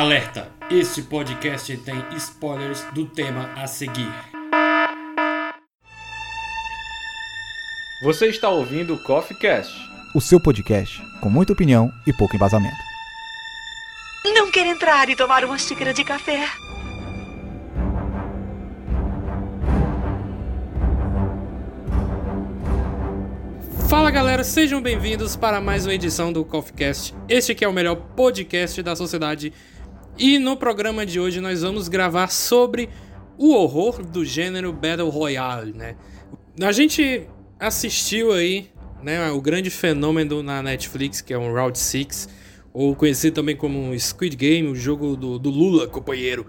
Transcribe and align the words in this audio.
Alerta! 0.00 0.50
Este 0.70 1.02
podcast 1.02 1.76
tem 1.76 2.02
spoilers 2.16 2.86
do 2.94 3.04
tema 3.04 3.52
a 3.54 3.66
seguir. 3.66 4.10
Você 8.02 8.28
está 8.28 8.48
ouvindo 8.48 8.94
o 8.94 9.02
Coffee 9.02 9.36
Cast, 9.36 9.70
o 10.14 10.20
seu 10.22 10.40
podcast 10.40 10.98
com 11.20 11.28
muita 11.28 11.52
opinião 11.52 11.92
e 12.06 12.14
pouco 12.14 12.34
embasamento. 12.34 12.78
Não 14.24 14.50
quer 14.50 14.66
entrar 14.68 15.10
e 15.10 15.14
tomar 15.14 15.44
uma 15.44 15.58
xícara 15.58 15.92
de 15.92 16.02
café? 16.02 16.48
Fala 23.86 24.10
galera, 24.10 24.44
sejam 24.44 24.80
bem-vindos 24.80 25.36
para 25.36 25.60
mais 25.60 25.84
uma 25.84 25.92
edição 25.92 26.32
do 26.32 26.42
Coffee 26.42 26.72
Cast. 26.72 27.14
Este 27.28 27.54
que 27.54 27.66
é 27.66 27.68
o 27.68 27.72
melhor 27.72 27.96
podcast 27.96 28.82
da 28.82 28.96
sociedade. 28.96 29.52
E 30.20 30.38
no 30.38 30.54
programa 30.54 31.06
de 31.06 31.18
hoje 31.18 31.40
nós 31.40 31.62
vamos 31.62 31.88
gravar 31.88 32.28
sobre 32.28 32.90
o 33.38 33.54
horror 33.54 34.04
do 34.04 34.22
gênero 34.22 34.70
Battle 34.70 35.08
Royale, 35.08 35.72
né? 35.72 35.96
A 36.60 36.72
gente 36.72 37.26
assistiu 37.58 38.30
aí, 38.30 38.68
né, 39.02 39.30
o 39.30 39.40
grande 39.40 39.70
fenômeno 39.70 40.42
na 40.42 40.62
Netflix, 40.62 41.22
que 41.22 41.32
é 41.32 41.38
um 41.38 41.50
Round 41.50 41.78
6, 41.78 42.28
ou 42.70 42.94
conhecido 42.94 43.36
também 43.36 43.56
como 43.56 43.98
Squid 43.98 44.36
Game, 44.36 44.68
o 44.68 44.74
jogo 44.74 45.16
do, 45.16 45.38
do 45.38 45.48
Lula, 45.48 45.88
companheiro. 45.88 46.46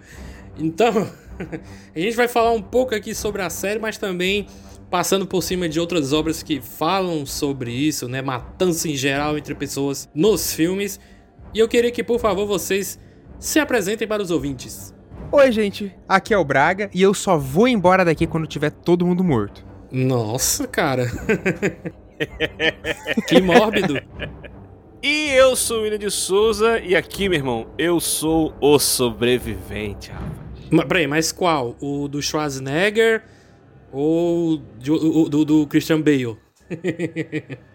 Então, 0.60 1.10
a 1.96 1.98
gente 1.98 2.18
vai 2.18 2.28
falar 2.28 2.52
um 2.52 2.62
pouco 2.62 2.94
aqui 2.94 3.16
sobre 3.16 3.42
a 3.42 3.50
série, 3.50 3.80
mas 3.80 3.98
também 3.98 4.48
passando 4.90 5.26
por 5.26 5.42
cima 5.42 5.70
de 5.70 5.80
outras 5.80 6.12
obras 6.12 6.44
que 6.44 6.60
falam 6.60 7.26
sobre 7.26 7.72
isso, 7.72 8.10
né? 8.10 8.22
Matança 8.22 8.90
em 8.90 8.98
geral 8.98 9.38
entre 9.38 9.56
pessoas 9.56 10.10
nos 10.14 10.52
filmes. 10.52 11.00
E 11.54 11.60
eu 11.60 11.70
queria 11.70 11.90
que, 11.90 12.04
por 12.04 12.20
favor, 12.20 12.46
vocês 12.46 13.00
se 13.42 13.60
apresentem 13.60 14.08
para 14.08 14.22
os 14.22 14.30
ouvintes. 14.30 14.94
Oi, 15.32 15.52
gente. 15.52 15.94
Aqui 16.08 16.32
é 16.32 16.38
o 16.38 16.46
Braga 16.46 16.92
e 16.94 17.02
eu 17.02 17.12
só 17.12 17.38
vou 17.38 17.68
embora 17.68 18.06
daqui 18.06 18.28
quando 18.28 18.46
tiver 18.46 18.70
todo 18.70 19.06
mundo 19.06 19.24
morto. 19.24 19.66
Nossa, 19.92 20.68
cara. 20.68 21.08
que 23.28 23.42
mórbido. 23.42 24.00
E 25.02 25.30
eu 25.32 25.56
sou 25.56 25.80
o 25.80 25.82
William 25.82 25.98
de 25.98 26.12
Souza 26.12 26.80
e 26.80 26.96
aqui, 26.96 27.28
meu 27.28 27.40
irmão, 27.40 27.68
eu 27.80 28.00
sou 28.00 28.54
o 28.62 28.78
sobrevivente, 28.78 30.12
rapaz. 30.12 30.40
Mas, 30.70 30.86
peraí, 30.86 31.08
mas 31.08 31.32
qual? 31.32 31.76
O 31.82 32.08
do 32.08 32.22
Schwarzenegger 32.22 33.24
ou 33.92 34.58
do, 34.58 35.28
do, 35.28 35.46
do 35.46 35.68
Christian 35.68 36.00
Bale? 36.00 36.38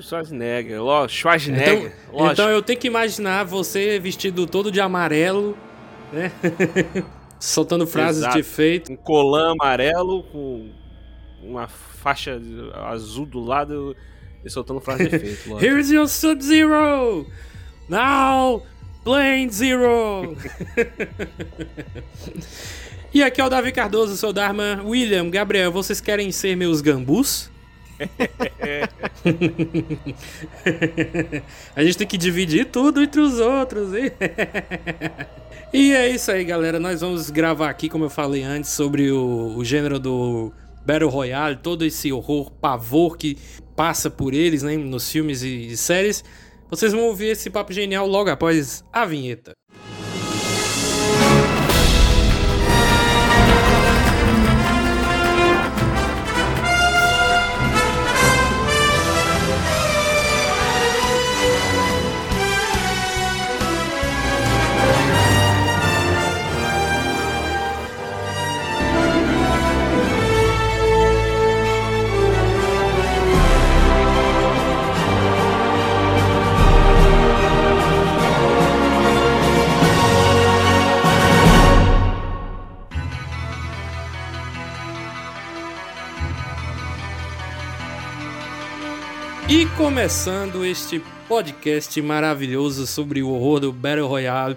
Schwarzenegger, 0.00 0.82
lógico, 0.82 1.20
Schwarzenegger. 1.20 1.92
Então, 2.08 2.32
então 2.32 2.50
eu 2.50 2.62
tenho 2.62 2.78
que 2.78 2.86
imaginar 2.86 3.44
você 3.44 3.98
vestido 3.98 4.46
todo 4.46 4.70
de 4.70 4.80
amarelo, 4.80 5.56
né? 6.12 6.30
Soltando 7.40 7.86
frases 7.86 8.22
Exato. 8.22 8.34
de 8.34 8.40
efeito. 8.40 8.92
Um 8.92 8.96
colã 8.96 9.52
amarelo 9.52 10.22
com 10.24 10.70
uma 11.42 11.66
faixa 11.68 12.40
azul 12.86 13.26
do 13.26 13.40
lado 13.40 13.96
e 14.44 14.50
soltando 14.50 14.80
frases 14.80 15.08
de 15.08 15.16
efeito. 15.16 15.48
Lógico. 15.50 15.64
Here's 15.64 15.90
your 15.90 16.08
Sub-Zero! 16.08 17.26
Now, 17.88 18.62
Plane 19.02 19.50
Zero! 19.50 20.36
E 23.14 23.22
aqui 23.22 23.40
é 23.40 23.44
o 23.44 23.48
Davi 23.48 23.70
Cardoso, 23.70 24.16
sou 24.16 24.32
Dharma. 24.32 24.82
William, 24.84 25.30
Gabriel, 25.30 25.70
vocês 25.70 26.00
querem 26.00 26.32
ser 26.32 26.56
meus 26.56 26.80
gambus? 26.80 27.48
a 31.74 31.84
gente 31.84 31.98
tem 31.98 32.06
que 32.06 32.18
dividir 32.18 32.66
tudo 32.66 33.02
entre 33.02 33.20
os 33.20 33.38
outros, 33.38 33.94
hein? 33.94 34.10
e 35.72 35.92
é 35.92 36.08
isso 36.08 36.30
aí, 36.30 36.44
galera. 36.44 36.78
Nós 36.78 37.00
vamos 37.00 37.30
gravar 37.30 37.70
aqui, 37.70 37.88
como 37.88 38.04
eu 38.04 38.10
falei 38.10 38.42
antes, 38.42 38.70
sobre 38.70 39.10
o, 39.10 39.56
o 39.56 39.64
gênero 39.64 39.98
do 39.98 40.52
Battle 40.84 41.10
Royale, 41.10 41.56
todo 41.56 41.84
esse 41.84 42.12
horror, 42.12 42.50
pavor 42.50 43.16
que 43.16 43.36
passa 43.74 44.10
por 44.10 44.34
eles, 44.34 44.62
né, 44.62 44.76
nos 44.76 45.10
filmes 45.10 45.42
e, 45.42 45.68
e 45.68 45.76
séries. 45.76 46.22
Vocês 46.70 46.92
vão 46.92 47.02
ouvir 47.02 47.26
esse 47.26 47.50
papo 47.50 47.72
genial 47.72 48.06
logo 48.06 48.30
após 48.30 48.84
a 48.92 49.04
vinheta. 49.04 49.52
Começando 89.76 90.64
este 90.64 91.02
podcast 91.26 92.00
maravilhoso 92.00 92.86
sobre 92.86 93.24
o 93.24 93.30
horror 93.30 93.58
do 93.58 93.72
Battle 93.72 94.06
Royale, 94.06 94.56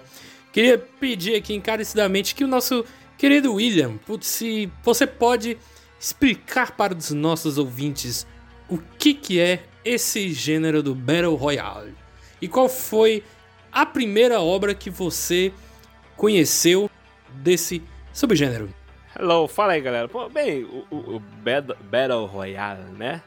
queria 0.52 0.78
pedir 0.78 1.34
aqui 1.34 1.54
encarecidamente 1.54 2.36
que 2.36 2.44
o 2.44 2.48
nosso 2.48 2.84
querido 3.16 3.54
William, 3.54 3.98
se 4.20 4.70
você 4.82 5.08
pode 5.08 5.58
explicar 5.98 6.76
para 6.76 6.94
os 6.94 7.10
nossos 7.10 7.58
ouvintes 7.58 8.26
o 8.68 8.78
que, 8.78 9.12
que 9.12 9.40
é 9.40 9.64
esse 9.84 10.32
gênero 10.32 10.84
do 10.84 10.94
Battle 10.94 11.34
Royale 11.34 11.94
e 12.40 12.46
qual 12.46 12.68
foi 12.68 13.24
a 13.72 13.84
primeira 13.84 14.40
obra 14.40 14.72
que 14.72 14.88
você 14.88 15.52
conheceu 16.16 16.88
desse 17.30 17.82
subgênero. 18.12 18.72
Hello, 19.18 19.48
fala 19.48 19.72
aí 19.72 19.80
galera. 19.80 20.06
Pô, 20.06 20.28
bem, 20.28 20.62
o, 20.62 20.86
o, 20.90 21.16
o 21.16 21.22
Battle 21.90 22.24
Royale, 22.26 22.92
né? 22.96 23.20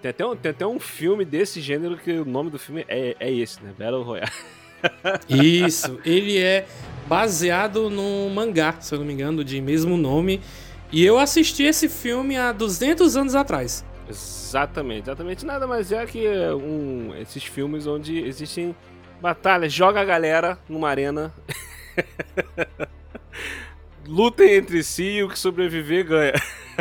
Tem 0.00 0.10
até, 0.10 0.26
um, 0.26 0.36
tem 0.36 0.50
até 0.50 0.66
um 0.66 0.80
filme 0.80 1.24
desse 1.24 1.60
gênero 1.60 1.96
que 1.96 2.12
o 2.12 2.24
nome 2.24 2.50
do 2.50 2.58
filme 2.58 2.84
é, 2.88 3.16
é 3.20 3.32
esse, 3.32 3.62
né? 3.62 3.72
Battle 3.78 4.02
Royale. 4.02 4.30
Isso, 5.28 6.00
ele 6.04 6.38
é 6.38 6.66
baseado 7.06 7.88
num 7.88 8.28
mangá, 8.30 8.74
se 8.80 8.94
eu 8.94 8.98
não 8.98 9.06
me 9.06 9.12
engano, 9.12 9.44
de 9.44 9.60
mesmo 9.60 9.96
nome. 9.96 10.40
E 10.90 11.04
eu 11.04 11.18
assisti 11.18 11.62
esse 11.62 11.88
filme 11.88 12.36
há 12.36 12.52
200 12.52 13.16
anos 13.16 13.34
atrás. 13.34 13.84
Exatamente, 14.08 15.02
exatamente. 15.02 15.46
Nada 15.46 15.66
mais 15.66 15.92
é 15.92 16.04
que 16.04 16.26
um, 16.28 17.14
esses 17.16 17.44
filmes 17.44 17.86
onde 17.86 18.18
existem 18.18 18.74
batalhas, 19.20 19.72
joga 19.72 20.00
a 20.00 20.04
galera 20.04 20.58
numa 20.68 20.88
arena. 20.88 21.32
lutem 24.06 24.54
entre 24.54 24.82
si 24.82 25.04
e 25.04 25.22
o 25.22 25.28
que 25.28 25.38
sobreviver 25.38 26.06
ganha. 26.06 26.32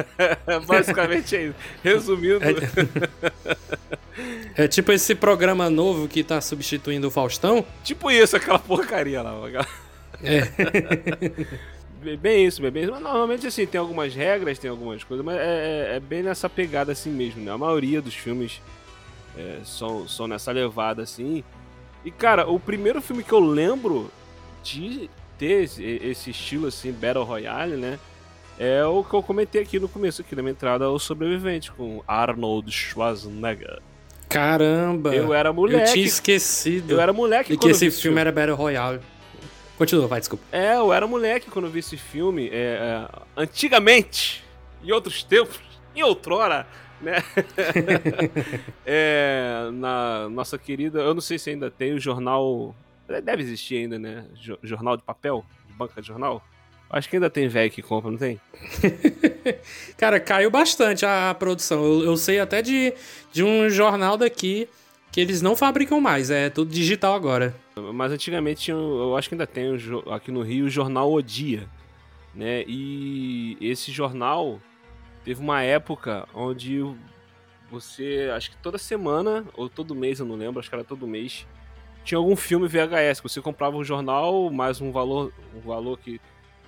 Basicamente 0.66 1.36
é 1.36 1.44
isso. 1.48 1.56
Resumindo. 1.84 2.40
É, 4.56 4.64
é, 4.64 4.68
tipo 4.68 4.92
esse 4.92 5.16
programa 5.16 5.70
novo 5.70 6.08
que 6.08 6.24
tá 6.24 6.40
substituindo 6.42 7.08
o 7.08 7.12
Faustão? 7.12 7.66
Tipo 7.84 8.09
isso, 8.12 8.36
aquela 8.36 8.59
porcaria 8.59 9.22
lá. 9.22 9.34
É. 10.24 10.48
bem 12.18 12.46
isso, 12.46 12.62
bem 12.62 12.84
isso. 12.84 12.92
Mas 12.92 13.02
normalmente 13.02 13.48
assim, 13.48 13.66
tem 13.66 13.80
algumas 13.80 14.14
regras, 14.14 14.59
tem 14.59 14.70
algumas 14.70 15.03
coisas, 15.03 15.26
mas 15.26 15.38
é, 15.38 15.92
é, 15.94 15.96
é 15.96 16.00
bem 16.00 16.24
nessa 16.24 16.50
pegada 16.50 16.92
assim 16.92 17.09
mesmo, 17.09 17.44
né? 17.44 17.52
A 17.52 17.58
maioria 17.58 18.02
dos 18.02 18.16
filmes 18.16 18.62
é, 19.38 19.59
são, 19.64 20.08
são 20.08 20.28
nessa 20.28 20.52
levada 20.52 21.02
assim. 21.02 21.44
E 22.03 22.12
cara, 22.12 22.50
o 22.50 22.59
primeiro 22.59 23.02
filme 23.02 23.24
que 23.24 23.32
eu 23.32 23.40
lembro 23.40 24.12
de 24.64 25.09
ter 25.41 25.64
esse, 25.64 25.84
esse 25.84 26.29
estilo 26.29 26.67
assim, 26.67 26.91
Battle 26.91 27.23
Royale, 27.23 27.76
né? 27.76 27.97
É 28.59 28.85
o 28.85 29.03
que 29.03 29.16
eu 29.16 29.23
comentei 29.23 29.64
aqui 29.64 29.79
no 29.79 29.90
começo 29.90 30.22
aqui 30.22 30.35
da 30.35 30.43
minha 30.43 30.52
entrada, 30.52 30.88
o 30.88 30.99
sobrevivente, 30.99 31.72
com 31.72 32.03
Arnold 32.08 32.72
Schwarzenegger. 32.72 33.79
Caramba! 34.29 35.16
Eu 35.16 35.34
era 35.34 35.52
moleque. 35.52 35.90
Eu 35.90 35.93
tinha 35.93 36.05
esquecido. 36.05 36.91
Eu 36.91 37.02
era 37.02 37.11
moleque 37.11 37.53
e 37.53 37.58
que 37.58 37.70
esse 37.70 37.90
filme, 37.90 38.02
filme 38.02 38.22
era 38.22 38.32
Battle 38.32 38.55
Royale. 38.55 38.99
Continua, 39.79 40.05
vai, 40.05 40.20
desculpa. 40.20 40.43
É, 40.52 40.76
eu 40.76 40.93
era 40.93 41.08
moleque 41.08 41.49
quando 41.49 41.67
vi 41.72 41.79
esse 41.79 41.97
filme. 41.97 42.47
É, 42.53 43.08
é, 43.09 43.22
antigamente, 43.35 44.44
em 44.84 44.91
outros 44.91 45.23
tempos, 45.23 45.59
em 45.96 46.03
outrora, 46.03 46.67
né? 47.02 47.16
é, 48.85 49.70
na 49.73 50.29
nossa 50.29 50.59
querida, 50.59 50.99
eu 50.99 51.16
não 51.16 51.22
sei 51.22 51.40
se 51.40 51.49
ainda 51.49 51.72
tem 51.72 51.96
o 51.96 51.99
jornal 51.99 52.76
Deve 53.19 53.41
existir 53.41 53.78
ainda, 53.78 53.99
né? 53.99 54.25
Jornal 54.63 54.96
de 54.96 55.03
papel? 55.03 55.43
De 55.67 55.73
banca 55.73 56.02
de 56.02 56.08
jornal? 56.08 56.41
Acho 56.90 57.09
que 57.09 57.16
ainda 57.16 57.29
tem 57.29 57.47
velho 57.47 57.72
que 57.72 57.81
compra, 57.81 58.11
não 58.11 58.17
tem? 58.17 58.40
Cara, 59.97 60.19
caiu 60.19 60.52
bastante 60.52 61.05
a, 61.05 61.34
produção. 61.34 61.84
Eu, 61.84 62.03
eu, 62.03 62.17
sei 62.17 62.40
até 62.40 62.61
de, 62.61 62.93
de 63.31 63.43
um 63.43 63.69
jornal 63.69 64.17
daqui 64.17 64.67
que 65.09 65.22
eles 65.22 65.41
não 65.41 65.55
fabricam 65.55 66.02
mais, 66.02 66.29
é 66.29 66.49
tudo 66.49 66.72
digital 66.72 67.16
agora. 67.16 67.55
Mas 67.93 68.11
antigamente 68.11 68.61
tinha, 68.61 68.75
eu 68.75 69.16
acho 69.16 69.29
que 69.29 69.35
ainda 69.35 69.47
tem 69.47 69.78
aqui 70.13 70.31
no 70.31 70.41
Rio 70.41 70.66
o 70.66 70.69
jornal 70.69 71.11
O 71.11 71.22
Dia, 71.22 71.67
né? 72.35 72.63
E 72.67 73.58
esse 73.61 73.90
jornal 73.90 74.59
teve 75.23 75.40
uma 75.40 75.61
época 75.63 76.28
onde 76.34 76.84
você, 77.69 78.29
acho 78.35 78.52
que 78.52 78.58
toda 78.58 78.78
semana 78.78 79.46
ou 79.53 79.69
todo 79.69 79.96
mês, 79.96 80.19
eu 80.19 80.25
não 80.25 80.35
lembro, 80.35 80.59
acho 80.59 80.67
que 80.67 80.75
era 80.75 80.84
todo 80.84 81.08
mês, 81.08 81.47
tinha 82.03 82.18
algum 82.18 82.36
filme 82.36 82.68
VHS, 82.68 83.22
você 83.22 83.42
comprava 83.42 83.78
um 83.78 83.84
jornal 83.84 84.50
mais 84.50 84.82
um 84.82 84.92
valor, 84.92 85.32
um 85.56 85.59
valor 85.59 85.98
que 85.98 86.20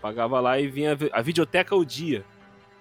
pagava 0.01 0.39
lá 0.39 0.59
e 0.59 0.68
vinha 0.68 0.97
a 1.12 1.21
videoteca 1.21 1.75
O 1.75 1.85
Dia. 1.85 2.24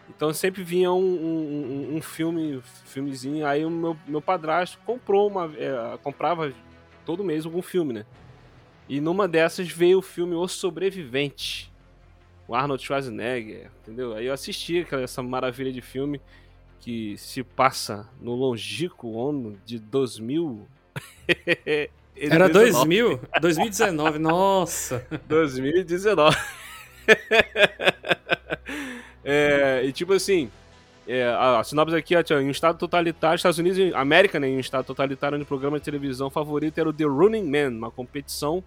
Então 0.09 0.33
sempre 0.35 0.63
vinha 0.63 0.93
um, 0.93 1.01
um, 1.01 1.97
um, 1.97 2.03
filme, 2.03 2.61
filmezinho. 2.85 3.47
Aí 3.47 3.65
o 3.65 3.71
meu, 3.71 3.97
meu 4.07 4.21
padrasto 4.21 4.79
comprou 4.85 5.29
uma. 5.29 5.51
É, 5.57 5.97
comprava 6.03 6.53
todo 7.07 7.25
mês 7.25 7.47
algum 7.47 7.63
filme, 7.63 7.93
né? 7.93 8.07
E 8.89 9.01
numa 9.01 9.27
dessas 9.27 9.69
veio 9.69 9.99
o 9.99 10.03
filme 10.03 10.35
O 10.35 10.47
Sobrevivente. 10.47 11.73
O 12.47 12.55
Arnold 12.55 12.83
Schwarzenegger, 12.83 13.71
entendeu? 13.81 14.15
Aí 14.15 14.27
eu 14.27 14.35
assisti 14.35 14.81
aquela, 14.81 15.03
essa 15.03 15.23
maravilha 15.23 15.73
de 15.73 15.81
filme 15.81 16.21
que 16.81 17.17
se 17.17 17.43
passa 17.45 18.11
no 18.21 18.35
longínquo 18.35 19.29
ano 19.29 19.57
de 19.65 19.79
2000. 19.79 20.69
Era 22.17 22.49
2000? 22.49 23.21
2019, 23.41 24.19
nossa! 24.19 25.07
2019. 25.27 26.37
É, 29.25 29.83
e 29.85 29.93
tipo 29.93 30.13
assim, 30.13 30.51
é, 31.07 31.25
a, 31.25 31.61
a 31.61 31.65
sinopse 31.65 31.95
aqui 31.95 32.15
é 32.15 32.23
em 32.41 32.49
um 32.49 32.51
estado 32.51 32.79
totalitário, 32.79 33.37
Estados 33.37 33.59
Unidos 33.59 33.79
e 33.79 33.95
América, 33.95 34.39
né, 34.41 34.49
em 34.49 34.57
um 34.57 34.61
estado 34.61 34.85
totalitário, 34.85 35.37
onde 35.37 35.45
o 35.45 35.47
programa 35.47 35.79
de 35.79 35.85
televisão 35.85 36.29
favorito 36.31 36.79
era 36.79 36.89
o 36.89 36.93
The 36.93 37.05
Running 37.05 37.49
Man, 37.49 37.77
uma 37.77 37.91
competição 37.91 38.63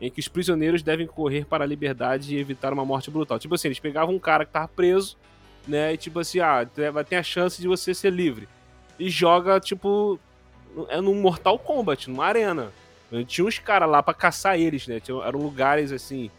em 0.00 0.10
que 0.10 0.18
os 0.20 0.28
prisioneiros 0.28 0.82
devem 0.82 1.06
correr 1.06 1.44
para 1.44 1.62
a 1.62 1.66
liberdade 1.66 2.34
e 2.34 2.38
evitar 2.38 2.72
uma 2.72 2.84
morte 2.84 3.10
brutal. 3.10 3.38
Tipo 3.38 3.54
assim, 3.54 3.68
eles 3.68 3.78
pegavam 3.78 4.14
um 4.14 4.18
cara 4.18 4.44
que 4.44 4.52
tava 4.52 4.68
preso, 4.68 5.16
né, 5.66 5.94
e 5.94 5.96
tipo 5.96 6.18
assim, 6.18 6.40
ah, 6.40 6.66
vai 6.92 7.04
ter 7.04 7.16
a 7.16 7.22
chance 7.22 7.60
de 7.60 7.68
você 7.68 7.94
ser 7.94 8.12
livre. 8.12 8.48
E 8.98 9.08
joga, 9.08 9.60
tipo, 9.60 10.18
é 10.88 11.00
num 11.00 11.14
Mortal 11.14 11.58
Kombat, 11.58 12.10
numa 12.10 12.26
arena. 12.26 12.72
Tinha 13.26 13.46
uns 13.46 13.58
caras 13.58 13.88
lá 13.88 14.02
para 14.02 14.14
caçar 14.14 14.58
eles, 14.58 14.86
né, 14.86 15.00
Tinha, 15.00 15.20
eram 15.24 15.40
lugares, 15.40 15.90
assim, 15.92 16.30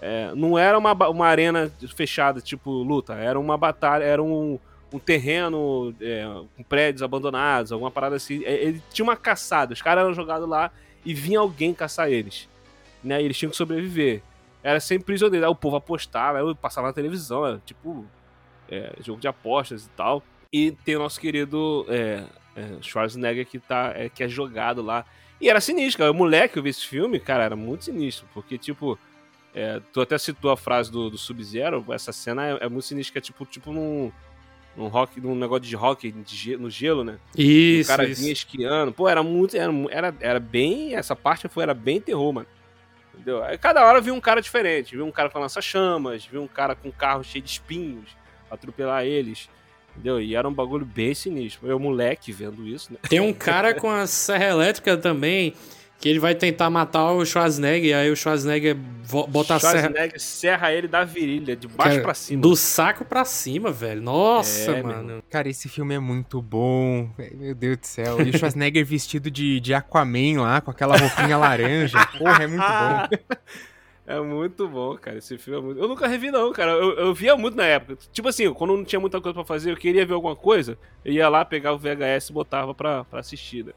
é, 0.00 0.32
não 0.34 0.58
era 0.58 0.78
uma, 0.78 0.92
uma 1.08 1.26
arena 1.26 1.70
fechada, 1.94 2.40
tipo 2.40 2.70
luta, 2.70 3.14
era 3.14 3.38
uma 3.38 3.56
batalha, 3.56 4.02
era 4.02 4.22
um, 4.22 4.58
um 4.92 4.98
terreno 4.98 5.94
é, 6.00 6.24
com 6.56 6.62
prédios 6.62 7.02
abandonados, 7.02 7.70
alguma 7.70 7.90
parada 7.90 8.16
assim. 8.16 8.44
É, 8.44 8.54
ele 8.64 8.82
tinha 8.90 9.04
uma 9.04 9.16
caçada, 9.16 9.72
os 9.72 9.82
caras 9.82 10.04
eram 10.04 10.14
jogados 10.14 10.48
lá 10.48 10.70
e 11.04 11.14
vinha 11.14 11.38
alguém 11.38 11.74
caçar 11.74 12.10
eles. 12.10 12.48
Né? 13.04 13.20
E 13.20 13.24
eles 13.24 13.38
tinham 13.38 13.50
que 13.50 13.56
sobreviver. 13.56 14.22
Era 14.62 14.80
sempre 14.80 15.06
prisioneiro. 15.06 15.46
Aí 15.46 15.52
o 15.52 15.54
povo 15.54 15.76
apostava, 15.76 16.38
aí 16.38 16.54
passava 16.54 16.88
na 16.88 16.92
televisão, 16.92 17.46
era 17.46 17.58
tipo 17.64 18.04
é, 18.68 18.92
jogo 19.00 19.20
de 19.20 19.28
apostas 19.28 19.86
e 19.86 19.90
tal. 19.90 20.22
E 20.52 20.72
tem 20.72 20.96
o 20.96 20.98
nosso 20.98 21.20
querido 21.20 21.86
é, 21.88 22.24
é, 22.56 22.82
Schwarzenegger 22.82 23.46
que, 23.46 23.58
tá, 23.58 23.92
é, 23.94 24.08
que 24.08 24.22
é 24.22 24.28
jogado 24.28 24.82
lá. 24.82 25.04
E 25.40 25.48
era 25.48 25.60
sinistro, 25.60 26.00
cara. 26.00 26.10
O 26.10 26.14
moleque 26.14 26.54
que 26.54 26.58
eu 26.58 26.62
vi 26.62 26.70
esse 26.70 26.86
filme, 26.86 27.18
cara, 27.18 27.44
era 27.44 27.56
muito 27.56 27.86
sinistro. 27.86 28.28
Porque, 28.34 28.58
tipo, 28.58 28.98
é, 29.54 29.80
tu 29.92 30.00
até 30.00 30.18
citou 30.18 30.50
a 30.50 30.56
frase 30.56 30.90
do, 30.90 31.10
do 31.10 31.18
Sub-Zero, 31.18 31.84
essa 31.90 32.12
cena 32.12 32.46
é, 32.46 32.58
é, 32.66 32.68
muito 32.68 32.84
sinistra, 32.84 33.18
é 33.18 33.22
tipo, 33.22 33.44
tipo 33.46 33.72
num, 33.72 34.12
num, 34.76 34.88
rock, 34.88 35.20
num 35.20 35.34
negócio 35.34 35.62
de 35.62 35.74
rock 35.74 36.12
de, 36.12 36.56
no 36.56 36.68
gelo, 36.68 37.02
né? 37.02 37.18
Isso. 37.36 37.90
O 37.90 37.96
cara 37.96 38.08
isso. 38.08 38.20
vinha 38.20 38.32
esquiando. 38.32 38.92
Pô, 38.92 39.08
era 39.08 39.22
muito. 39.22 39.56
Era, 39.56 40.14
era, 40.20 40.40
bem. 40.40 40.94
Essa 40.94 41.16
parte 41.16 41.48
foi, 41.48 41.62
era 41.62 41.74
bem 41.74 42.00
terror, 42.00 42.32
mano. 42.32 42.46
Entendeu? 43.14 43.42
Aí 43.42 43.58
cada 43.58 43.84
hora 43.84 44.00
viu 44.00 44.14
um 44.14 44.20
cara 44.20 44.40
diferente. 44.40 44.94
Viu 44.94 45.04
um 45.04 45.10
cara 45.10 45.30
com 45.30 45.38
lança-chamas, 45.38 46.24
viu 46.24 46.42
um 46.42 46.48
cara 46.48 46.74
com 46.74 46.88
um 46.88 46.92
carro 46.92 47.24
cheio 47.24 47.42
de 47.42 47.50
espinhos, 47.50 48.10
atropelar 48.50 49.04
eles. 49.04 49.48
Entendeu? 49.92 50.20
E 50.20 50.34
era 50.34 50.48
um 50.48 50.52
bagulho 50.52 50.86
bem 50.86 51.14
sinistro. 51.14 51.68
Eu, 51.68 51.78
moleque, 51.78 52.32
vendo 52.32 52.66
isso, 52.66 52.92
né? 52.92 52.98
Tem 53.08 53.20
um 53.20 53.32
cara 53.32 53.74
com 53.74 53.90
a 53.90 54.06
serra 54.06 54.46
elétrica 54.46 54.96
também 54.96 55.54
que 56.00 56.08
ele 56.08 56.18
vai 56.18 56.34
tentar 56.34 56.70
matar 56.70 57.12
o 57.12 57.24
Schwarzenegger, 57.26 57.94
aí 57.94 58.10
o 58.10 58.16
Schwarzenegger 58.16 58.74
bota 58.74 59.56
a 59.56 59.60
serra. 59.60 59.80
Schwarzenegger 59.80 60.20
serra 60.20 60.72
ele 60.72 60.88
da 60.88 61.04
virilha, 61.04 61.54
de 61.54 61.68
baixo 61.68 61.90
Cara, 61.90 62.02
pra 62.02 62.14
cima. 62.14 62.40
Do 62.40 62.56
saco 62.56 63.04
pra 63.04 63.24
cima, 63.26 63.70
velho. 63.70 64.00
Nossa, 64.00 64.70
é, 64.70 64.82
mano. 64.82 65.22
Cara, 65.28 65.50
esse 65.50 65.68
filme 65.68 65.94
é 65.94 65.98
muito 65.98 66.40
bom. 66.40 67.10
Meu 67.34 67.54
Deus 67.54 67.76
do 67.76 67.86
céu. 67.86 68.18
E 68.22 68.30
o 68.30 68.38
Schwarzenegger 68.38 68.84
vestido 68.86 69.30
de, 69.30 69.60
de 69.60 69.74
Aquaman 69.74 70.40
lá, 70.40 70.62
com 70.62 70.70
aquela 70.70 70.96
roupinha 70.96 71.36
laranja. 71.36 71.98
Porra, 72.16 72.44
é 72.44 72.46
muito 72.46 72.62
bom. 72.62 73.36
É 74.10 74.20
muito 74.20 74.66
bom, 74.66 74.96
cara. 74.96 75.18
Esse 75.18 75.38
filme 75.38 75.60
é 75.60 75.62
muito. 75.62 75.80
Eu 75.80 75.86
nunca 75.86 76.08
revi, 76.08 76.32
não, 76.32 76.52
cara. 76.52 76.72
Eu, 76.72 76.98
eu 76.98 77.14
via 77.14 77.36
muito 77.36 77.56
na 77.56 77.64
época. 77.64 77.96
Tipo 78.12 78.26
assim, 78.26 78.52
quando 78.52 78.76
não 78.76 78.84
tinha 78.84 78.98
muita 78.98 79.20
coisa 79.20 79.32
pra 79.32 79.44
fazer, 79.44 79.70
eu 79.70 79.76
queria 79.76 80.04
ver 80.04 80.14
alguma 80.14 80.34
coisa, 80.34 80.76
eu 81.04 81.12
ia 81.12 81.28
lá, 81.28 81.44
pegava 81.44 81.76
o 81.76 81.78
VHS 81.78 82.28
e 82.28 82.32
botava 82.32 82.74
pra, 82.74 83.04
pra 83.04 83.20
assistir. 83.20 83.66
Né? 83.66 83.72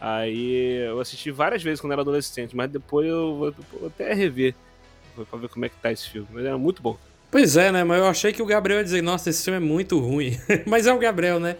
Aí 0.00 0.76
eu 0.86 1.00
assisti 1.00 1.32
várias 1.32 1.60
vezes 1.60 1.80
quando 1.80 1.92
era 1.92 2.02
adolescente, 2.02 2.54
mas 2.54 2.70
depois 2.70 3.08
eu 3.08 3.34
vou, 3.34 3.54
vou 3.72 3.88
até 3.88 4.14
rever 4.14 4.54
pra 5.28 5.36
ver 5.40 5.48
como 5.48 5.64
é 5.64 5.68
que 5.68 5.74
tá 5.82 5.90
esse 5.90 6.08
filme. 6.08 6.28
Mas 6.30 6.44
era 6.44 6.56
muito 6.56 6.80
bom. 6.80 6.96
Pois 7.28 7.56
é, 7.56 7.72
né? 7.72 7.82
Mas 7.82 7.98
eu 7.98 8.06
achei 8.06 8.32
que 8.32 8.40
o 8.40 8.46
Gabriel 8.46 8.78
ia 8.78 8.84
dizer, 8.84 9.02
nossa, 9.02 9.28
esse 9.28 9.42
filme 9.42 9.56
é 9.56 9.60
muito 9.60 9.98
ruim. 9.98 10.38
mas 10.66 10.86
é 10.86 10.94
o 10.94 10.98
Gabriel, 11.00 11.40
né? 11.40 11.56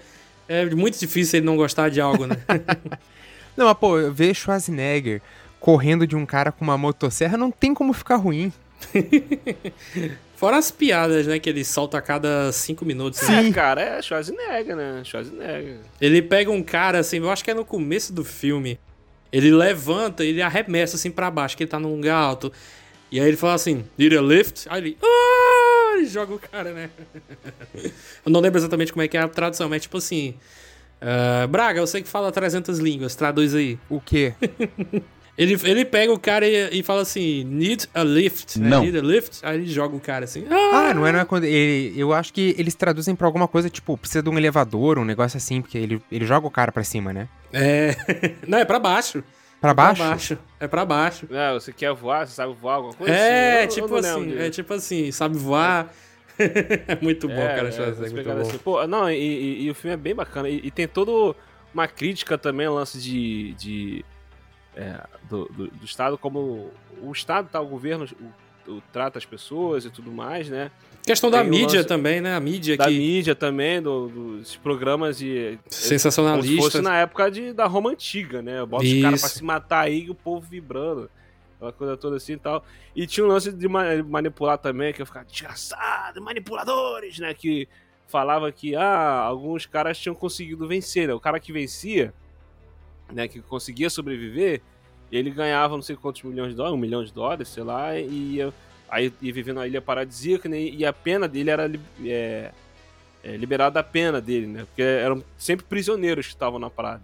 É 0.47 0.65
muito 0.67 1.01
difícil 1.01 1.39
ele 1.39 1.47
não 1.47 1.57
gostar 1.57 1.89
de 1.89 2.01
algo, 2.01 2.29
né? 2.29 2.37
não, 3.57 3.67
mas 3.67 3.77
pô, 3.77 4.09
ver 4.13 4.35
Schwarzenegger 4.35 5.21
correndo 5.61 6.07
de 6.07 6.17
um 6.17 6.25
cara 6.25 6.53
com 6.53 6.65
uma 6.65 6.79
motosserra 6.79 7.37
não 7.37 7.51
tem 7.51 7.75
como 7.75 7.93
ficar 7.93 8.17
ruim. 8.17 8.53
Fora 10.39 10.57
as 10.57 10.71
piadas, 10.71 11.27
né? 11.27 11.41
Que 11.41 11.51
ele 11.51 11.65
solta 11.65 11.99
a 11.99 12.01
cada 12.01 12.53
cinco 12.53 12.85
minutos. 12.85 13.21
Né? 13.29 13.43
Sim, 13.43 13.53
cara, 13.53 13.81
é 13.81 14.01
Schwarzenegger, 14.01 14.77
né? 14.77 15.03
Schwarzenegger. 15.05 15.79
Ele 16.01 16.23
pega 16.23 16.49
um 16.49 16.63
cara, 16.63 17.01
assim, 17.01 17.19
eu 17.19 17.29
acho 17.29 17.43
que 17.43 17.51
é 17.51 17.55
no 17.55 17.65
começo 17.65 18.13
do 18.13 18.25
filme. 18.25 18.79
Ele 19.33 19.51
levanta, 19.51 20.25
ele 20.25 20.41
arremessa 20.41 20.95
assim 20.95 21.11
para 21.11 21.29
baixo, 21.29 21.57
que 21.57 21.65
ele 21.65 21.71
tá 21.71 21.81
num 21.81 21.97
lugar 21.97 22.15
alto. 22.15 22.53
E 23.11 23.19
aí 23.19 23.27
ele 23.27 23.37
fala 23.37 23.55
assim, 23.55 23.85
need 23.99 24.17
a 24.17 24.23
lift? 24.23 24.67
Aí 24.71 24.81
ele, 24.81 24.99
ah! 25.03 25.95
ele 25.97 26.07
joga 26.07 26.33
o 26.35 26.39
cara, 26.39 26.73
né? 26.73 26.91
eu 28.25 28.31
não 28.31 28.41
lembro 28.41 28.61
exatamente 28.61 28.93
como 28.93 29.03
é 29.03 29.09
que 29.09 29.17
é 29.17 29.21
a 29.21 29.29
tradução, 29.29 29.69
mas 29.69 29.83
tipo 29.83 29.99
assim... 29.99 30.35
Uh, 31.01 31.47
Braga, 31.49 31.81
eu 31.81 31.87
sei 31.87 32.03
que 32.03 32.09
fala 32.09 32.31
300 32.31 32.79
línguas, 32.79 33.15
traduz 33.17 33.55
aí. 33.55 33.79
O 33.89 34.01
quê? 34.01 34.35
Ele, 35.39 35.57
ele 35.63 35.85
pega 35.85 36.13
o 36.13 36.19
cara 36.19 36.45
e, 36.45 36.81
e 36.81 36.83
fala 36.83 37.03
assim, 37.03 37.45
need 37.45 37.89
a 37.95 38.03
lift. 38.03 38.59
Né? 38.59 38.69
Não. 38.69 38.83
Need 38.83 38.99
a 38.99 39.01
lift. 39.01 39.39
Aí 39.45 39.59
ele 39.59 39.69
joga 39.69 39.95
o 39.95 40.01
cara 40.01 40.25
assim. 40.25 40.45
Ah, 40.51 40.89
ah 40.89 40.95
não 40.95 41.07
é, 41.07 41.13
não 41.13 41.21
é 41.21 41.25
quando. 41.25 41.45
Ele, 41.45 41.95
eu 41.97 42.13
acho 42.13 42.33
que 42.33 42.57
eles 42.59 42.75
traduzem 42.75 43.15
pra 43.15 43.25
alguma 43.25 43.47
coisa, 43.47 43.71
tipo, 43.71 43.97
precisa 43.97 44.21
de 44.21 44.29
um 44.29 44.37
elevador, 44.37 44.99
um 44.99 45.05
negócio 45.05 45.37
assim, 45.37 45.63
porque 45.63 45.79
ele, 45.79 46.03
ele 46.11 46.27
joga 46.27 46.45
o 46.45 46.51
cara 46.51 46.73
pra 46.73 46.83
cima, 46.83 47.13
né? 47.13 47.29
É. 47.53 47.95
não, 48.49 48.59
é 48.59 48.65
pra 48.65 48.81
baixo. 48.81 49.23
Pra 49.61 49.73
baixo? 49.73 50.03
É 50.03 50.05
pra 50.05 50.09
baixo. 50.09 50.39
É 50.61 50.69
pra 50.69 50.85
baixo. 50.85 51.29
É, 51.31 51.53
você 51.53 51.73
quer 51.73 51.95
voar, 51.95 52.27
você 52.27 52.35
sabe 52.35 52.55
voar, 52.55 52.75
alguma 52.75 52.95
coisa 52.95 53.15
é, 53.15 53.65
assim? 53.65 53.81
tipo 53.81 53.95
assim, 53.95 54.39
é 54.39 54.51
tipo 54.51 54.75
assim, 54.75 55.13
sabe 55.13 55.39
voar. 55.39 55.95
É, 56.39 56.97
muito 57.03 57.27
bom, 57.27 57.35
é, 57.35 57.49
cara. 57.49 57.69
É, 57.69 58.07
é 58.07 58.11
muito 58.11 58.25
bom. 58.25 58.41
Assim, 58.41 58.59
pô, 58.59 58.87
não, 58.87 59.11
e, 59.11 59.17
e, 59.17 59.63
e, 59.65 59.71
o 59.73 59.75
filme 59.75 59.95
é 59.95 59.97
bem 59.97 60.15
bacana. 60.15 60.49
E, 60.49 60.61
e 60.63 60.71
tem 60.71 60.87
todo 60.87 61.35
uma 61.75 61.89
crítica 61.89 62.39
também, 62.39 62.69
lance 62.69 62.97
de, 63.01 63.55
de 63.55 64.05
é, 64.77 65.01
do, 65.29 65.47
do, 65.47 65.67
do, 65.69 65.85
Estado, 65.85 66.17
como 66.17 66.71
o 67.03 67.13
Estado, 67.13 67.49
tá, 67.51 67.61
o 67.61 67.67
governo 67.67 68.07
o, 68.67 68.73
o, 68.73 68.83
trata 68.93 69.19
as 69.19 69.25
pessoas 69.25 69.85
e 69.85 69.91
tudo 69.91 70.13
mais, 70.13 70.49
né? 70.49 70.71
Questão 71.05 71.31
Tem 71.31 71.41
da 71.41 71.45
mídia 71.45 71.79
lance, 71.79 71.89
também, 71.89 72.21
né? 72.21 72.35
A 72.35 72.41
mídia 72.41 72.77
da 72.77 72.85
que... 72.85 72.99
mídia 72.99 73.35
também, 73.35 73.81
do, 73.81 74.09
dos 74.09 74.57
programas 74.57 75.19
de... 75.19 75.59
Sensacionalistas. 75.69 76.57
Como 76.57 76.71
se 76.71 76.73
fosse 76.73 76.85
na 76.85 76.99
época 76.99 77.31
de, 77.31 77.53
da 77.53 77.67
Roma 77.67 77.91
Antiga, 77.91 78.43
né? 78.43 78.65
Bota 78.67 78.85
os 78.85 79.03
caras 79.03 79.21
pra 79.21 79.31
se 79.31 79.43
matar 79.43 79.81
aí 79.87 80.05
e 80.05 80.11
o 80.11 80.15
povo 80.15 80.47
vibrando. 80.47 81.11
Aquela 81.57 81.73
coisa 81.73 81.97
toda 81.97 82.17
assim 82.17 82.35
e 82.35 82.39
tal. 82.39 82.65
E 82.95 83.07
tinha 83.07 83.25
um 83.25 83.29
lance 83.29 83.51
de 83.51 83.67
manipular 83.67 84.59
também, 84.59 84.93
que 84.93 85.03
eu 85.03 85.07
ficava, 85.07 85.25
desgraçado, 85.25 86.21
manipuladores, 86.21 87.19
né? 87.19 87.35
Que 87.35 87.67
falava 88.07 88.51
que, 88.53 88.77
ah, 88.77 89.21
alguns 89.21 89.67
caras 89.67 89.99
tinham 89.99 90.15
conseguido 90.15 90.69
vencer, 90.69 91.09
né? 91.09 91.15
O 91.15 91.21
cara 91.21 91.41
que 91.41 91.53
vencia 91.53 92.13
né, 93.13 93.29
que 93.29 93.41
conseguia 93.41 93.91
sobreviver, 93.91 94.61
ele 95.11 95.31
ganhava 95.31 95.75
não 95.75 95.83
sei 95.83 95.97
quantos 95.97 96.23
milhões 96.23 96.51
de 96.51 96.57
dólares, 96.57 96.77
um 96.77 96.81
milhão 96.81 97.05
de 97.05 97.13
dólares, 97.13 97.49
sei 97.49 97.63
lá, 97.63 97.99
e 97.99 98.37
ia, 98.37 98.53
aí 98.89 99.13
ia 99.21 99.33
viver 99.33 99.55
na 99.55 99.67
ilha 99.67 99.81
paradisíaca, 99.81 100.49
né, 100.49 100.61
e 100.61 100.85
a 100.85 100.93
pena 100.93 101.27
dele 101.27 101.51
era 101.51 101.71
é, 102.05 102.53
é, 103.23 103.37
liberada 103.37 103.75
da 103.75 103.83
pena 103.83 104.21
dele, 104.21 104.47
né, 104.47 104.65
porque 104.65 104.83
eram 104.83 105.25
sempre 105.37 105.65
prisioneiros 105.65 106.27
que 106.27 106.33
estavam 106.33 106.59
na 106.59 106.71
parada. 106.71 107.03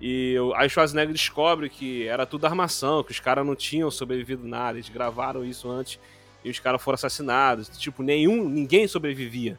E 0.00 0.36
aí 0.56 0.68
Schwarzenegger 0.68 1.12
descobre 1.12 1.68
que 1.68 2.06
era 2.06 2.24
tudo 2.24 2.44
armação, 2.44 3.02
que 3.02 3.10
os 3.10 3.18
caras 3.18 3.44
não 3.44 3.56
tinham 3.56 3.90
sobrevivido 3.90 4.46
nada, 4.46 4.78
eles 4.78 4.88
gravaram 4.88 5.44
isso 5.44 5.68
antes 5.68 5.98
e 6.44 6.50
os 6.50 6.60
caras 6.60 6.80
foram 6.80 6.94
assassinados. 6.94 7.68
Tipo, 7.76 8.02
nenhum, 8.02 8.48
ninguém 8.48 8.86
sobrevivia, 8.86 9.58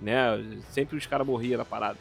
né? 0.00 0.44
Sempre 0.70 0.96
os 0.96 1.06
caras 1.06 1.26
morriam 1.26 1.58
na 1.58 1.64
parada. 1.64 1.98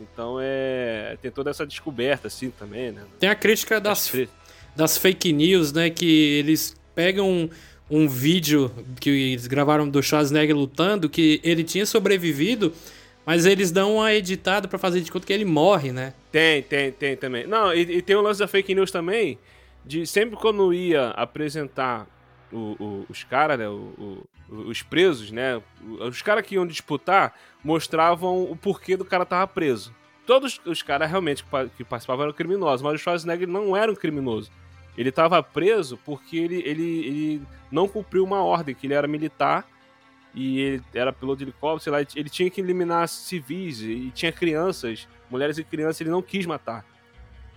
Então 0.00 0.38
é. 0.40 1.16
Tem 1.20 1.30
toda 1.30 1.50
essa 1.50 1.66
descoberta, 1.66 2.28
assim, 2.28 2.50
também, 2.50 2.92
né? 2.92 3.02
Tem 3.18 3.28
a 3.28 3.34
crítica 3.34 3.80
das, 3.80 4.12
das 4.74 4.98
fake 4.98 5.32
news, 5.32 5.72
né? 5.72 5.90
Que 5.90 6.38
eles 6.38 6.76
pegam 6.94 7.50
um, 7.90 8.08
vídeo 8.08 8.70
que 9.00 9.10
eles 9.10 9.46
gravaram 9.46 9.88
do 9.88 10.02
Schwarzenegger 10.02 10.56
lutando, 10.56 11.08
que 11.08 11.40
ele 11.42 11.64
tinha 11.64 11.86
sobrevivido, 11.86 12.72
mas 13.26 13.46
eles 13.46 13.70
dão 13.70 13.96
uma 13.96 14.12
editada 14.12 14.68
para 14.68 14.78
fazer 14.78 15.00
de 15.00 15.10
conta 15.10 15.26
que 15.26 15.32
ele 15.32 15.44
morre, 15.44 15.92
né? 15.92 16.14
Tem, 16.30 16.62
tem, 16.62 16.92
tem 16.92 17.16
também. 17.16 17.46
Não, 17.46 17.72
e, 17.72 17.80
e 17.80 18.02
tem 18.02 18.16
o 18.16 18.20
lance 18.20 18.40
da 18.40 18.48
fake 18.48 18.74
news 18.74 18.90
também, 18.90 19.38
de 19.84 20.06
sempre 20.06 20.36
quando 20.36 20.72
ia 20.72 21.10
apresentar 21.10 22.06
o, 22.54 22.76
o, 22.78 23.06
os 23.08 23.24
caras, 23.24 23.58
né? 23.58 23.66
Os 24.48 24.82
presos, 24.82 25.30
né? 25.30 25.60
Os 26.00 26.22
caras 26.22 26.46
que 26.46 26.54
iam 26.54 26.66
disputar 26.66 27.34
mostravam 27.62 28.42
o 28.44 28.56
porquê 28.56 28.96
do 28.96 29.04
cara 29.04 29.26
tava 29.26 29.46
preso. 29.46 29.94
Todos 30.26 30.60
os 30.64 30.82
caras 30.82 31.10
realmente 31.10 31.44
que 31.76 31.84
participavam 31.84 32.24
eram 32.24 32.32
criminosos, 32.32 32.82
mas 32.82 32.94
o 32.94 32.98
Schwarzenegger 32.98 33.48
não 33.48 33.76
era 33.76 33.90
um 33.90 33.94
criminoso. 33.94 34.50
Ele 34.96 35.08
estava 35.08 35.42
preso 35.42 35.98
porque 36.04 36.36
ele, 36.36 36.62
ele, 36.64 37.06
ele 37.06 37.42
não 37.70 37.88
cumpriu 37.88 38.24
uma 38.24 38.42
ordem, 38.42 38.74
que 38.74 38.86
ele 38.86 38.94
era 38.94 39.08
militar 39.08 39.66
e 40.34 40.60
ele 40.60 40.82
era 40.94 41.12
piloto 41.12 41.38
de 41.38 41.44
helicóptero, 41.44 41.80
sei 41.80 41.92
lá, 41.92 42.00
ele 42.14 42.30
tinha 42.30 42.48
que 42.48 42.60
eliminar 42.60 43.08
civis 43.08 43.82
e 43.82 44.10
tinha 44.14 44.32
crianças, 44.32 45.08
mulheres 45.30 45.58
e 45.58 45.64
crianças, 45.64 46.00
ele 46.00 46.10
não 46.10 46.22
quis 46.22 46.46
matar. 46.46 46.84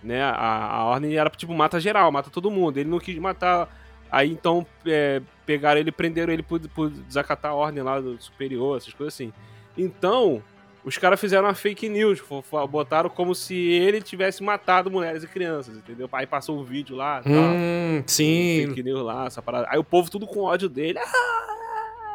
Né? 0.02 0.22
A, 0.22 0.76
a 0.76 0.84
ordem 0.84 1.16
era 1.16 1.28
tipo, 1.30 1.52
mata 1.54 1.80
geral, 1.80 2.10
mata 2.12 2.30
todo 2.30 2.50
mundo. 2.50 2.78
Ele 2.78 2.88
não 2.88 2.98
quis 2.98 3.18
matar. 3.18 3.68
Aí 4.10 4.30
então 4.30 4.66
é, 4.86 5.20
pegaram 5.44 5.80
ele 5.80 5.92
prenderam 5.92 6.32
ele 6.32 6.42
por, 6.42 6.60
por 6.68 6.90
desacatar 6.90 7.52
a 7.52 7.54
ordem 7.54 7.82
lá 7.82 8.00
do 8.00 8.20
superior, 8.20 8.76
essas 8.76 8.92
coisas 8.92 9.14
assim. 9.14 9.32
Então, 9.76 10.42
os 10.84 10.96
caras 10.96 11.20
fizeram 11.20 11.46
uma 11.46 11.54
fake 11.54 11.88
news, 11.88 12.22
botaram 12.70 13.10
como 13.10 13.34
se 13.34 13.54
ele 13.54 14.00
tivesse 14.00 14.42
matado 14.42 14.90
mulheres 14.90 15.22
e 15.22 15.28
crianças, 15.28 15.76
entendeu? 15.76 16.08
Aí 16.12 16.26
passou 16.26 16.58
um 16.58 16.64
vídeo 16.64 16.96
lá, 16.96 17.22
hum, 17.26 18.02
sim. 18.06 18.66
fake 18.68 18.82
news 18.82 19.02
lá, 19.02 19.26
essa 19.26 19.42
parada. 19.42 19.68
Aí 19.70 19.78
o 19.78 19.84
povo 19.84 20.10
tudo 20.10 20.26
com 20.26 20.40
ódio 20.40 20.68
dele. 20.68 20.98
Ah! 20.98 21.48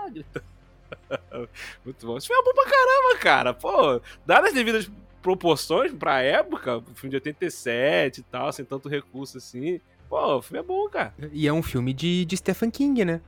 Muito 1.86 2.06
bom. 2.06 2.18
Esse 2.18 2.28
filme 2.28 2.42
é 2.42 2.46
bom 2.46 2.54
pra 2.54 2.66
caramba, 2.66 3.18
cara. 3.20 3.54
Pô, 3.54 4.02
dadas 4.26 4.50
as 4.50 4.54
devidas 4.54 4.92
proporções 5.22 5.92
pra 5.94 6.22
época, 6.22 6.84
filme 6.96 7.12
de 7.12 7.16
87 7.16 8.20
e 8.20 8.24
tal, 8.24 8.52
sem 8.52 8.66
tanto 8.66 8.90
recurso 8.90 9.38
assim. 9.38 9.80
Pô, 10.14 10.36
o 10.38 10.42
filme 10.44 10.60
é 10.60 10.64
bom, 10.64 10.88
cara. 10.90 11.12
E 11.34 11.48
é 11.48 11.52
um 11.52 11.64
filme 11.64 11.92
de, 11.92 12.24
de 12.26 12.38
Stephen 12.38 12.70
King, 12.70 13.04
né? 13.04 13.20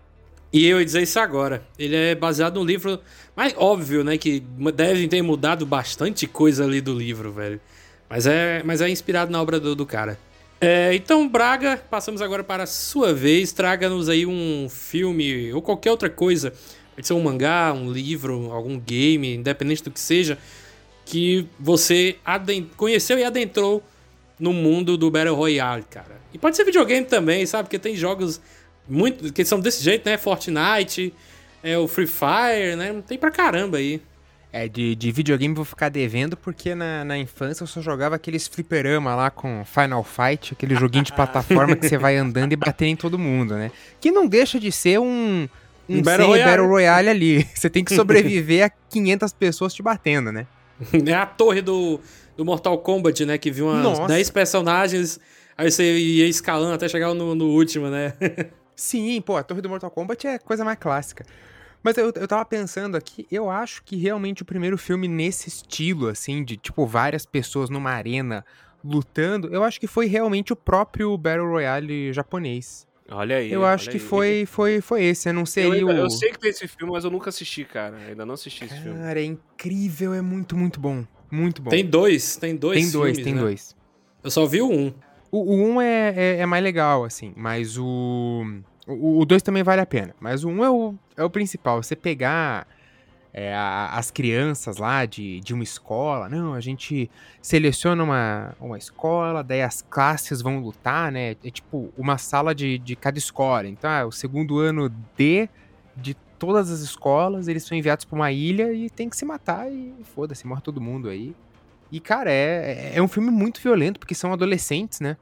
E 0.54 0.68
eu 0.68 0.78
ia 0.78 0.86
dizer 0.86 1.02
isso 1.02 1.20
agora. 1.20 1.66
Ele 1.80 1.96
é 1.96 2.14
baseado 2.14 2.60
no 2.60 2.64
livro. 2.64 3.00
Mas 3.36 3.56
óbvio, 3.58 4.04
né? 4.04 4.20
Que 4.20 4.40
devem 4.76 5.10
ter 5.10 5.24
mudado 5.24 5.66
bastante 5.66 6.28
coisa 6.28 6.64
ali 6.64 6.82
do 6.82 6.94
livro, 6.94 7.32
velho. 7.32 7.60
Mas 8.08 8.28
é, 8.28 8.62
mas 8.64 8.82
é 8.82 8.90
inspirado 8.90 9.32
na 9.32 9.42
obra 9.42 9.60
do, 9.60 9.76
do 9.76 9.84
cara. 9.84 10.20
É, 10.62 10.94
então, 10.94 11.28
Braga, 11.28 11.76
passamos 11.90 12.22
agora 12.22 12.44
para 12.44 12.66
a 12.66 12.68
sua 12.68 13.16
vez. 13.16 13.52
Traga-nos 13.52 14.08
aí 14.08 14.24
um 14.28 14.68
filme 14.70 15.52
ou 15.54 15.64
qualquer 15.64 15.90
outra 15.90 16.08
coisa. 16.08 16.54
Pode 16.94 17.08
ser 17.08 17.14
um 17.14 17.24
mangá, 17.24 17.74
um 17.74 17.92
livro, 17.92 18.52
algum 18.52 18.80
game, 18.80 19.34
independente 19.34 19.84
do 19.84 19.90
que 19.90 20.00
seja, 20.00 20.38
que 21.04 21.48
você 21.60 22.18
conheceu 22.78 23.18
e 23.18 23.24
adentrou 23.24 23.82
no 24.40 24.54
mundo 24.54 24.96
do 24.96 25.10
Battle 25.10 25.36
Royale, 25.36 25.84
cara. 25.90 26.25
E 26.36 26.38
pode 26.38 26.58
ser 26.58 26.66
videogame 26.66 27.06
também, 27.06 27.46
sabe? 27.46 27.64
Porque 27.64 27.80
tem 27.80 27.96
jogos 27.96 28.42
muito 28.90 29.32
que 29.32 29.46
são 29.46 29.58
desse 29.58 29.82
jeito, 29.82 30.06
né? 30.06 30.18
Fortnite, 30.18 31.14
é 31.64 31.78
o 31.78 31.88
Free 31.88 32.06
Fire, 32.06 32.76
né? 32.76 33.02
Tem 33.08 33.18
pra 33.18 33.32
caramba 33.32 33.78
aí. 33.78 34.02
É, 34.52 34.68
de, 34.68 34.96
de 34.96 35.12
videogame 35.14 35.56
vou 35.56 35.64
ficar 35.64 35.88
devendo, 35.88 36.36
porque 36.36 36.76
na, 36.76 37.06
na 37.06 37.18
infância 37.18 37.64
eu 37.64 37.68
só 37.68 37.82
jogava 37.82 38.18
aqueles 38.18 38.48
fliperama 38.50 39.16
lá 39.16 39.32
com 39.32 39.64
Final 39.64 40.04
Fight, 40.04 40.54
aquele 40.54 40.76
joguinho 40.76 41.06
de 41.06 41.14
plataforma 41.16 41.74
que 41.74 41.88
você 41.88 41.98
vai 41.98 42.18
andando 42.18 42.52
e 42.52 42.58
batendo 42.58 42.90
em 42.90 42.96
todo 42.98 43.18
mundo, 43.18 43.56
né? 43.56 43.72
Que 44.02 44.12
não 44.12 44.28
deixa 44.28 44.60
de 44.60 44.74
ser 44.74 45.00
um, 45.00 45.48
um, 45.88 46.02
Battle, 46.02 46.28
Royale. 46.28 46.52
Battle 46.52 46.68
Royale 46.68 47.10
ali. 47.10 47.48
Você 47.56 47.70
tem 47.70 47.82
que 47.82 47.96
sobreviver 47.96 48.66
a 48.66 48.70
500 48.92 49.32
pessoas 49.32 49.74
te 49.74 49.82
batendo, 49.82 50.34
né? 50.34 50.46
É 51.06 51.14
a 51.14 51.26
torre 51.26 51.62
do, 51.62 52.02
do 52.36 52.44
Mortal 52.44 52.78
Kombat, 52.80 53.26
né? 53.26 53.38
Que 53.38 53.50
viu 53.50 53.68
umas 53.68 53.82
Nossa. 53.82 54.08
10 54.08 54.30
personagens, 54.32 55.18
aí 55.58 55.72
você 55.72 55.98
ia 55.98 56.28
escalando 56.28 56.74
até 56.74 56.88
chegar 56.88 57.14
no, 57.14 57.36
no 57.36 57.50
último, 57.50 57.90
né? 57.90 58.14
Sim, 58.76 59.22
pô, 59.22 59.38
a 59.38 59.44
torre 59.44 59.62
do 59.62 59.70
Mortal 59.70 59.90
Kombat 59.90 60.28
é 60.28 60.40
coisa 60.40 60.66
mais 60.66 60.78
clássica. 60.78 61.26
Mas 61.82 61.98
eu, 61.98 62.12
eu 62.16 62.28
tava 62.28 62.44
pensando 62.44 62.98
aqui, 62.98 63.28
eu 63.32 63.50
acho 63.50 63.84
que 63.84 63.96
realmente 63.96 64.42
o 64.42 64.46
primeiro 64.46 64.78
filme 64.78 65.08
nesse 65.08 65.48
estilo, 65.48 66.08
assim, 66.08 66.44
de 66.44 66.58
tipo 66.58 66.86
várias 66.86 67.26
pessoas 67.26 67.70
numa 67.70 67.92
arena 67.92 68.44
lutando, 68.84 69.54
eu 69.54 69.64
acho 69.64 69.80
que 69.80 69.88
foi 69.88 70.08
realmente 70.08 70.52
o 70.52 70.56
próprio 70.56 71.16
Battle 71.18 71.48
Royale 71.48 72.12
japonês. 72.12 72.88
Olha 73.10 73.38
aí. 73.38 73.52
Eu 73.52 73.64
acho 73.64 73.90
que 73.90 74.00
foi, 74.00 74.46
foi, 74.48 74.82
foi 74.82 75.04
esse. 75.04 75.30
Eu 75.30 75.34
não 75.34 75.46
sei 75.46 75.66
eu, 75.68 75.88
o. 75.88 75.92
Eu 75.92 76.10
sei 76.10 76.32
que 76.32 76.40
tem 76.40 76.50
esse 76.50 76.68
filme, 76.68 76.92
mas 76.92 77.04
eu 77.04 77.12
nunca 77.12 77.30
assisti, 77.30 77.64
cara. 77.64 77.98
Ainda 77.98 78.26
não 78.26 78.34
assisti 78.34 78.66
esse 78.66 78.82
filme. 78.82 79.00
Cara, 79.00 79.20
é 79.20 79.24
incrível, 79.24 80.14
é 80.14 80.22
muito, 80.22 80.58
muito 80.58 80.80
bom. 80.80 81.06
Muito 81.30 81.62
bom. 81.62 81.70
Tem 81.70 81.86
dois, 81.86 82.36
tem 82.38 82.56
dois. 82.56 82.80
Tem 82.80 82.92
dois, 82.92 83.18
filmes, 83.18 83.24
tem 83.24 83.36
né? 83.36 83.42
dois. 83.42 83.76
Eu 84.24 84.32
só 84.32 84.46
vi 84.46 84.62
um. 84.62 84.92
O, 85.36 85.40
o 85.40 85.54
um 85.54 85.82
é, 85.82 86.14
é, 86.16 86.38
é, 86.38 86.46
mais 86.46 86.64
legal, 86.64 87.04
assim, 87.04 87.34
mas 87.36 87.78
o. 87.78 88.62
O, 88.88 89.20
o 89.20 89.26
dois 89.26 89.42
também 89.44 89.64
vale 89.64 89.82
a 89.82 89.86
pena. 89.86 90.16
Mas 90.18 90.46
o 90.46 90.50
um 90.50 90.64
é 90.64 90.70
o, 90.70 90.96
é 91.18 91.24
o 91.26 91.30
principal. 91.30 91.84
Você 91.84 91.94
pegar 91.94 92.66
é, 93.34 93.54
a, 93.54 93.90
as 93.98 94.10
crianças 94.10 94.78
lá 94.78 95.06
de, 95.06 95.42
de 95.42 95.54
uma 95.54 95.64
escola. 95.64 96.30
Não, 96.30 96.54
a 96.54 96.62
gente 96.62 97.12
seleciona 97.42 98.02
uma, 98.02 98.56
uma 98.62 98.78
escola, 98.78 99.44
daí 99.44 99.62
as 99.62 99.82
classes 99.82 100.42
vão 100.42 100.60
lutar, 100.60 101.12
né? 101.12 101.36
É 101.44 101.52
tipo 101.52 101.92
uma 101.98 102.18
sala 102.18 102.56
de, 102.56 102.78
de 102.78 102.96
cada 102.96 103.18
escola. 103.18 103.68
Então, 103.68 103.92
é 103.92 104.06
o 104.06 104.14
segundo 104.14 104.60
ano 104.60 104.90
D 105.18 105.50
de 105.98 106.14
todas 106.40 106.72
as 106.72 106.80
escolas, 106.80 107.50
eles 107.50 107.64
são 107.64 107.78
enviados 107.78 108.06
para 108.06 108.16
uma 108.16 108.32
ilha 108.32 108.72
e 108.72 108.90
tem 108.90 109.10
que 109.10 109.18
se 109.18 109.26
matar 109.26 109.70
e 109.70 109.94
foda-se, 110.16 110.48
morre 110.48 110.62
todo 110.62 110.80
mundo 110.80 111.10
aí. 111.10 111.36
E, 111.92 112.00
cara, 112.00 112.32
é, 112.32 112.94
é 112.96 113.02
um 113.02 113.08
filme 113.08 113.30
muito 113.30 113.62
violento, 113.62 114.00
porque 114.00 114.16
são 114.16 114.32
adolescentes, 114.32 115.02
né? 115.02 115.18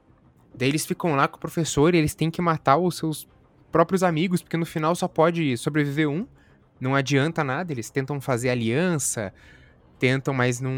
Daí 0.56 0.68
eles 0.68 0.86
ficam 0.86 1.14
lá 1.14 1.26
com 1.26 1.36
o 1.36 1.40
professor 1.40 1.94
e 1.94 1.98
eles 1.98 2.14
têm 2.14 2.30
que 2.30 2.40
matar 2.40 2.76
os 2.76 2.96
seus 2.96 3.26
próprios 3.72 4.02
amigos, 4.02 4.40
porque 4.40 4.56
no 4.56 4.66
final 4.66 4.94
só 4.94 5.08
pode 5.08 5.56
sobreviver 5.56 6.08
um 6.08 6.26
não 6.80 6.94
adianta 6.94 7.42
nada, 7.44 7.72
eles 7.72 7.90
tentam 7.90 8.20
fazer 8.20 8.50
aliança, 8.50 9.32
tentam, 9.98 10.34
mas 10.34 10.60
não, 10.60 10.72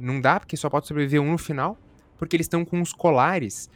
não 0.00 0.20
dá, 0.20 0.40
porque 0.40 0.56
só 0.56 0.68
pode 0.68 0.86
sobreviver 0.86 1.20
um 1.20 1.32
no 1.32 1.38
final, 1.38 1.78
porque 2.18 2.36
eles 2.36 2.44
estão 2.44 2.64
com 2.64 2.80
os 2.80 2.92
colares. 2.92 3.70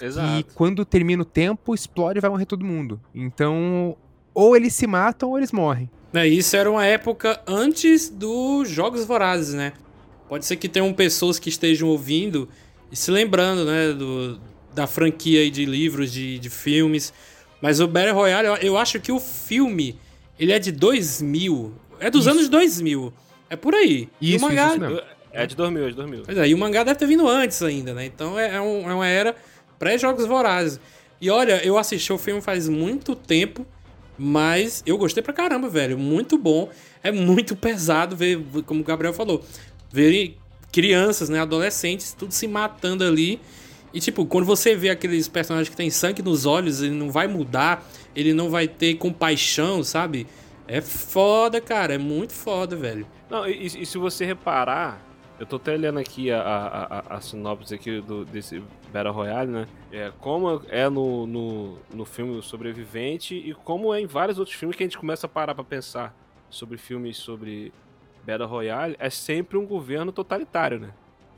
Exato. 0.00 0.38
E 0.38 0.42
quando 0.54 0.84
termina 0.84 1.22
o 1.22 1.24
tempo, 1.24 1.74
explode 1.74 2.18
e 2.18 2.20
vai 2.20 2.30
morrer 2.30 2.46
todo 2.46 2.64
mundo. 2.64 3.00
Então, 3.14 3.96
ou 4.34 4.56
eles 4.56 4.74
se 4.74 4.86
matam 4.86 5.30
ou 5.30 5.38
eles 5.38 5.52
morrem. 5.52 5.90
É, 6.12 6.26
isso 6.26 6.56
era 6.56 6.70
uma 6.70 6.84
época 6.84 7.40
antes 7.46 8.08
dos 8.08 8.68
Jogos 8.68 9.04
Vorazes, 9.04 9.54
né? 9.54 9.72
Pode 10.28 10.46
ser 10.46 10.56
que 10.56 10.68
tenham 10.68 10.92
pessoas 10.92 11.38
que 11.38 11.48
estejam 11.48 11.88
ouvindo 11.88 12.48
e 12.90 12.96
se 12.96 13.10
lembrando, 13.10 13.64
né, 13.64 13.92
do, 13.92 14.40
da 14.74 14.86
franquia 14.86 15.50
de 15.50 15.64
livros, 15.64 16.12
de, 16.12 16.38
de 16.38 16.50
filmes. 16.50 17.12
Mas 17.60 17.80
o 17.80 17.86
Battle 17.86 18.14
Royale, 18.14 18.48
eu, 18.48 18.56
eu 18.56 18.78
acho 18.78 18.98
que 19.00 19.12
o 19.12 19.20
filme 19.20 19.98
ele 20.38 20.52
é 20.52 20.58
de 20.58 20.72
2000. 20.72 21.72
É 21.98 22.10
dos 22.10 22.22
isso. 22.22 22.30
anos 22.30 22.48
2000. 22.48 23.12
É 23.50 23.56
por 23.56 23.74
aí. 23.74 24.08
Isso, 24.20 24.34
e 24.34 24.38
o 24.38 24.40
mangá... 24.40 24.68
isso, 24.74 24.84
isso 24.84 25.02
É 25.32 25.46
de 25.46 25.54
2000, 25.54 25.84
é 25.84 25.88
de 25.90 25.96
2000. 25.96 26.22
Pois 26.24 26.38
é, 26.38 26.48
e 26.48 26.54
o 26.54 26.58
mangá 26.58 26.82
deve 26.82 26.98
ter 26.98 27.06
vindo 27.06 27.28
antes 27.28 27.62
ainda, 27.62 27.92
né? 27.92 28.06
Então 28.06 28.38
é, 28.38 28.56
é, 28.56 28.60
um, 28.60 28.90
é 28.90 28.94
uma 28.94 29.06
era 29.06 29.36
pré-Jogos 29.78 30.24
Vorazes. 30.26 30.80
E 31.20 31.28
olha, 31.28 31.62
eu 31.64 31.76
assisti 31.76 32.12
o 32.12 32.16
filme 32.16 32.40
faz 32.40 32.68
muito 32.68 33.14
tempo, 33.14 33.66
mas 34.16 34.82
eu 34.86 34.96
gostei 34.96 35.22
pra 35.22 35.32
caramba, 35.32 35.68
velho. 35.68 35.98
Muito 35.98 36.38
bom. 36.38 36.70
É 37.02 37.12
muito 37.12 37.54
pesado 37.54 38.16
ver, 38.16 38.40
como 38.64 38.80
o 38.80 38.84
Gabriel 38.84 39.12
falou, 39.12 39.44
ver 39.92 40.36
crianças, 40.72 41.28
né, 41.28 41.40
adolescentes, 41.40 42.14
tudo 42.14 42.32
se 42.32 42.46
matando 42.48 43.04
ali. 43.04 43.40
E 43.92 44.00
tipo, 44.00 44.24
quando 44.24 44.44
você 44.44 44.74
vê 44.74 44.90
aqueles 44.90 45.28
personagens 45.28 45.68
que 45.68 45.76
tem 45.76 45.90
sangue 45.90 46.22
nos 46.22 46.46
olhos, 46.46 46.80
ele 46.80 46.94
não 46.94 47.10
vai 47.10 47.26
mudar 47.26 47.84
ele 48.14 48.32
não 48.32 48.50
vai 48.50 48.66
ter 48.66 48.94
compaixão, 48.94 49.82
sabe? 49.82 50.26
É 50.66 50.80
foda, 50.80 51.60
cara, 51.60 51.94
é 51.94 51.98
muito 51.98 52.32
foda, 52.32 52.76
velho. 52.76 53.06
Não, 53.28 53.46
e, 53.46 53.66
e 53.66 53.86
se 53.86 53.98
você 53.98 54.24
reparar, 54.24 55.00
eu 55.38 55.46
tô 55.46 55.56
até 55.56 55.76
lendo 55.76 55.98
aqui 55.98 56.30
a, 56.30 56.40
a, 56.40 56.98
a, 56.98 57.16
a 57.16 57.20
sinopse 57.20 57.74
aqui 57.74 58.00
do, 58.00 58.24
desse 58.24 58.62
Battle 58.92 59.12
Royale, 59.12 59.50
né? 59.50 59.68
É, 59.90 60.12
como 60.18 60.62
é 60.68 60.88
no, 60.88 61.26
no, 61.26 61.78
no 61.92 62.04
filme 62.04 62.40
Sobrevivente 62.42 63.34
e 63.34 63.54
como 63.54 63.92
é 63.94 64.00
em 64.00 64.06
vários 64.06 64.38
outros 64.38 64.56
filmes 64.56 64.76
que 64.76 64.82
a 64.82 64.86
gente 64.86 64.98
começa 64.98 65.26
a 65.26 65.28
parar 65.28 65.54
pra 65.54 65.64
pensar 65.64 66.14
sobre 66.48 66.76
filmes 66.76 67.16
sobre 67.16 67.72
Battle 68.24 68.48
Royale, 68.48 68.96
é 68.98 69.08
sempre 69.08 69.56
um 69.56 69.66
governo 69.66 70.12
totalitário, 70.12 70.78
né? 70.78 70.90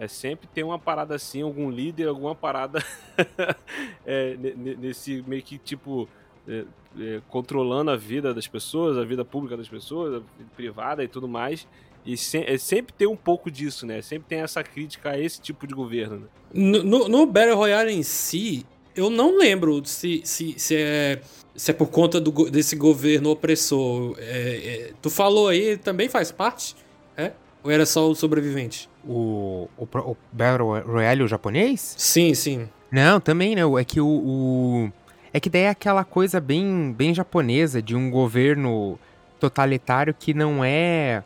É 0.02 0.08
sempre 0.08 0.48
ter 0.48 0.64
uma 0.64 0.80
parada 0.80 1.14
assim, 1.14 1.42
algum 1.42 1.70
líder, 1.70 2.08
alguma 2.08 2.34
parada 2.34 2.84
é, 4.04 4.36
nesse 4.36 5.22
meio 5.28 5.44
que 5.44 5.56
tipo 5.56 6.08
é, 6.48 6.64
é, 6.98 7.20
controlando 7.28 7.92
a 7.92 7.96
vida 7.96 8.34
das 8.34 8.48
pessoas, 8.48 8.98
a 8.98 9.04
vida 9.04 9.24
pública 9.24 9.56
das 9.56 9.68
pessoas, 9.68 10.20
privada 10.56 11.04
e 11.04 11.08
tudo 11.08 11.28
mais. 11.28 11.68
E 12.04 12.16
se, 12.16 12.38
é, 12.38 12.58
sempre 12.58 12.92
tem 12.92 13.06
um 13.06 13.14
pouco 13.14 13.48
disso, 13.48 13.86
né? 13.86 14.02
Sempre 14.02 14.30
tem 14.30 14.40
essa 14.40 14.64
crítica 14.64 15.10
a 15.10 15.18
esse 15.20 15.40
tipo 15.40 15.68
de 15.68 15.72
governo. 15.72 16.16
Né? 16.16 16.26
No, 16.52 16.82
no, 16.82 17.08
no 17.08 17.24
Battle 17.24 17.54
Royale 17.54 17.92
em 17.92 18.02
si, 18.02 18.66
eu 18.96 19.08
não 19.08 19.38
lembro 19.38 19.84
se, 19.84 20.20
se, 20.24 20.58
se, 20.58 20.74
é, 20.74 21.20
se 21.54 21.70
é 21.70 21.74
por 21.74 21.90
conta 21.90 22.20
do, 22.20 22.50
desse 22.50 22.74
governo 22.74 23.30
opressor. 23.30 24.16
É, 24.18 24.88
é, 24.88 24.92
tu 25.00 25.08
falou 25.08 25.46
aí, 25.46 25.76
também 25.76 26.08
faz 26.08 26.32
parte? 26.32 26.74
É? 27.16 27.34
Ou 27.62 27.70
era 27.70 27.86
só 27.86 28.10
o 28.10 28.14
sobrevivente? 28.14 28.88
O, 29.04 29.68
o, 29.76 29.84
o 29.84 30.16
Battle 30.32 30.80
Royale 30.82 31.22
o 31.22 31.28
japonês? 31.28 31.94
Sim, 31.96 32.34
sim. 32.34 32.68
Não, 32.90 33.20
também 33.20 33.54
não. 33.54 33.78
É 33.78 33.84
que 33.84 34.00
o, 34.00 34.06
o, 34.06 34.92
É 35.32 35.40
que 35.40 35.48
daí 35.48 35.62
é 35.62 35.68
aquela 35.70 36.04
coisa 36.04 36.40
bem, 36.40 36.92
bem 36.92 37.14
japonesa 37.14 37.80
de 37.80 37.94
um 37.96 38.10
governo 38.10 38.98
totalitário 39.40 40.14
que 40.14 40.34
não 40.34 40.64
é 40.64 41.22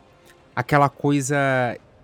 aquela 0.55 0.89
coisa 0.89 1.37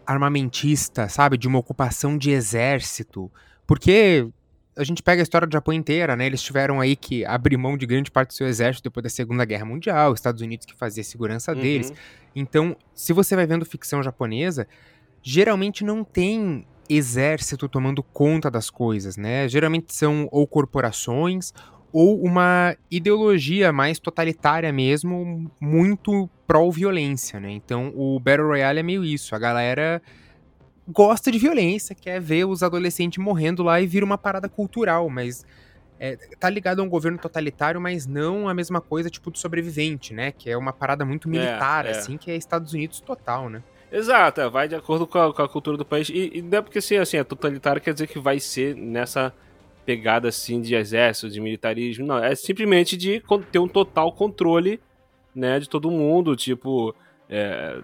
armamentista, 0.06 1.08
sabe? 1.08 1.38
De 1.38 1.48
uma 1.48 1.60
ocupação 1.60 2.18
de 2.18 2.32
exército. 2.32 3.32
Porque 3.66 4.28
a 4.75 4.84
gente 4.84 5.03
pega 5.03 5.22
a 5.22 5.24
história 5.24 5.48
do 5.48 5.53
Japão 5.53 5.74
inteira, 5.74 6.15
né? 6.15 6.25
Eles 6.25 6.42
tiveram 6.42 6.80
aí 6.80 6.96
que 6.96 7.25
abrir 7.25 7.58
mão 7.58 7.77
de 7.77 7.86
grande 7.86 8.10
parte 8.10 8.30
do 8.30 8.34
seu 8.34 8.48
exército 8.48 8.84
depois 8.84 9.03
da 9.03 9.10
Segunda 9.10 9.46
Guerra 9.46 9.65
Mundial, 9.65 10.13
Estados 10.13 10.42
Unidos 10.42 10.65
que 10.65 10.75
fazia 10.75 11.01
a 11.01 11.03
segurança 11.03 11.53
uhum. 11.53 11.62
deles. 11.62 11.94
Então, 12.36 12.75
se 12.94 13.13
você 13.13 13.36
vai 13.36 13.46
vendo 13.46 13.65
ficção 13.65 14.01
japonesa, 14.01 14.68
geralmente 15.22 15.84
não 15.84 16.03
tem 16.03 16.65
exército 16.89 17.70
tomando 17.70 18.03
conta 18.03 18.50
das 18.50 18.70
coisas, 18.70 19.15
né? 19.15 19.48
Geralmente 19.48 19.94
são 19.94 20.27
ou 20.32 20.46
corporações 20.48 21.53
ou 21.92 22.24
uma 22.24 22.75
ideologia 22.89 23.72
mais 23.72 24.00
totalitária 24.00 24.74
mesmo, 24.74 25.51
muito 25.62 26.27
pró-violência, 26.48 27.39
né? 27.39 27.51
Então, 27.51 27.94
o 27.96 28.20
Battle 28.20 28.48
Royale 28.48 28.80
é 28.80 28.84
meio 28.84 29.06
isso, 29.06 29.36
a 29.36 29.39
galera 29.39 30.01
gosta 30.88 31.32
de 31.32 31.38
violência, 31.38 31.96
quer 31.96 32.20
ver 32.20 32.46
os 32.46 32.63
adolescentes 32.63 33.18
morrendo 33.18 33.63
lá 33.63 33.80
e 33.80 33.88
vira 33.88 34.06
uma 34.06 34.18
parada 34.18 34.50
cultural, 34.50 35.10
mas 35.10 35.46
é, 36.00 36.18
tá 36.40 36.50
ligado 36.50 36.82
a 36.82 36.84
um 36.84 36.90
governo 36.90 37.18
totalitário, 37.18 37.80
mas 37.80 38.06
não 38.06 38.50
a 38.50 38.54
mesma 38.54 38.82
coisa 38.82 39.10
tipo 39.10 39.32
do 39.32 39.38
sobrevivente, 39.38 40.13
né? 40.13 40.32
Que 40.32 40.50
é 40.50 40.58
uma 40.58 40.74
parada 40.74 41.06
muito 41.06 41.28
é, 41.28 41.32
militar, 41.32 41.86
é, 41.86 41.90
é. 41.90 41.92
assim, 41.92 42.18
que 42.18 42.30
é 42.30 42.36
Estados 42.36 42.74
Unidos 42.74 43.00
total, 43.00 43.50
né? 43.50 43.63
Exato, 43.92 44.42
é, 44.42 44.50
vai 44.50 44.68
de 44.68 44.75
acordo 44.75 45.06
com 45.06 45.20
a, 45.20 45.34
com 45.34 45.42
a, 45.42 45.48
cultura 45.48 45.78
do 45.78 45.86
país. 45.86 46.10
E, 46.10 46.32
e 46.34 46.42
não 46.42 46.58
é 46.58 46.62
porque 46.62 46.80
assim, 46.80 46.98
assim, 46.98 47.18
é 47.18 47.24
totalitário 47.24 47.82
quer 47.82 47.94
dizer 47.94 48.08
que 48.08 48.20
vai 48.20 48.40
ser 48.40 48.75
nessa 48.75 49.32
pegada 49.86 50.28
assim 50.28 50.62
de 50.62 50.75
exército, 50.75 51.30
de 51.30 51.40
militarismo. 51.40 52.06
Não, 52.06 52.18
é 52.18 52.36
simplesmente 52.36 52.98
de 52.98 53.22
ter 53.52 53.60
um 53.60 53.68
total 53.68 54.12
controle 54.12 54.80
né, 55.36 55.60
de 55.60 55.70
todo 55.70 55.92
mundo. 55.92 56.36
Tipo, 56.36 56.96
é, 57.30 57.80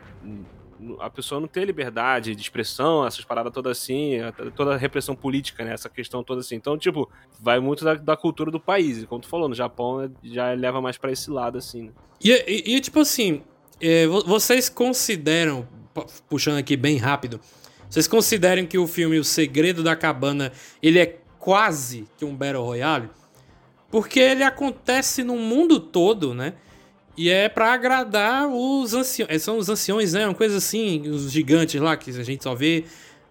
a 0.99 1.09
pessoa 1.09 1.41
não 1.41 1.47
ter 1.47 1.65
liberdade 1.65 2.35
de 2.35 2.41
expressão, 2.41 3.05
essas 3.05 3.25
paradas 3.25 3.51
todas 3.51 3.77
assim, 3.77 4.17
toda 4.55 4.75
a 4.75 4.77
repressão 4.77 5.15
política, 5.15 5.63
né? 5.63 5.73
Essa 5.73 5.89
questão 5.89 6.23
toda 6.23 6.41
assim. 6.41 6.55
Então, 6.55 6.77
tipo, 6.77 7.09
vai 7.39 7.59
muito 7.59 7.83
da, 7.83 7.95
da 7.95 8.15
cultura 8.15 8.49
do 8.49 8.59
país. 8.59 9.03
Como 9.05 9.21
tu 9.21 9.27
falou, 9.27 9.49
no 9.49 9.55
Japão 9.55 10.01
é, 10.01 10.09
já 10.23 10.53
leva 10.53 10.81
mais 10.81 10.97
para 10.97 11.11
esse 11.11 11.29
lado, 11.29 11.57
assim. 11.57 11.83
Né? 11.83 11.91
E, 12.23 12.31
e, 12.31 12.75
e, 12.75 12.81
tipo 12.81 12.99
assim, 12.99 13.41
é, 13.81 14.07
vocês 14.07 14.69
consideram, 14.69 15.67
puxando 16.29 16.57
aqui 16.57 16.77
bem 16.77 16.97
rápido, 16.97 17.39
vocês 17.89 18.07
consideram 18.07 18.65
que 18.65 18.77
o 18.77 18.87
filme 18.87 19.17
O 19.17 19.23
Segredo 19.23 19.83
da 19.83 19.95
Cabana, 19.95 20.51
ele 20.81 20.99
é 20.99 21.19
quase 21.39 22.07
que 22.17 22.23
um 22.23 22.35
Battle 22.35 22.63
Royale? 22.63 23.09
Porque 23.89 24.19
ele 24.19 24.43
acontece 24.43 25.23
no 25.23 25.35
mundo 25.35 25.79
todo, 25.79 26.33
né? 26.33 26.53
E 27.19 27.29
é 27.29 27.49
para 27.49 27.73
agradar 27.73 28.47
os 28.47 28.93
anciões. 28.93 29.29
É, 29.29 29.37
são 29.37 29.57
os 29.57 29.67
anciões, 29.67 30.13
né? 30.13 30.25
Uma 30.25 30.33
coisa 30.33 30.55
assim, 30.55 31.01
os 31.09 31.29
gigantes 31.29 31.81
lá, 31.81 31.97
que 31.97 32.11
a 32.11 32.23
gente 32.23 32.41
só 32.41 32.55
vê 32.55 32.85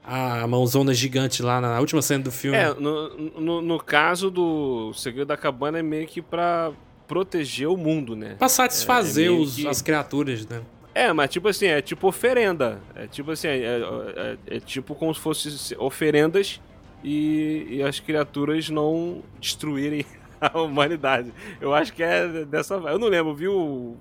a 0.05 0.47
mãozona 0.47 0.93
gigante 0.93 1.43
lá 1.43 1.59
na 1.59 1.81
última 1.81 2.03
cena 2.03 2.23
do 2.23 2.31
filme. 2.31 2.59
É, 2.59 2.75
no, 2.75 3.09
no, 3.41 3.63
no 3.63 3.79
caso 3.79 4.31
do 4.31 4.93
Segredo 4.93 5.29
da 5.29 5.39
Cabana 5.39 5.79
é 5.79 5.83
meio 5.83 6.07
que 6.07 6.21
pra 6.21 6.71
proteger 7.07 7.67
o 7.67 7.79
mundo, 7.79 8.15
né? 8.15 8.37
Pra 8.39 8.51
satisfazer 8.51 9.25
é, 9.25 9.29
é 9.29 9.31
os, 9.31 9.57
que... 9.57 9.67
as 9.67 9.81
criaturas, 9.81 10.47
né? 10.47 10.61
É, 10.95 11.11
mas 11.11 11.31
tipo 11.31 11.49
assim, 11.49 11.69
é 11.69 11.81
tipo 11.81 12.09
oferenda. 12.09 12.83
É 12.95 13.07
tipo 13.07 13.31
assim, 13.31 13.49
é, 13.49 13.57
é, 13.57 14.37
é, 14.51 14.57
é 14.57 14.61
tipo 14.61 14.95
como 14.95 15.15
se 15.15 15.21
fossem 15.23 15.79
oferendas 15.79 16.61
e, 17.03 17.67
e, 17.71 17.83
as 17.83 18.01
criaturas 18.01 18.69
não 18.69 19.23
destruírem 19.41 20.05
a 20.53 20.61
humanidade. 20.61 21.33
Eu 21.61 21.75
acho 21.75 21.93
que 21.93 22.03
é 22.03 22.45
dessa. 22.45 22.75
Eu 22.75 22.99
não 22.99 23.09
lembro, 23.09 23.35
viu? 23.35 23.97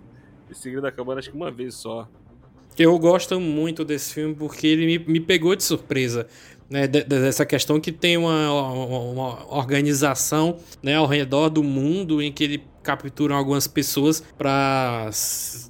Segredo 0.54 0.84
da 0.84 0.92
Cabana 0.92 1.20
acho 1.20 1.30
que 1.30 1.36
uma 1.36 1.52
vez 1.52 1.76
só. 1.76 2.08
Eu 2.78 2.98
gosto 3.00 3.40
muito 3.40 3.84
desse 3.84 4.14
filme 4.14 4.36
porque 4.36 4.68
ele 4.68 4.86
me, 4.86 5.00
me 5.00 5.20
pegou 5.20 5.56
de 5.56 5.64
surpresa. 5.64 6.28
Né, 6.70 6.86
dessa 6.86 7.46
questão 7.46 7.80
que 7.80 7.94
tem 7.94 8.18
uma, 8.18 8.52
uma, 8.52 9.00
uma, 9.00 9.58
organização 9.58 10.58
né, 10.84 10.96
ao 10.96 11.08
redor 11.08 11.48
do 11.48 11.64
mundo 11.64 12.22
em 12.22 12.30
que 12.30 12.44
ele 12.44 12.64
capturam 12.84 13.38
algumas 13.38 13.68
pessoas 13.68 14.22
para 14.38 15.10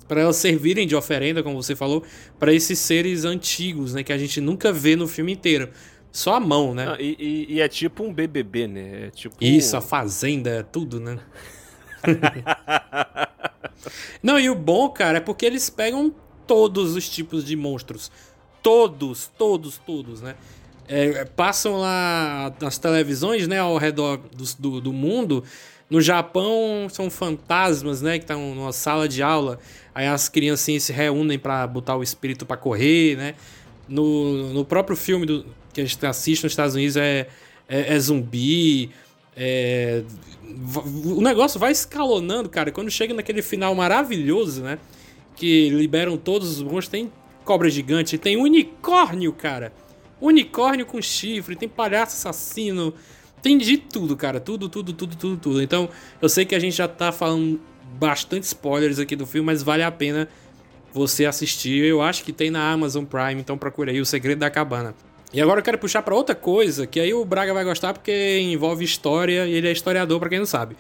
para 0.08 0.21
elas 0.21 0.38
servirem 0.38 0.88
de 0.88 0.95
oferenda, 0.95 1.43
como 1.43 1.62
você 1.62 1.75
falou, 1.75 2.03
para 2.39 2.51
esses 2.51 2.80
seres 2.80 3.25
antigos, 3.25 3.93
né, 3.93 4.01
que 4.01 4.12
a 4.12 4.17
gente 4.17 4.41
nunca 4.41 4.71
vê 4.73 4.95
no 4.95 5.08
filme 5.08 5.34
inteiro. 5.34 5.69
Só 6.12 6.36
a 6.36 6.39
mão, 6.39 6.74
né? 6.74 6.96
e, 7.00 7.15
e, 7.20 7.56
e, 7.56 7.62
é 7.62 7.67
tipo 7.67 8.04
um 8.04 8.13
BBB, 8.13 8.67
né? 8.67 9.08
É 9.08 9.10
tipo... 9.10 9.36
Isso, 9.39 9.78
a 9.78 9.82
fazenda, 9.82 10.50
é 10.50 10.63
tudo, 10.63 11.00
né? 11.00 11.20
Não, 14.24 14.39
e 14.39 14.50
o 14.50 14.56
bom, 14.56 14.89
cara, 14.89 15.17
é 15.17 15.22
porque 15.22 15.46
eles 15.46 15.70
pegam 15.70 16.13
todos 16.46 16.96
os 16.96 17.10
tipos 17.10 17.46
de 17.46 17.56
monstros. 17.56 18.12
Todos, 18.63 19.30
todos, 19.38 19.78
todos, 19.78 20.22
né? 20.22 20.36
É, 20.88 21.26
passam 21.26 21.78
lá 21.78 22.54
nas 22.62 22.78
televisões, 22.78 23.46
né, 23.48 23.60
ao 23.60 23.78
redor 23.78 24.17
do, 24.17 24.43
do, 24.58 24.82
do, 24.82 24.93
mundo. 24.93 25.43
No 25.89 26.00
Japão 26.02 26.88
são 26.89 27.10
fantasmas, 27.10 28.02
né, 28.02 28.17
que 28.17 28.24
estão 28.24 28.56
numa 28.56 28.72
sala 28.72 29.08
de 29.08 29.22
aula. 29.22 29.60
Aí 29.93 30.08
as 30.08 30.30
criancinhas 30.30 30.84
se 30.84 30.93
reúnem 30.93 31.38
para 31.38 31.67
botar 31.67 31.98
o 31.98 32.04
espírito 32.04 32.46
para 32.46 32.56
correr, 32.56 33.17
né? 33.17 33.36
No, 33.88 34.54
no 34.54 34.65
próprio 34.65 34.96
filme 34.96 35.26
do, 35.26 35.46
que 35.78 35.82
a 35.82 35.86
gente 35.86 36.06
assiste 36.06 36.44
nos 36.44 36.54
Estados 36.54 36.76
Unidos 36.76 36.98
é, 36.98 37.28
é, 37.70 37.94
é 37.94 38.00
zumbi. 38.00 38.90
É... 39.36 40.04
O 41.06 41.22
negócio 41.22 41.60
vai 41.60 41.72
escalonando, 41.72 42.50
cara. 42.50 42.72
Quando 42.72 42.90
chega 42.90 43.13
naquele 43.13 43.44
final 43.44 43.76
maravilhoso, 43.76 44.63
né? 44.63 44.80
Que 45.36 45.70
liberam 45.70 46.18
todos 46.18 46.50
os 46.50 46.63
monstros. 46.63 46.88
Tem 46.88 47.12
cobra 47.46 47.70
gigante, 47.70 48.18
tem 48.18 48.38
unicórnio, 48.38 49.32
cara. 49.32 49.72
Unicórnio 50.20 50.86
com 50.86 51.00
chifre, 51.00 51.56
tem 51.56 51.70
palhaço 51.70 52.16
assassino. 52.16 52.94
Tem 53.42 53.56
de 53.58 53.78
tudo, 53.78 54.18
cara. 54.18 54.40
Tudo, 54.40 54.68
tudo, 54.68 54.92
tudo, 54.94 55.16
tudo, 55.16 55.38
tudo. 55.38 55.62
Então, 55.62 55.88
eu 56.20 56.28
sei 56.28 56.44
que 56.44 56.56
a 56.56 56.60
gente 56.60 56.76
já 56.76 56.88
tá 56.88 57.12
falando 57.12 57.62
bastante 58.00 58.44
spoilers 58.44 58.98
aqui 58.98 59.16
do 59.16 59.28
filme, 59.28 59.46
mas 59.46 59.62
vale 59.62 59.84
a 59.84 59.92
pena 59.92 60.28
você 60.92 61.26
assistir. 61.26 61.86
Eu 61.86 62.02
acho 62.02 62.24
que 62.24 62.34
tem 62.34 62.50
na 62.50 62.72
Amazon 62.72 63.06
Prime, 63.06 63.40
então 63.40 63.58
procura 63.58 63.92
aí 63.92 64.02
O 64.02 64.06
Segredo 64.06 64.40
da 64.40 64.50
Cabana. 64.50 64.96
E 65.34 65.42
agora 65.42 65.60
eu 65.60 65.63
quero 65.63 65.78
puxar 65.78 66.02
para 66.02 66.16
outra 66.16 66.34
coisa, 66.34 66.88
que 66.88 67.00
aí 67.00 67.13
o 67.13 67.26
Braga 67.26 67.54
vai 67.54 67.63
gostar 67.63 67.94
porque 67.94 68.40
envolve 68.40 68.84
história 68.86 69.46
e 69.46 69.54
ele 69.54 69.68
é 69.68 69.72
historiador, 69.72 70.20
para 70.20 70.30
quem 70.30 70.40
não 70.40 70.46
sabe. 70.46 70.78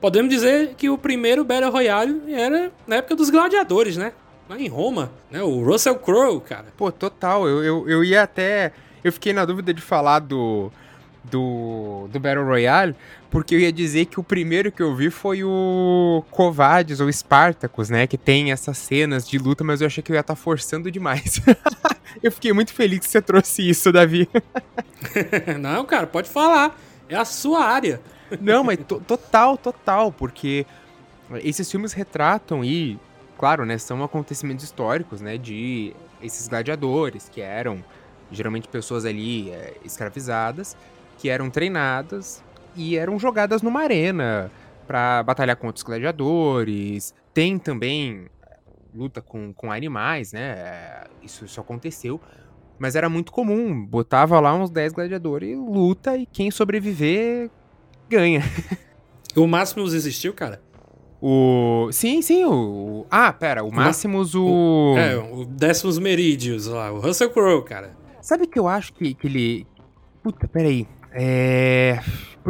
Podemos 0.00 0.30
dizer 0.30 0.74
que 0.76 0.88
o 0.88 0.96
primeiro 0.96 1.44
Battle 1.44 1.70
Royale 1.70 2.22
era 2.32 2.72
na 2.86 2.96
época 2.96 3.14
dos 3.14 3.28
gladiadores, 3.28 3.98
né? 3.98 4.12
Lá 4.48 4.58
em 4.58 4.66
Roma, 4.66 5.12
né? 5.30 5.42
O 5.42 5.62
Russell 5.62 5.96
Crowe, 5.96 6.40
cara. 6.40 6.66
Pô, 6.76 6.90
total. 6.90 7.46
Eu, 7.46 7.62
eu, 7.62 7.88
eu 7.88 8.02
ia 8.02 8.22
até. 8.22 8.72
Eu 9.04 9.12
fiquei 9.12 9.32
na 9.32 9.44
dúvida 9.44 9.74
de 9.74 9.82
falar 9.82 10.20
do. 10.20 10.72
Do, 11.22 12.08
do 12.10 12.18
Battle 12.18 12.46
Royale, 12.46 12.96
porque 13.30 13.54
eu 13.54 13.60
ia 13.60 13.70
dizer 13.70 14.06
que 14.06 14.18
o 14.18 14.24
primeiro 14.24 14.72
que 14.72 14.82
eu 14.82 14.96
vi 14.96 15.10
foi 15.10 15.44
o 15.44 16.24
Covades 16.30 16.98
ou 16.98 17.12
Spartacus, 17.12 17.90
né? 17.90 18.06
Que 18.06 18.16
tem 18.16 18.50
essas 18.52 18.78
cenas 18.78 19.28
de 19.28 19.36
luta, 19.36 19.62
mas 19.62 19.82
eu 19.82 19.86
achei 19.86 20.02
que 20.02 20.10
eu 20.10 20.14
ia 20.14 20.20
estar 20.20 20.34
tá 20.34 20.40
forçando 20.40 20.90
demais. 20.90 21.42
eu 22.22 22.32
fiquei 22.32 22.54
muito 22.54 22.72
feliz 22.72 23.00
que 23.00 23.06
você 23.06 23.20
trouxe 23.20 23.68
isso, 23.68 23.92
Davi. 23.92 24.28
Não, 25.60 25.84
cara, 25.84 26.06
pode 26.06 26.30
falar. 26.30 26.80
É 27.08 27.16
a 27.16 27.24
sua 27.24 27.64
área. 27.64 28.00
Não, 28.40 28.62
mas 28.64 28.78
to 28.86 29.00
total, 29.00 29.56
total, 29.56 30.12
porque 30.12 30.66
esses 31.42 31.70
filmes 31.70 31.92
retratam 31.92 32.64
e, 32.64 32.98
claro, 33.38 33.64
né, 33.64 33.78
são 33.78 34.02
acontecimentos 34.02 34.64
históricos, 34.64 35.20
né, 35.20 35.36
de 35.36 35.94
esses 36.22 36.48
gladiadores 36.48 37.28
que 37.28 37.40
eram 37.40 37.82
geralmente 38.30 38.68
pessoas 38.68 39.04
ali 39.04 39.50
é, 39.50 39.74
escravizadas, 39.84 40.76
que 41.20 41.28
eram 41.28 41.50
treinadas 41.50 42.42
e 42.74 42.96
eram 42.96 43.18
jogadas 43.18 43.60
numa 43.60 43.82
arena 43.82 44.50
para 44.86 45.22
batalhar 45.22 45.54
contra 45.54 45.76
os 45.76 45.82
gladiadores. 45.82 47.14
Tem 47.34 47.58
também 47.58 48.26
eh, 48.42 48.56
luta 48.94 49.20
com, 49.20 49.52
com 49.52 49.70
animais, 49.70 50.32
né? 50.32 50.54
Eh, 50.56 51.06
isso, 51.22 51.44
isso 51.44 51.60
aconteceu. 51.60 52.18
Mas 52.78 52.96
era 52.96 53.10
muito 53.10 53.32
comum. 53.32 53.84
Botava 53.84 54.40
lá 54.40 54.54
uns 54.54 54.70
10 54.70 54.94
gladiadores 54.94 55.50
e 55.50 55.54
luta, 55.54 56.16
e 56.16 56.24
quem 56.24 56.50
sobreviver 56.50 57.50
ganha. 58.08 58.42
o 59.36 59.46
Máximos 59.46 59.92
existiu, 59.92 60.32
cara? 60.32 60.62
O. 61.20 61.90
Sim, 61.92 62.22
sim, 62.22 62.46
o. 62.46 63.04
Ah, 63.10 63.30
pera, 63.30 63.62
o 63.62 63.70
Máximos, 63.70 64.34
o. 64.34 64.94
É, 64.96 65.18
o 65.18 65.44
Décimos 65.44 65.98
Merídios 65.98 66.66
lá, 66.66 66.90
o 66.90 66.98
Russell 66.98 67.28
Crowe, 67.28 67.62
cara. 67.62 67.94
Sabe 68.22 68.46
que 68.46 68.58
eu 68.58 68.66
acho 68.66 68.94
que, 68.94 69.12
que 69.12 69.26
ele. 69.26 69.66
Puta, 70.22 70.48
peraí. 70.48 70.88
É. 71.12 71.98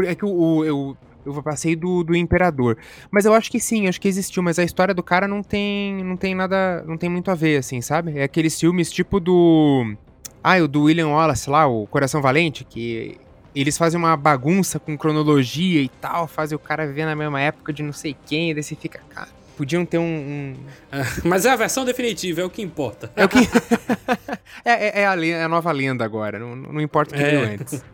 É 0.05 0.15
que 0.15 0.25
o. 0.25 0.31
o 0.31 0.65
eu, 0.65 0.97
eu 1.25 1.43
passei 1.43 1.77
do, 1.77 2.03
do 2.03 2.17
Imperador. 2.17 2.79
Mas 3.11 3.25
eu 3.25 3.35
acho 3.35 3.51
que 3.51 3.61
sim, 3.61 3.87
acho 3.87 4.01
que 4.01 4.09
existiu, 4.09 4.43
mas 4.43 4.59
a 4.59 4.65
história 4.65 4.95
do 4.95 5.03
cara 5.03 5.29
não 5.29 5.43
tem. 5.43 6.03
não 6.05 6.17
tem 6.17 6.35
nada. 6.35 6.83
não 6.87 6.97
tem 6.97 7.09
muito 7.09 7.31
a 7.31 7.35
ver, 7.35 7.59
assim, 7.59 7.81
sabe? 7.81 8.19
É 8.19 8.25
aqueles 8.25 8.59
filmes 8.59 8.91
tipo 8.91 9.21
do. 9.21 9.95
Ah, 10.43 10.57
o 10.57 10.67
do 10.67 10.85
William 10.85 11.09
Wallace 11.09 11.51
lá, 11.51 11.67
o 11.67 11.87
Coração 11.87 12.23
Valente, 12.23 12.65
que 12.65 13.19
eles 13.55 13.77
fazem 13.77 13.99
uma 13.99 14.17
bagunça 14.17 14.79
com 14.79 14.97
cronologia 14.97 15.83
e 15.83 15.89
tal, 15.89 16.27
fazem 16.27 16.57
o 16.57 16.59
cara 16.59 16.87
viver 16.87 17.05
na 17.05 17.15
mesma 17.15 17.41
época 17.41 17.73
de 17.73 17.83
não 17.83 17.93
sei 17.93 18.17
quem, 18.27 18.51
e 18.51 18.55
daí 18.55 18.63
você 18.63 18.75
fica, 18.75 19.01
cara, 19.09 19.29
podiam 19.57 19.85
ter 19.85 19.99
um. 19.99 20.03
um... 20.03 20.57
Mas 21.25 21.45
é 21.45 21.51
a 21.51 21.57
versão 21.57 21.85
definitiva, 21.85 22.41
é 22.41 22.45
o 22.45 22.51
que 22.51 22.63
importa. 22.63 23.11
É 23.17 23.25
o 23.25 23.29
que. 23.29 23.39
é, 24.65 25.01
é, 25.01 25.01
é, 25.03 25.07
a, 25.07 25.27
é, 25.27 25.45
a, 25.45 25.49
nova 25.49 25.73
lenda 25.73 26.05
agora, 26.05 26.39
não, 26.39 26.57
não 26.57 26.81
importa 26.81 27.15
o 27.15 27.19
que 27.19 27.25
é. 27.25 27.31
veio 27.31 27.55
antes. 27.55 27.85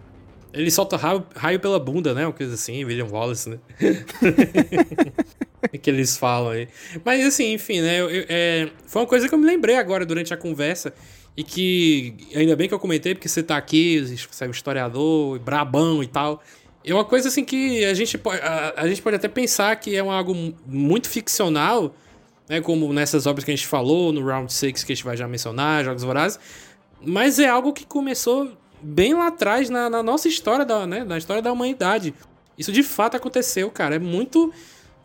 Ele 0.56 0.70
solta 0.70 0.96
raio, 0.96 1.24
raio, 1.34 1.60
pela 1.60 1.78
bunda, 1.78 2.14
né? 2.14 2.26
Uma 2.26 2.32
coisa 2.32 2.54
assim, 2.54 2.84
William 2.84 3.06
Wallace, 3.06 3.50
né? 3.50 3.58
que 5.82 5.90
eles 5.90 6.16
falam 6.16 6.52
aí. 6.52 6.68
Mas 7.04 7.26
assim, 7.26 7.52
enfim, 7.52 7.80
né? 7.80 8.00
Eu, 8.00 8.10
eu, 8.10 8.24
é, 8.28 8.70
foi 8.86 9.02
uma 9.02 9.08
coisa 9.08 9.28
que 9.28 9.34
eu 9.34 9.38
me 9.38 9.46
lembrei 9.46 9.76
agora 9.76 10.06
durante 10.06 10.32
a 10.32 10.36
conversa. 10.36 10.94
E 11.36 11.44
que, 11.44 12.16
ainda 12.34 12.56
bem 12.56 12.66
que 12.66 12.72
eu 12.72 12.78
comentei, 12.78 13.14
porque 13.14 13.28
você 13.28 13.42
tá 13.42 13.58
aqui, 13.58 14.00
você 14.00 14.44
é 14.44 14.48
um 14.48 14.50
historiador, 14.50 15.38
brabão 15.38 16.02
e 16.02 16.06
tal. 16.06 16.42
É 16.82 16.94
uma 16.94 17.04
coisa 17.04 17.28
assim 17.28 17.44
que 17.44 17.84
a 17.84 17.92
gente, 17.92 18.16
pode, 18.16 18.40
a, 18.40 18.74
a 18.78 18.88
gente 18.88 19.02
pode 19.02 19.16
até 19.16 19.28
pensar 19.28 19.76
que 19.76 19.94
é 19.94 20.02
um, 20.02 20.10
algo 20.10 20.34
muito 20.66 21.10
ficcional, 21.10 21.94
né? 22.48 22.62
Como 22.62 22.90
nessas 22.92 23.26
obras 23.26 23.44
que 23.44 23.50
a 23.50 23.54
gente 23.54 23.66
falou, 23.66 24.12
no 24.12 24.24
Round 24.24 24.50
6 24.50 24.82
que 24.82 24.92
a 24.92 24.94
gente 24.94 25.04
vai 25.04 25.16
já 25.16 25.28
mencionar, 25.28 25.84
Jogos 25.84 26.02
Vorazes. 26.02 26.40
Mas 27.04 27.38
é 27.38 27.46
algo 27.46 27.74
que 27.74 27.84
começou 27.84 28.56
bem 28.80 29.14
lá 29.14 29.28
atrás 29.28 29.70
na, 29.70 29.88
na 29.88 30.02
nossa 30.02 30.28
história, 30.28 30.64
da, 30.64 30.86
né? 30.86 31.04
Na 31.04 31.18
história 31.18 31.42
da 31.42 31.52
humanidade. 31.52 32.14
Isso 32.58 32.72
de 32.72 32.82
fato 32.82 33.16
aconteceu, 33.16 33.70
cara. 33.70 33.96
É 33.96 33.98
muito 33.98 34.52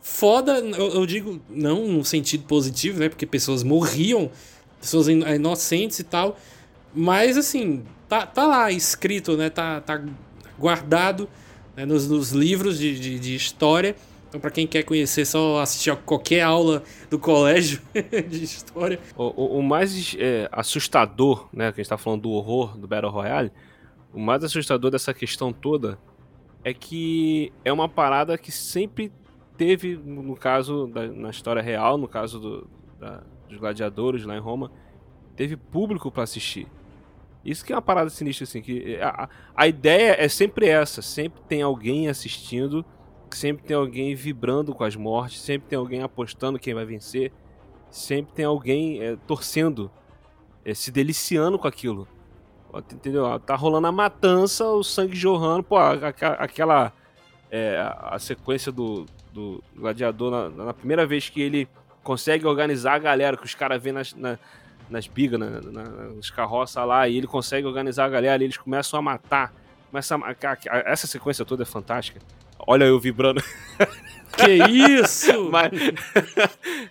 foda, 0.00 0.58
eu, 0.58 0.94
eu 0.94 1.06
digo, 1.06 1.40
não 1.48 1.86
no 1.86 2.04
sentido 2.04 2.44
positivo, 2.44 2.98
né? 2.98 3.08
Porque 3.08 3.26
pessoas 3.26 3.62
morriam 3.62 4.30
pessoas 4.80 5.08
inocentes 5.08 5.98
e 6.00 6.04
tal. 6.04 6.36
Mas, 6.94 7.36
assim, 7.36 7.84
tá, 8.08 8.26
tá 8.26 8.46
lá 8.46 8.70
escrito, 8.70 9.36
né? 9.36 9.48
Tá, 9.48 9.80
tá 9.80 10.02
guardado 10.58 11.28
né? 11.76 11.86
Nos, 11.86 12.08
nos, 12.08 12.30
livros 12.32 12.78
de, 12.78 12.98
de, 12.98 13.18
de 13.18 13.34
história. 13.34 13.96
Então, 14.32 14.40
para 14.40 14.50
quem 14.50 14.66
quer 14.66 14.82
conhecer, 14.82 15.26
só 15.26 15.60
assistir 15.60 15.90
a 15.90 15.96
qualquer 15.96 16.40
aula 16.40 16.82
do 17.10 17.18
colégio 17.18 17.82
de 18.30 18.42
história. 18.42 18.98
O, 19.14 19.24
o, 19.24 19.58
o 19.58 19.62
mais 19.62 20.16
é, 20.18 20.48
assustador, 20.50 21.50
né? 21.52 21.70
Que 21.70 21.82
a 21.82 21.84
gente 21.84 21.90
tá 21.90 21.98
falando 21.98 22.22
do 22.22 22.30
horror 22.30 22.78
do 22.78 22.88
Battle 22.88 23.12
Royale. 23.12 23.52
O 24.10 24.18
mais 24.18 24.42
assustador 24.42 24.90
dessa 24.90 25.12
questão 25.12 25.52
toda 25.52 25.98
é 26.64 26.72
que 26.72 27.52
é 27.62 27.70
uma 27.70 27.90
parada 27.90 28.38
que 28.38 28.50
sempre 28.50 29.12
teve, 29.58 29.98
no 29.98 30.34
caso, 30.34 30.86
da, 30.86 31.08
na 31.08 31.28
história 31.28 31.60
real, 31.60 31.98
no 31.98 32.08
caso 32.08 32.40
do, 32.40 32.70
da, 32.98 33.22
dos 33.50 33.58
gladiadores 33.58 34.24
lá 34.24 34.34
em 34.34 34.40
Roma, 34.40 34.72
teve 35.36 35.58
público 35.58 36.10
para 36.10 36.22
assistir. 36.22 36.66
Isso 37.44 37.62
que 37.62 37.70
é 37.70 37.76
uma 37.76 37.82
parada 37.82 38.08
sinistra, 38.08 38.44
assim, 38.44 38.62
que 38.62 38.96
a, 38.96 39.28
a 39.54 39.68
ideia 39.68 40.16
é 40.18 40.26
sempre 40.26 40.68
essa, 40.68 41.02
sempre 41.02 41.42
tem 41.46 41.60
alguém 41.60 42.08
assistindo, 42.08 42.82
sempre 43.36 43.64
tem 43.64 43.76
alguém 43.76 44.14
vibrando 44.14 44.74
com 44.74 44.84
as 44.84 44.96
mortes, 44.96 45.40
sempre 45.40 45.68
tem 45.68 45.78
alguém 45.78 46.02
apostando 46.02 46.58
quem 46.58 46.74
vai 46.74 46.84
vencer, 46.84 47.32
sempre 47.90 48.34
tem 48.34 48.44
alguém 48.44 49.02
é, 49.02 49.16
torcendo, 49.26 49.90
é, 50.64 50.74
se 50.74 50.90
deliciando 50.90 51.58
com 51.58 51.68
aquilo. 51.68 52.08
Entendeu? 52.74 53.38
Tá 53.40 53.54
rolando 53.54 53.86
a 53.86 53.92
matança, 53.92 54.66
o 54.66 54.82
sangue 54.82 55.14
jorrando, 55.14 55.62
pô, 55.62 55.76
aquela. 55.78 56.92
É, 57.50 57.78
a 58.00 58.18
sequência 58.18 58.72
do, 58.72 59.04
do 59.30 59.62
gladiador 59.76 60.30
na, 60.30 60.64
na 60.64 60.72
primeira 60.72 61.06
vez 61.06 61.28
que 61.28 61.42
ele 61.42 61.68
consegue 62.02 62.46
organizar 62.46 62.94
a 62.94 62.98
galera, 62.98 63.36
que 63.36 63.44
os 63.44 63.54
caras 63.54 63.82
vêem 63.82 63.92
nas, 63.92 64.14
na, 64.14 64.38
nas 64.88 65.06
bigas, 65.06 65.38
na, 65.38 65.60
na, 65.60 65.82
nas 66.14 66.30
carroças 66.30 66.86
lá, 66.86 67.06
e 67.06 67.18
ele 67.18 67.26
consegue 67.26 67.66
organizar 67.66 68.06
a 68.06 68.08
galera, 68.08 68.42
e 68.42 68.46
eles 68.46 68.56
começam 68.56 68.98
a 68.98 69.02
matar. 69.02 69.52
Começa 69.90 70.16
a, 70.16 70.18
a, 70.18 70.52
a, 70.70 70.78
essa 70.90 71.06
sequência 71.06 71.44
toda 71.44 71.62
é 71.62 71.66
fantástica. 71.66 72.20
Olha 72.66 72.84
eu 72.84 72.98
vibrando. 72.98 73.42
Que 74.36 74.52
isso! 74.52 75.48
mas, 75.52 75.70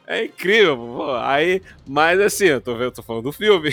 é 0.05 0.25
incrível, 0.25 0.77
pô. 0.77 1.15
Aí, 1.15 1.61
mas 1.87 2.19
assim, 2.19 2.45
eu 2.45 2.61
tô, 2.61 2.75
vendo, 2.75 2.91
tô 2.91 3.01
falando 3.01 3.23
do 3.23 3.31
filme. 3.31 3.71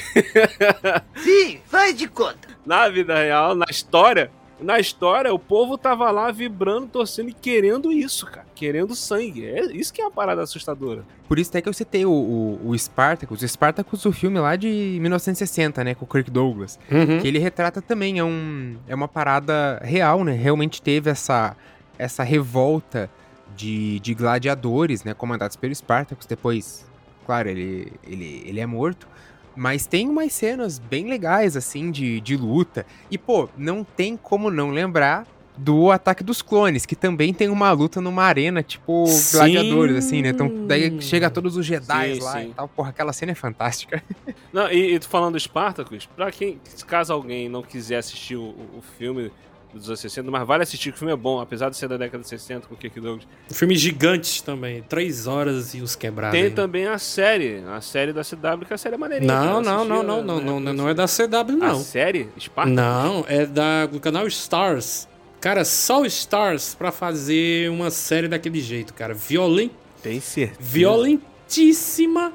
Sim, 1.16 1.60
faz 1.66 1.94
de 1.94 2.08
conta. 2.08 2.48
Na 2.64 2.88
vida 2.88 3.14
real, 3.14 3.54
na 3.54 3.66
história, 3.68 4.30
na 4.60 4.80
história, 4.80 5.32
o 5.32 5.38
povo 5.38 5.78
tava 5.78 6.10
lá 6.10 6.32
vibrando, 6.32 6.88
torcendo 6.88 7.28
e 7.28 7.32
querendo 7.32 7.92
isso, 7.92 8.26
cara. 8.26 8.46
Querendo 8.54 8.94
sangue. 8.94 9.46
É 9.46 9.66
isso 9.66 9.92
que 9.92 10.00
é 10.00 10.04
uma 10.04 10.10
parada 10.10 10.42
assustadora. 10.42 11.04
Por 11.28 11.38
isso 11.38 11.50
até 11.50 11.62
que 11.62 11.68
eu 11.68 11.72
citei 11.72 12.04
o, 12.04 12.10
o, 12.10 12.70
o 12.70 12.78
Spartacus. 12.78 13.42
O 13.42 13.48
Spartacus, 13.48 14.04
o 14.04 14.12
filme 14.12 14.40
lá 14.40 14.56
de 14.56 14.98
1960, 15.00 15.84
né? 15.84 15.94
Com 15.94 16.04
o 16.04 16.08
Kirk 16.08 16.30
Douglas. 16.30 16.78
Uhum. 16.90 17.20
Que 17.20 17.28
ele 17.28 17.38
retrata 17.38 17.80
também. 17.80 18.18
É, 18.18 18.24
um, 18.24 18.76
é 18.88 18.94
uma 18.94 19.06
parada 19.06 19.80
real, 19.84 20.24
né? 20.24 20.32
Realmente 20.32 20.82
teve 20.82 21.08
essa, 21.08 21.56
essa 21.98 22.22
revolta 22.22 23.10
de, 23.56 23.98
de 24.00 24.14
gladiadores, 24.14 25.04
né? 25.04 25.12
Comandados 25.14 25.56
pelo 25.56 25.74
Spartacus. 25.74 26.26
Depois, 26.26 26.86
claro, 27.26 27.48
ele, 27.48 27.92
ele, 28.06 28.42
ele 28.46 28.60
é 28.60 28.66
morto. 28.66 29.08
Mas 29.56 29.86
tem 29.86 30.08
umas 30.08 30.32
cenas 30.32 30.78
bem 30.78 31.08
legais, 31.08 31.56
assim, 31.56 31.90
de, 31.90 32.20
de 32.20 32.36
luta. 32.36 32.86
E, 33.10 33.18
pô, 33.18 33.48
não 33.56 33.82
tem 33.82 34.16
como 34.16 34.50
não 34.50 34.70
lembrar 34.70 35.26
do 35.58 35.90
Ataque 35.90 36.22
dos 36.22 36.40
Clones, 36.40 36.86
que 36.86 36.94
também 36.94 37.34
tem 37.34 37.48
uma 37.48 37.72
luta 37.72 38.00
numa 38.00 38.22
arena, 38.22 38.62
tipo, 38.62 39.06
sim. 39.08 39.36
gladiadores, 39.36 39.96
assim, 39.96 40.22
né? 40.22 40.28
Então, 40.28 40.66
daí 40.66 41.02
chega 41.02 41.28
todos 41.28 41.56
os 41.56 41.66
Jedi 41.66 42.14
sim, 42.14 42.20
lá 42.20 42.32
sim. 42.34 42.50
e 42.50 42.54
tal. 42.54 42.68
Porra, 42.68 42.90
aquela 42.90 43.12
cena 43.12 43.32
é 43.32 43.34
fantástica. 43.34 44.02
Não, 44.52 44.70
e, 44.70 44.94
e 44.94 45.00
falando 45.00 45.32
do 45.32 45.40
Spartacus, 45.40 46.06
pra 46.06 46.30
quem, 46.30 46.60
caso 46.86 47.12
alguém 47.12 47.48
não 47.48 47.62
quiser 47.62 47.96
assistir 47.96 48.36
o, 48.36 48.54
o 48.78 48.82
filme, 48.96 49.32
dos 49.72 49.88
anos 49.88 50.00
60, 50.00 50.30
mas 50.30 50.46
vale 50.46 50.62
assistir, 50.62 50.90
que 50.90 50.96
o 50.96 50.98
filme 50.98 51.12
é 51.12 51.16
bom, 51.16 51.40
apesar 51.40 51.68
de 51.70 51.76
ser 51.76 51.88
da 51.88 51.96
década 51.96 52.22
de 52.22 52.28
60 52.28 52.66
com 52.66 52.74
o 52.74 52.76
Kirk 52.76 53.00
Douglas. 53.00 53.26
Um 53.50 53.54
filme 53.54 53.76
gigante 53.76 54.42
também, 54.42 54.82
três 54.82 55.26
horas 55.26 55.74
e 55.74 55.80
os 55.80 55.94
quebrados. 55.94 56.38
Tem 56.38 56.50
também 56.50 56.86
a 56.86 56.98
série, 56.98 57.62
a 57.68 57.80
série 57.80 58.12
da 58.12 58.22
CW, 58.22 58.64
que 58.66 58.72
é 58.72 58.74
a 58.74 58.78
série 58.78 58.94
é 58.94 58.98
maneirinha. 58.98 59.32
Não, 59.32 59.60
não, 59.60 59.84
não, 59.84 60.02
não, 60.02 60.22
não, 60.22 60.40
não, 60.40 60.60
não, 60.60 60.72
não 60.72 60.88
é 60.88 60.94
da 60.94 61.06
CW, 61.06 61.56
não. 61.56 61.66
A 61.66 61.74
série? 61.76 62.28
Spartacus? 62.38 62.76
Não, 62.76 63.24
é 63.28 63.46
da, 63.46 63.86
do 63.86 64.00
canal 64.00 64.26
Stars. 64.26 65.08
Cara, 65.40 65.64
só 65.64 66.02
o 66.02 66.06
Stars 66.06 66.74
pra 66.74 66.90
fazer 66.90 67.70
uma 67.70 67.90
série 67.90 68.28
daquele 68.28 68.60
jeito, 68.60 68.92
cara. 68.94 69.14
Violent... 69.14 69.70
Tem 70.02 70.20
certeza. 70.20 70.58
Violentíssima 70.60 72.32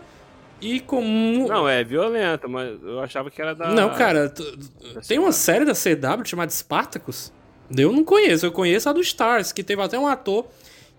e 0.63 0.79
com... 0.79 1.45
Não, 1.47 1.67
é 1.67 1.83
violenta, 1.83 2.47
mas 2.47 2.81
eu 2.81 2.99
achava 2.99 3.29
que 3.29 3.41
era 3.41 3.53
da... 3.53 3.69
Não, 3.69 3.89
cara, 3.93 4.29
da 4.29 5.01
tem 5.07 5.19
uma 5.19 5.31
série 5.31 5.65
da 5.65 5.73
CW 5.73 6.25
chamada 6.25 6.51
Spartacus? 6.51 7.31
Eu 7.75 7.91
não 7.91 8.03
conheço, 8.03 8.45
eu 8.45 8.51
conheço 8.51 8.89
a 8.89 8.93
do 8.93 9.01
Stars, 9.01 9.51
que 9.51 9.63
teve 9.63 9.81
até 9.81 9.97
um 9.97 10.07
ator 10.07 10.47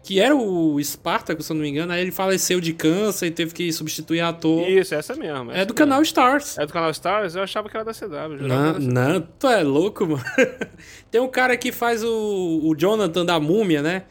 que 0.05 0.21
era 0.21 0.37
o 0.37 0.79
Spartacus, 0.83 1.47
se 1.47 1.53
eu 1.53 1.55
não 1.57 1.63
me 1.63 1.71
engano, 1.71 1.91
aí 1.91 2.03
ele 2.03 2.13
faleceu 2.13 2.61
de 2.61 2.75
câncer 2.75 3.27
e 3.27 3.31
teve 3.31 3.55
que 3.55 3.73
substituir 3.73 4.21
ator. 4.21 4.69
Isso, 4.69 4.95
essa 4.95 5.15
mesmo. 5.15 5.51
Essa 5.51 5.63
é 5.63 5.65
do 5.65 5.73
mesmo. 5.73 5.75
canal 5.75 6.03
Stars. 6.03 6.59
É 6.59 6.67
do 6.67 6.73
canal 6.73 6.91
Stars? 6.91 7.35
Eu 7.35 7.43
achava 7.43 7.71
que 7.71 7.77
era 7.77 7.85
da 7.85 7.95
CW. 7.95 8.47
Não, 8.47 8.73
da 8.73 8.79
CW. 8.79 8.81
não, 8.81 9.21
tu 9.39 9.49
é 9.49 9.63
louco, 9.63 10.07
mano. 10.07 10.23
Tem 11.11 11.23
um 11.23 11.29
cara 11.29 11.57
que 11.57 11.73
faz 11.73 12.05
o, 12.05 12.61
o 12.63 12.75
Jonathan 12.77 13.25
da 13.25 13.41
Múmia, 13.41 13.81
né? 13.81 14.03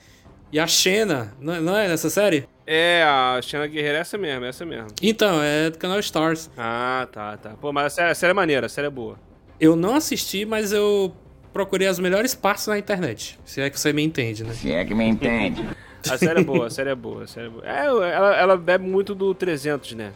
E 0.53 0.59
a 0.59 0.67
Xena, 0.67 1.33
não, 1.41 1.59
não 1.59 1.75
é 1.75 1.87
nessa 1.87 2.11
série? 2.11 2.47
É, 2.67 3.01
a 3.01 3.39
Xena 3.41 3.65
Guerreira 3.65 3.97
é 3.97 4.01
essa 4.01 4.19
mesmo, 4.19 4.45
é 4.45 4.49
essa 4.49 4.63
mesmo. 4.63 4.89
Então, 5.01 5.41
é 5.41 5.71
do 5.71 5.79
canal 5.79 5.99
Stars. 5.99 6.47
Ah, 6.55 7.07
tá, 7.11 7.35
tá. 7.37 7.49
Pô, 7.59 7.73
mas 7.73 7.87
a 7.87 7.89
série, 7.89 8.11
a 8.11 8.15
série 8.15 8.29
é 8.29 8.33
maneira, 8.35 8.67
a 8.67 8.69
série 8.69 8.85
é 8.85 8.89
boa. 8.91 9.17
Eu 9.59 9.75
não 9.75 9.95
assisti, 9.95 10.45
mas 10.45 10.71
eu 10.71 11.11
procurei 11.51 11.87
as 11.87 11.97
melhores 11.97 12.35
partes 12.35 12.67
na 12.67 12.77
internet. 12.77 13.39
Se 13.43 13.61
é 13.61 13.69
que 13.71 13.79
você 13.79 13.91
me 13.91 14.03
entende, 14.03 14.43
né? 14.43 14.53
Se 14.53 14.71
é 14.71 14.85
que 14.85 14.93
me 14.93 15.05
entende. 15.05 15.67
a 16.07 16.17
série 16.19 16.41
é 16.41 16.43
boa, 16.43 16.67
a 16.67 16.69
série 16.69 16.89
é 16.91 16.95
boa. 16.95 17.23
A 17.23 17.27
série 17.27 17.47
é, 17.47 17.49
boa. 17.49 17.65
é 18.07 18.13
ela, 18.13 18.35
ela 18.35 18.55
bebe 18.55 18.87
muito 18.87 19.15
do 19.15 19.33
300, 19.33 19.93
né? 19.93 20.13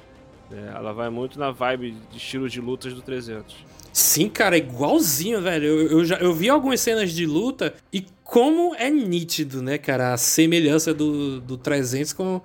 É, 0.51 0.75
ela 0.75 0.93
vai 0.93 1.09
muito 1.09 1.39
na 1.39 1.49
vibe 1.49 1.97
de 2.11 2.17
estilos 2.17 2.51
de 2.51 2.61
lutas 2.61 2.93
do 2.93 3.01
300. 3.01 3.55
Sim, 3.97 4.29
cara, 4.29 4.55
igualzinho, 4.55 5.41
velho. 5.41 5.65
Eu, 5.65 5.87
eu, 5.87 6.05
já, 6.05 6.17
eu 6.17 6.31
vi 6.31 6.47
algumas 6.49 6.79
cenas 6.79 7.11
de 7.11 7.25
luta 7.25 7.73
e 7.91 8.05
como 8.23 8.75
é 8.75 8.91
nítido, 8.91 9.59
né, 9.59 9.79
cara, 9.79 10.13
a 10.13 10.17
semelhança 10.17 10.93
do, 10.93 11.41
do 11.41 11.57
300 11.57 12.13
com, 12.13 12.39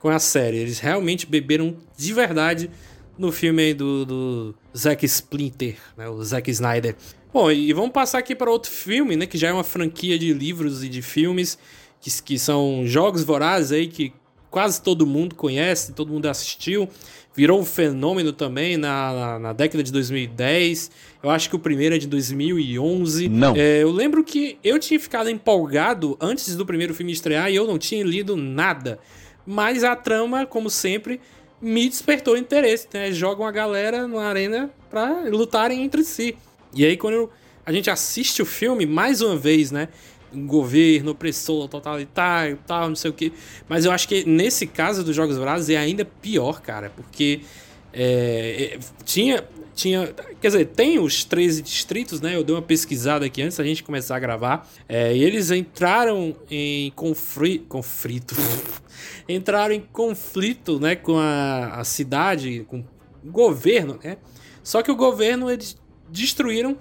com 0.00 0.08
a 0.08 0.18
série. 0.18 0.56
Eles 0.56 0.80
realmente 0.80 1.24
beberam 1.24 1.76
de 1.96 2.12
verdade 2.12 2.68
no 3.16 3.30
filme 3.30 3.62
aí 3.62 3.72
do, 3.72 4.04
do 4.04 4.54
Zack 4.76 5.06
Splinter, 5.06 5.76
né, 5.96 6.08
o 6.08 6.20
Zack 6.24 6.50
Snyder. 6.50 6.96
Bom, 7.32 7.52
e 7.52 7.72
vamos 7.72 7.92
passar 7.92 8.18
aqui 8.18 8.34
para 8.34 8.50
outro 8.50 8.72
filme, 8.72 9.14
né, 9.14 9.26
que 9.26 9.38
já 9.38 9.46
é 9.46 9.52
uma 9.52 9.62
franquia 9.62 10.18
de 10.18 10.34
livros 10.34 10.82
e 10.82 10.88
de 10.88 11.02
filmes, 11.02 11.56
que, 12.00 12.10
que 12.20 12.36
são 12.36 12.82
Jogos 12.84 13.22
Vorazes 13.22 13.70
aí, 13.70 13.86
que 13.86 14.12
quase 14.50 14.80
todo 14.80 15.06
mundo 15.06 15.34
conhece, 15.34 15.92
todo 15.92 16.12
mundo 16.12 16.26
assistiu. 16.26 16.88
Virou 17.34 17.60
um 17.60 17.64
fenômeno 17.64 18.32
também 18.32 18.78
na, 18.78 19.12
na, 19.12 19.38
na 19.38 19.52
década 19.52 19.82
de 19.82 19.92
2010. 19.92 20.90
Eu 21.22 21.28
acho 21.28 21.50
que 21.50 21.56
o 21.56 21.58
primeiro 21.58 21.94
é 21.94 21.98
de 21.98 22.06
2011. 22.06 23.28
Não. 23.28 23.54
É, 23.54 23.82
eu 23.82 23.90
lembro 23.90 24.24
que 24.24 24.58
eu 24.64 24.78
tinha 24.78 24.98
ficado 24.98 25.28
empolgado 25.28 26.16
antes 26.18 26.56
do 26.56 26.64
primeiro 26.64 26.94
filme 26.94 27.12
estrear 27.12 27.50
e 27.50 27.56
eu 27.56 27.66
não 27.66 27.78
tinha 27.78 28.02
lido 28.02 28.36
nada. 28.36 28.98
Mas 29.46 29.84
a 29.84 29.94
trama, 29.94 30.46
como 30.46 30.70
sempre, 30.70 31.20
me 31.60 31.88
despertou 31.88 32.38
interesse. 32.38 32.88
Né? 32.94 33.12
Jogam 33.12 33.46
a 33.46 33.50
galera 33.50 34.08
na 34.08 34.22
arena 34.22 34.70
pra 34.88 35.24
lutarem 35.28 35.82
entre 35.82 36.04
si. 36.04 36.36
E 36.74 36.86
aí, 36.86 36.96
quando 36.96 37.14
eu, 37.14 37.30
a 37.64 37.72
gente 37.72 37.90
assiste 37.90 38.40
o 38.40 38.46
filme, 38.46 38.86
mais 38.86 39.20
uma 39.20 39.36
vez, 39.36 39.70
né? 39.70 39.88
Um 40.32 40.46
governo 40.46 41.12
opressor, 41.12 41.68
totalitário, 41.68 42.58
tal, 42.66 42.88
não 42.88 42.96
sei 42.96 43.10
o 43.10 43.14
que. 43.14 43.32
Mas 43.68 43.84
eu 43.84 43.92
acho 43.92 44.08
que 44.08 44.24
nesse 44.28 44.66
caso 44.66 45.04
dos 45.04 45.14
Jogos 45.14 45.36
Vorazes 45.36 45.70
é 45.70 45.76
ainda 45.76 46.04
pior, 46.04 46.60
cara, 46.60 46.90
porque 46.90 47.40
é, 47.98 48.74
é, 48.74 48.78
tinha, 49.04 49.42
tinha. 49.74 50.12
Quer 50.38 50.48
dizer, 50.48 50.66
tem 50.66 50.98
os 50.98 51.24
13 51.24 51.62
distritos, 51.62 52.20
né? 52.20 52.36
Eu 52.36 52.44
dei 52.44 52.54
uma 52.54 52.60
pesquisada 52.60 53.24
aqui 53.24 53.40
antes 53.40 53.56
da 53.56 53.64
gente 53.64 53.82
começar 53.82 54.16
a 54.16 54.18
gravar. 54.18 54.68
É, 54.86 55.16
e 55.16 55.24
eles 55.24 55.50
entraram 55.50 56.36
em 56.50 56.90
conflito. 56.90 57.66
conflito 57.66 58.36
entraram 59.26 59.74
em 59.74 59.80
conflito, 59.80 60.78
né? 60.78 60.94
Com 60.94 61.16
a, 61.16 61.80
a 61.80 61.84
cidade, 61.84 62.66
com 62.68 62.84
o 63.24 63.30
governo, 63.30 63.98
né? 64.04 64.18
Só 64.62 64.82
que 64.82 64.90
o 64.90 64.96
governo, 64.96 65.50
eles 65.50 65.74
destruíram 66.10 66.76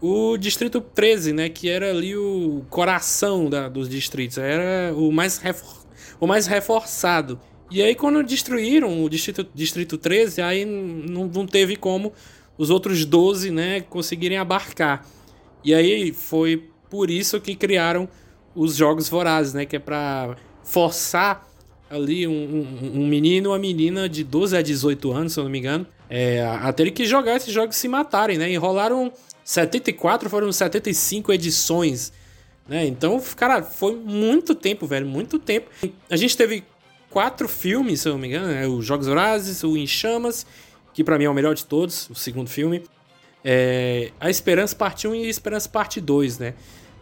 o 0.00 0.36
Distrito 0.36 0.80
13, 0.80 1.32
né? 1.32 1.48
Que 1.48 1.68
era 1.68 1.90
ali 1.90 2.16
o 2.16 2.64
coração 2.70 3.50
da, 3.50 3.68
dos 3.68 3.88
distritos. 3.88 4.38
Era 4.38 4.94
o 4.94 5.12
mais, 5.12 5.38
refor 5.38 5.80
o 6.18 6.26
mais 6.26 6.46
reforçado. 6.46 7.40
E 7.70 7.82
aí, 7.82 7.94
quando 7.94 8.22
destruíram 8.22 9.04
o 9.04 9.08
Distrito, 9.08 9.46
Distrito 9.54 9.96
13, 9.96 10.42
aí 10.42 10.64
não, 10.64 11.26
não 11.26 11.46
teve 11.46 11.76
como 11.76 12.12
os 12.58 12.68
outros 12.68 13.04
12, 13.04 13.50
né, 13.50 13.80
conseguirem 13.80 14.36
abarcar. 14.36 15.06
E 15.64 15.72
aí 15.72 16.12
foi 16.12 16.68
por 16.90 17.10
isso 17.10 17.40
que 17.40 17.54
criaram 17.54 18.08
os 18.54 18.76
Jogos 18.76 19.08
Vorazes, 19.08 19.54
né? 19.54 19.64
Que 19.64 19.76
é 19.76 19.78
para 19.78 20.36
forçar 20.62 21.48
ali 21.88 22.26
um, 22.26 22.32
um, 22.32 23.00
um 23.02 23.06
menino 23.06 23.50
ou 23.50 23.54
uma 23.54 23.60
menina 23.60 24.08
de 24.08 24.22
12 24.22 24.56
a 24.56 24.62
18 24.62 25.12
anos, 25.12 25.32
se 25.32 25.40
eu 25.40 25.44
não 25.44 25.50
me 25.50 25.58
engano, 25.58 25.86
é, 26.08 26.42
a 26.44 26.72
terem 26.72 26.92
que 26.92 27.04
jogar 27.04 27.36
esses 27.36 27.52
jogos 27.52 27.76
e 27.76 27.78
se 27.78 27.88
matarem, 27.88 28.36
né? 28.38 28.50
Enrolaram 28.50 29.12
74, 29.50 30.30
foram 30.30 30.52
75 30.52 31.32
edições, 31.32 32.12
né? 32.68 32.86
Então, 32.86 33.20
cara, 33.34 33.64
foi 33.64 33.96
muito 33.96 34.54
tempo, 34.54 34.86
velho, 34.86 35.04
muito 35.04 35.40
tempo. 35.40 35.68
A 36.08 36.14
gente 36.14 36.36
teve 36.36 36.62
quatro 37.10 37.48
filmes, 37.48 38.02
se 38.02 38.08
eu 38.08 38.12
não 38.12 38.20
me 38.20 38.28
engano, 38.28 38.46
né? 38.46 38.68
Os 38.68 38.86
Jogos 38.86 39.08
Vorazes, 39.08 39.64
o 39.64 39.76
Em 39.76 39.88
Chamas, 39.88 40.46
que 40.94 41.02
para 41.02 41.18
mim 41.18 41.24
é 41.24 41.30
o 41.30 41.34
melhor 41.34 41.56
de 41.56 41.64
todos, 41.64 42.08
o 42.10 42.14
segundo 42.14 42.48
filme. 42.48 42.84
É, 43.44 44.12
a 44.20 44.30
Esperança 44.30 44.76
Parte 44.76 45.08
1 45.08 45.16
e 45.16 45.24
a 45.24 45.28
Esperança 45.28 45.68
Parte 45.68 46.00
2, 46.00 46.38
né? 46.38 46.54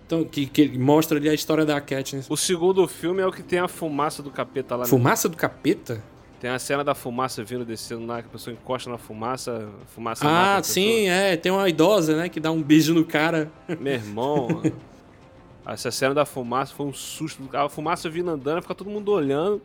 Então, 0.07 0.25
que, 0.25 0.47
que 0.47 0.79
mostra 0.79 1.19
ali 1.19 1.29
a 1.29 1.35
história 1.35 1.67
da 1.67 1.79
Katniss. 1.83 2.31
O 2.31 2.37
segundo 2.37 2.89
filme 2.89 3.21
é 3.21 3.27
o 3.27 3.33
que 3.33 3.43
tem 3.43 3.59
a 3.59 3.69
fumaça 3.69 4.23
do 4.23 4.31
capeta 4.31 4.75
lá. 4.75 4.87
Fumaça 4.87 5.29
do 5.29 5.37
capeta? 5.37 6.03
Tem 6.41 6.51
a 6.51 6.59
cena 6.59 6.85
da 6.85 6.95
fumaça 6.95 7.43
vindo 7.43 7.65
descendo 7.65 8.07
lá, 8.07 8.23
que 8.23 8.29
a 8.29 8.31
pessoa 8.31 8.55
encosta 8.55 8.89
na 8.89 8.97
fumaça, 8.97 9.69
fumaça 9.89 10.25
Ah, 10.25 10.63
sim, 10.63 11.09
é. 11.09 11.37
Tem 11.37 11.51
uma 11.51 11.69
idosa, 11.69 12.17
né, 12.17 12.29
que 12.29 12.39
dá 12.39 12.53
um 12.53 12.63
beijo 12.63 12.95
no 12.95 13.05
cara. 13.05 13.51
Meu 13.81 13.95
irmão. 13.95 14.63
essa 15.67 15.91
cena 15.91 16.15
da 16.15 16.25
fumaça 16.25 16.75
foi 16.75 16.87
um 16.87 16.93
susto. 16.93 17.43
A 17.53 17.69
fumaça 17.69 18.09
vindo 18.09 18.31
andando, 18.31 18.63
fica 18.63 18.75
todo 18.75 18.89
mundo 18.89 19.11
olhando. 19.11 19.61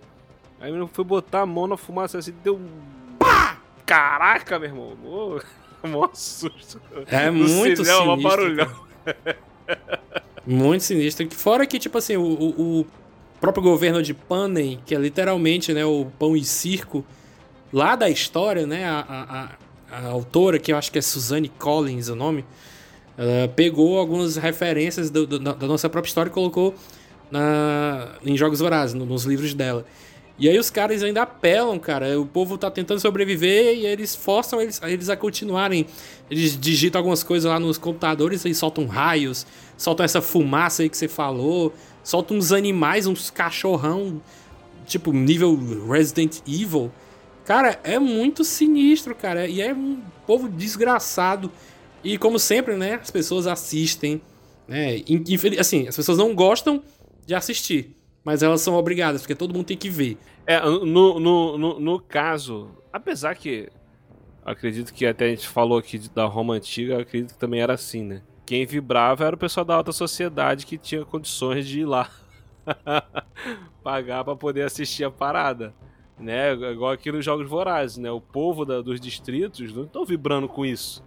Aí 0.60 0.72
ele 0.72 0.88
foi 0.92 1.04
botar 1.04 1.42
a 1.42 1.46
mão 1.46 1.68
na 1.68 1.78
fumaça 1.78 2.18
assim, 2.18 2.34
deu 2.44 2.56
um. 2.56 2.68
Pá! 3.20 3.58
Caraca, 3.86 4.58
meu 4.58 4.70
irmão. 4.70 4.98
Oh, 5.04 5.40
mó 5.88 6.10
susto. 6.14 6.82
É 7.08 7.30
no 7.30 7.48
muito 7.48 7.84
cinema, 7.86 8.16
sinistro. 8.16 8.30
barulhão. 8.30 8.86
Muito 10.46 10.84
sinistro. 10.84 11.30
Fora 11.32 11.66
que, 11.68 11.78
tipo 11.78 11.98
assim, 11.98 12.18
o, 12.18 12.24
o, 12.24 12.80
o 12.80 12.86
próprio 13.44 13.62
governo 13.62 14.02
de 14.02 14.14
Panem, 14.14 14.80
que 14.86 14.96
é 14.96 14.98
literalmente 14.98 15.74
né, 15.74 15.84
o 15.84 16.08
pão 16.18 16.34
e 16.34 16.46
circo, 16.46 17.04
lá 17.74 17.94
da 17.94 18.10
história, 18.10 18.66
né, 18.66 18.86
a, 18.86 19.50
a, 19.92 19.98
a 19.98 20.08
autora, 20.12 20.58
que 20.58 20.72
eu 20.72 20.78
acho 20.78 20.90
que 20.90 20.98
é 20.98 21.02
Suzanne 21.02 21.50
Collins 21.50 22.08
o 22.08 22.16
nome, 22.16 22.46
pegou 23.54 24.00
algumas 24.00 24.38
referências 24.38 25.10
do, 25.10 25.28
do, 25.28 25.40
da 25.40 25.68
nossa 25.68 25.90
própria 25.90 26.10
história 26.10 26.30
e 26.30 26.34
colocou 26.34 26.74
na, 27.30 28.16
em 28.26 28.38
Jogos 28.38 28.60
Vorazes, 28.60 28.94
no, 28.94 29.06
nos 29.06 29.26
livros 29.26 29.54
dela. 29.54 29.86
E 30.40 30.48
aí 30.48 30.58
os 30.58 30.70
caras 30.70 31.04
ainda 31.04 31.24
apelam, 31.24 31.78
cara. 31.78 32.18
O 32.20 32.26
povo 32.26 32.58
tá 32.58 32.72
tentando 32.72 33.02
sobreviver 33.02 33.76
e 33.76 33.86
eles 33.86 34.16
forçam 34.16 34.62
eles, 34.62 34.82
eles 34.84 35.10
a 35.10 35.18
continuarem. 35.18 35.86
Eles 36.32 36.58
digitam 36.58 37.00
algumas 37.00 37.24
coisas 37.24 37.52
lá 37.52 37.60
nos 37.60 37.78
computadores 37.78 38.46
e 38.46 38.54
soltam 38.54 38.88
raios, 38.88 39.46
soltam 39.78 40.06
essa 40.06 40.22
fumaça 40.22 40.82
aí 40.82 40.90
que 40.90 40.98
você 40.98 41.10
falou, 41.10 41.74
soltam 42.04 42.38
uns 42.38 42.52
animais, 42.52 43.08
uns 43.08 43.30
cachorrão, 43.30 44.22
tipo 44.86 45.12
nível 45.12 45.58
Resident 45.88 46.40
Evil. 46.48 46.92
Cara, 47.46 47.80
é 47.84 48.00
muito 48.00 48.44
sinistro, 48.44 49.16
cara. 49.16 49.48
E 49.48 49.62
é 49.62 49.74
um 49.74 50.02
povo 50.26 50.48
desgraçado. 50.50 51.52
E 52.04 52.18
como 52.18 52.38
sempre, 52.38 52.76
né, 52.76 52.96
as 52.96 53.12
pessoas 53.12 53.48
assistem, 53.48 54.22
né? 54.68 55.02
Assim, 55.60 55.88
as 55.88 55.96
pessoas 55.96 56.18
não 56.18 56.36
gostam 56.36 56.82
de 57.26 57.34
assistir 57.34 57.96
mas 58.24 58.42
elas 58.42 58.62
são 58.62 58.76
obrigadas, 58.76 59.22
porque 59.22 59.36
todo 59.36 59.54
mundo 59.54 59.66
tem 59.66 59.78
que 59.78 59.90
ver. 59.90 60.18
É, 60.48 60.60
no, 60.62 61.20
no, 61.20 61.58
no, 61.58 61.80
no 61.80 62.00
caso, 62.00 62.70
apesar 62.92 63.36
que 63.36 63.70
acredito 64.46 64.94
que 64.94 65.06
até 65.06 65.26
a 65.26 65.30
gente 65.30 65.48
falou 65.48 65.78
aqui 65.78 65.98
da 66.10 66.26
Roma 66.26 66.56
antiga, 66.56 67.02
acredito 67.02 67.34
que 67.34 67.40
também 67.40 67.62
era 67.62 67.74
assim, 67.74 68.04
né? 68.04 68.22
Quem 68.54 68.68
vibrava 68.68 69.26
era 69.26 69.36
o 69.36 69.40
pessoal 69.40 69.66
da 69.66 69.74
alta 69.74 69.92
sociedade 69.92 70.68
que 70.68 70.78
tinha 70.78 71.04
condições 71.04 71.68
de 71.68 71.80
ir 71.80 71.86
lá 71.86 72.08
pagar 73.82 74.24
para 74.24 74.36
poder 74.36 74.62
assistir 74.62 75.04
a 75.04 75.10
parada, 75.10 75.74
né? 76.20 76.54
Igual 76.54 76.92
aqui 76.92 77.12
nos 77.12 77.26
Jogos 77.26 77.50
Vorazes, 77.50 77.98
né? 77.98 78.12
O 78.12 78.22
povo 78.22 78.64
da, 78.64 78.80
dos 78.80 79.02
distritos 79.02 79.74
não 79.74 79.86
estão 79.86 80.06
vibrando 80.06 80.48
com 80.48 80.64
isso, 80.64 81.04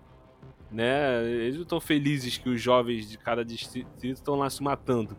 né? 0.73 1.25
Eles 1.25 1.55
não 1.55 1.63
estão 1.63 1.79
felizes 1.79 2.37
que 2.37 2.49
os 2.49 2.61
jovens 2.61 3.09
de 3.09 3.17
cada 3.17 3.45
distrito 3.45 4.05
estão 4.05 4.35
lá 4.35 4.51
se 4.51 4.61
matando, 4.61 5.17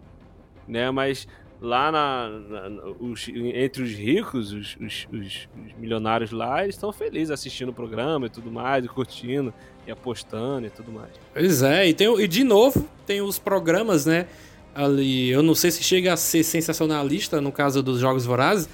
né? 0.67 0.91
Mas 0.91 1.29
lá 1.59 1.91
na, 1.91 2.29
na 2.29 2.85
os, 2.99 3.27
entre 3.29 3.83
os 3.83 3.91
ricos, 3.91 4.53
os, 4.53 4.77
os, 4.79 5.07
os, 5.11 5.49
milionários 5.77 6.31
lá, 6.31 6.63
eles 6.63 6.75
estão 6.75 6.91
felizes 6.93 7.31
assistindo 7.31 7.69
o 7.69 7.73
programa 7.73 8.27
e 8.27 8.29
tudo 8.29 8.51
mais, 8.51 8.85
e 8.85 8.87
curtindo, 8.87 9.53
e 9.85 9.91
apostando 9.91 10.67
e 10.67 10.69
tudo 10.69 10.91
mais. 10.91 11.09
Pois 11.33 11.63
é, 11.63 11.87
e, 11.87 11.93
tem, 11.93 12.07
e 12.19 12.27
de 12.27 12.43
novo, 12.43 12.87
tem 13.05 13.21
os 13.21 13.39
programas, 13.39 14.05
né? 14.05 14.27
Ali, 14.75 15.29
eu 15.29 15.41
não 15.41 15.55
sei 15.55 15.71
se 15.71 15.83
chega 15.83 16.13
a 16.13 16.17
ser 16.17 16.43
sensacionalista 16.43 17.41
no 17.41 17.51
caso 17.51 17.81
dos 17.81 17.99
Jogos 17.99 18.25
Vorazes, 18.25 18.69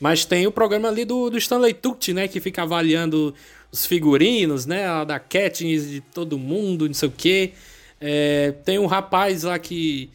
mas 0.00 0.24
tem 0.24 0.46
o 0.46 0.52
programa 0.52 0.88
ali 0.88 1.04
do, 1.04 1.28
do 1.28 1.36
Stanley 1.36 1.74
Tucci, 1.74 2.14
né? 2.14 2.26
Que 2.26 2.40
fica 2.40 2.62
avaliando 2.62 3.34
os 3.70 3.84
figurinos, 3.84 4.64
né? 4.64 4.86
A 4.86 5.04
da 5.04 5.20
Katniss, 5.20 5.88
de 5.88 6.00
todo 6.00 6.38
mundo, 6.38 6.86
não 6.86 6.94
sei 6.94 7.08
o 7.08 7.12
quê. 7.12 7.52
É, 8.00 8.52
tem 8.64 8.78
um 8.78 8.86
rapaz 8.86 9.42
lá 9.42 9.58
que 9.58 10.10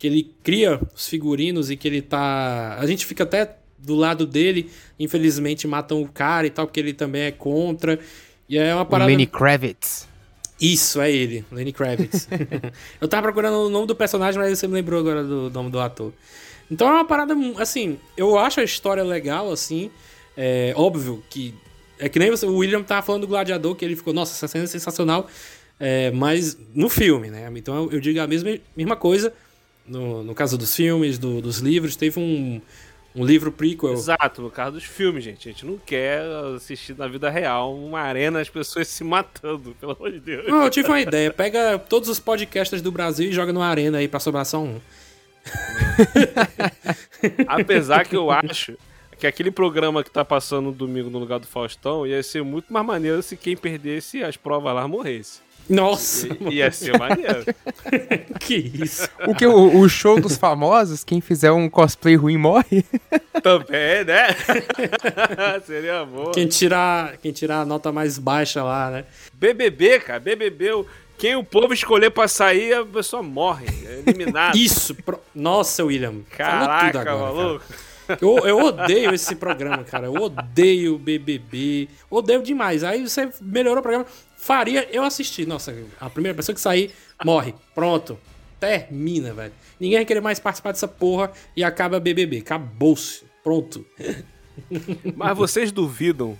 que 0.00 0.06
ele 0.06 0.34
cria 0.42 0.80
os 0.96 1.06
figurinos 1.06 1.70
e 1.70 1.76
que 1.76 1.86
ele 1.86 2.00
tá. 2.00 2.78
A 2.80 2.86
gente 2.86 3.04
fica 3.04 3.22
até 3.22 3.56
do 3.78 3.94
lado 3.94 4.26
dele, 4.26 4.70
infelizmente 4.98 5.68
matam 5.68 6.00
o 6.00 6.08
cara 6.08 6.46
e 6.46 6.50
tal, 6.50 6.66
porque 6.66 6.80
ele 6.80 6.94
também 6.94 7.22
é 7.24 7.30
contra. 7.30 8.00
E 8.48 8.56
é 8.56 8.74
uma 8.74 8.86
parada. 8.86 9.10
O 9.10 9.12
Lenny 9.12 9.26
Kravitz. 9.26 10.08
Isso, 10.58 11.02
é 11.02 11.12
ele, 11.12 11.44
Lenny 11.52 11.70
Kravitz. 11.70 12.26
eu 12.98 13.06
tava 13.06 13.24
procurando 13.24 13.66
o 13.66 13.68
nome 13.68 13.86
do 13.86 13.94
personagem, 13.94 14.40
mas 14.40 14.58
você 14.58 14.66
me 14.66 14.72
lembrou 14.72 15.00
agora 15.00 15.22
do 15.22 15.50
nome 15.50 15.70
do 15.70 15.78
ator. 15.78 16.14
Então 16.70 16.88
é 16.88 16.92
uma 16.92 17.04
parada, 17.04 17.34
assim, 17.58 17.98
eu 18.16 18.38
acho 18.38 18.58
a 18.60 18.64
história 18.64 19.04
legal, 19.04 19.52
assim. 19.52 19.90
É 20.34 20.72
óbvio 20.76 21.22
que. 21.28 21.54
É 21.98 22.08
que 22.08 22.18
nem 22.18 22.30
você, 22.30 22.46
o 22.46 22.56
William 22.56 22.82
tava 22.82 23.02
falando 23.02 23.22
do 23.22 23.28
Gladiador, 23.28 23.74
que 23.74 23.84
ele 23.84 23.96
ficou, 23.96 24.14
nossa, 24.14 24.32
essa 24.32 24.48
cena 24.48 24.64
é 24.64 24.66
sensacional. 24.66 25.28
É, 25.78 26.10
mas 26.10 26.56
no 26.74 26.88
filme, 26.88 27.28
né? 27.28 27.50
Então 27.54 27.84
eu, 27.84 27.92
eu 27.92 28.00
digo 28.00 28.18
a 28.18 28.26
mesma, 28.26 28.58
mesma 28.74 28.96
coisa 28.96 29.30
no, 29.90 30.22
no 30.22 30.34
caso 30.34 30.56
dos 30.56 30.74
filmes, 30.74 31.18
do, 31.18 31.42
dos 31.42 31.58
livros, 31.58 31.96
teve 31.96 32.20
um, 32.20 32.60
um 33.14 33.24
livro 33.24 33.50
prequel. 33.50 33.92
Exato, 33.92 34.40
no 34.40 34.50
caso 34.50 34.72
dos 34.72 34.84
filmes, 34.84 35.24
gente. 35.24 35.48
A 35.48 35.52
gente 35.52 35.66
não 35.66 35.76
quer 35.76 36.22
assistir 36.54 36.96
na 36.96 37.08
vida 37.08 37.28
real 37.28 37.74
uma 37.74 38.00
arena 38.00 38.40
as 38.40 38.48
pessoas 38.48 38.86
se 38.86 39.02
matando, 39.02 39.76
pelo 39.80 39.92
amor 39.92 40.12
de 40.12 40.20
Deus. 40.20 40.46
Não, 40.46 40.62
eu 40.62 40.70
tive 40.70 40.88
uma 40.88 41.00
ideia. 41.00 41.32
Pega 41.32 41.78
todos 41.78 42.08
os 42.08 42.20
podcasters 42.20 42.80
do 42.80 42.92
Brasil 42.92 43.28
e 43.28 43.32
joga 43.32 43.52
numa 43.52 43.66
arena 43.66 43.98
aí 43.98 44.06
pra 44.06 44.20
sobrar 44.20 44.46
só 44.46 44.62
um. 44.62 44.80
Apesar 47.48 48.06
que 48.06 48.14
eu 48.14 48.30
acho 48.30 48.76
que 49.18 49.26
aquele 49.26 49.50
programa 49.50 50.04
que 50.04 50.10
tá 50.10 50.24
passando 50.24 50.66
no 50.66 50.72
domingo 50.72 51.10
no 51.10 51.18
lugar 51.18 51.40
do 51.40 51.46
Faustão 51.46 52.06
ia 52.06 52.22
ser 52.22 52.44
muito 52.44 52.72
mais 52.72 52.86
maneiro 52.86 53.22
se 53.22 53.36
quem 53.36 53.56
perdesse 53.56 54.22
as 54.22 54.36
provas 54.36 54.74
lá 54.74 54.86
morresse. 54.86 55.40
Nossa! 55.68 56.26
I- 56.28 56.54
Ia 56.56 56.70
ser 56.72 56.98
maneiro. 56.98 57.44
que 58.40 58.54
isso? 58.82 59.08
O 59.26 59.34
que? 59.34 59.46
O, 59.46 59.78
o 59.80 59.88
show 59.88 60.20
dos 60.20 60.36
famosos, 60.36 61.04
quem 61.04 61.20
fizer 61.20 61.52
um 61.52 61.68
cosplay 61.68 62.16
ruim 62.16 62.36
morre? 62.36 62.84
Também, 63.42 64.04
né? 64.04 64.28
Seria 65.66 66.04
bom. 66.04 66.30
Quem 66.32 66.46
tirar, 66.46 67.16
quem 67.18 67.32
tirar 67.32 67.60
a 67.60 67.64
nota 67.64 67.92
mais 67.92 68.18
baixa 68.18 68.62
lá, 68.62 68.90
né? 68.90 69.04
BBB, 69.32 70.00
cara, 70.00 70.20
BBB, 70.20 70.72
o- 70.72 70.86
quem 71.18 71.36
o 71.36 71.44
povo 71.44 71.74
escolher 71.74 72.10
pra 72.10 72.26
sair, 72.26 72.72
a 72.74 72.84
pessoa 72.84 73.22
morre, 73.22 73.66
é 73.84 74.02
eliminado. 74.06 74.56
Isso! 74.56 74.94
pro- 74.94 75.20
Nossa, 75.34 75.84
William. 75.84 76.14
Caraca, 76.36 76.86
tudo 76.98 77.08
agora, 77.10 77.58
cara. 77.58 77.80
Eu, 78.20 78.38
eu 78.46 78.58
odeio 78.58 79.12
esse 79.14 79.34
programa, 79.36 79.84
cara. 79.84 80.06
Eu 80.06 80.14
odeio 80.14 80.98
BBB. 80.98 81.88
Odeio 82.08 82.42
demais. 82.42 82.82
Aí 82.84 83.06
você 83.06 83.30
melhorou 83.40 83.78
o 83.80 83.82
programa. 83.82 84.06
Faria 84.36 84.88
eu 84.90 85.02
assistir. 85.02 85.46
Nossa, 85.46 85.74
a 86.00 86.08
primeira 86.08 86.34
pessoa 86.36 86.54
que 86.54 86.60
sair 86.60 86.90
morre. 87.24 87.54
Pronto. 87.74 88.18
Termina, 88.58 89.32
velho. 89.32 89.52
Ninguém 89.78 89.98
vai 89.98 90.04
querer 90.04 90.20
mais 90.20 90.38
participar 90.38 90.72
dessa 90.72 90.88
porra 90.88 91.32
e 91.56 91.62
acaba 91.64 91.98
BBB. 92.00 92.38
Acabou-se. 92.38 93.22
Pronto. 93.42 93.84
Mas 95.16 95.36
vocês 95.36 95.72
duvidam 95.72 96.36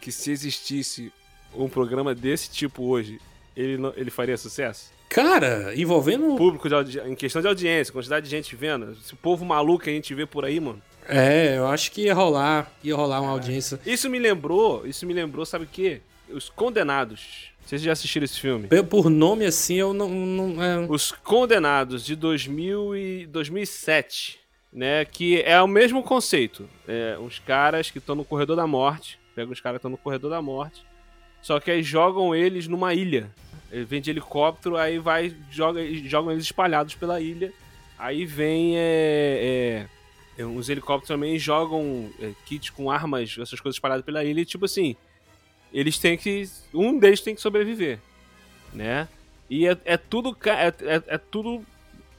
que 0.00 0.12
se 0.12 0.30
existisse 0.30 1.12
um 1.54 1.68
programa 1.68 2.14
desse 2.14 2.50
tipo 2.50 2.84
hoje, 2.84 3.18
ele, 3.56 3.78
não- 3.78 3.92
ele 3.96 4.10
faria 4.10 4.36
sucesso? 4.36 4.90
Cara, 5.08 5.72
envolvendo. 5.74 6.36
Público 6.36 6.68
de 6.84 6.98
em 7.00 7.14
questão 7.14 7.40
de 7.40 7.48
audiência, 7.48 7.92
quantidade 7.92 8.24
de 8.24 8.30
gente 8.30 8.54
vendo, 8.56 8.92
esse 8.92 9.14
povo 9.16 9.44
maluco 9.44 9.84
que 9.84 9.90
a 9.90 9.92
gente 9.92 10.12
vê 10.14 10.26
por 10.26 10.44
aí, 10.44 10.60
mano. 10.60 10.82
É, 11.08 11.56
eu 11.56 11.66
acho 11.66 11.90
que 11.92 12.02
ia 12.02 12.14
rolar. 12.14 12.70
Ia 12.82 12.94
rolar 12.96 13.20
uma 13.20 13.30
audiência. 13.30 13.80
Isso 13.86 14.08
me 14.10 14.18
lembrou, 14.18 14.86
isso 14.86 15.06
me 15.06 15.14
lembrou, 15.14 15.44
sabe 15.46 15.64
o 15.64 15.68
quê? 15.68 16.00
Os 16.28 16.48
Condenados. 16.48 17.50
Vocês 17.64 17.82
já 17.82 17.92
assistiram 17.92 18.24
esse 18.24 18.38
filme? 18.38 18.68
Eu, 18.70 18.84
Por 18.84 19.10
nome 19.10 19.44
assim, 19.44 19.74
eu 19.74 19.92
não. 19.92 20.08
não 20.08 20.62
é... 20.62 20.86
Os 20.88 21.10
Condenados 21.10 22.04
de 22.04 22.14
2000 22.14 22.96
e 22.96 23.26
2007, 23.26 24.38
né? 24.72 25.04
Que 25.04 25.42
é 25.42 25.60
o 25.60 25.66
mesmo 25.66 26.02
conceito. 26.02 26.68
É, 26.86 27.16
uns 27.18 27.40
caras 27.40 27.90
que 27.90 27.98
estão 27.98 28.14
no 28.14 28.24
corredor 28.24 28.56
da 28.56 28.66
morte, 28.66 29.18
pegam 29.34 29.52
os 29.52 29.60
caras 29.60 29.76
que 29.76 29.80
estão 29.80 29.90
no 29.90 29.98
corredor 29.98 30.30
da 30.30 30.40
morte, 30.40 30.84
só 31.42 31.58
que 31.58 31.70
aí 31.70 31.82
jogam 31.82 32.34
eles 32.34 32.68
numa 32.68 32.94
ilha. 32.94 33.30
Ele 33.70 33.84
vem 33.84 34.00
de 34.00 34.10
helicóptero, 34.10 34.76
aí 34.76 34.98
vai 34.98 35.34
joga, 35.50 35.80
jogam 36.04 36.32
eles 36.32 36.44
espalhados 36.44 36.94
pela 36.94 37.20
ilha. 37.20 37.52
Aí 37.98 38.24
vem 38.24 38.76
é, 38.76 38.80
é, 38.80 39.46
é, 39.82 39.86
os 40.44 40.68
helicópteros 40.68 41.08
também 41.08 41.38
jogam 41.38 42.10
é, 42.20 42.32
kits 42.44 42.70
com 42.70 42.90
armas, 42.90 43.36
essas 43.40 43.60
coisas 43.60 43.76
espalhadas 43.76 44.04
pela 44.04 44.24
ilha. 44.24 44.40
E 44.40 44.44
tipo 44.44 44.64
assim, 44.64 44.94
eles 45.72 45.98
têm 45.98 46.16
que, 46.16 46.48
um 46.74 46.98
deles 46.98 47.20
tem 47.20 47.34
que 47.34 47.40
sobreviver, 47.40 47.98
né? 48.72 49.08
E 49.48 49.66
é, 49.66 49.76
é 49.84 49.96
tudo 49.96 50.36
é, 50.44 50.68
é, 50.68 51.02
é 51.06 51.18
tudo 51.18 51.62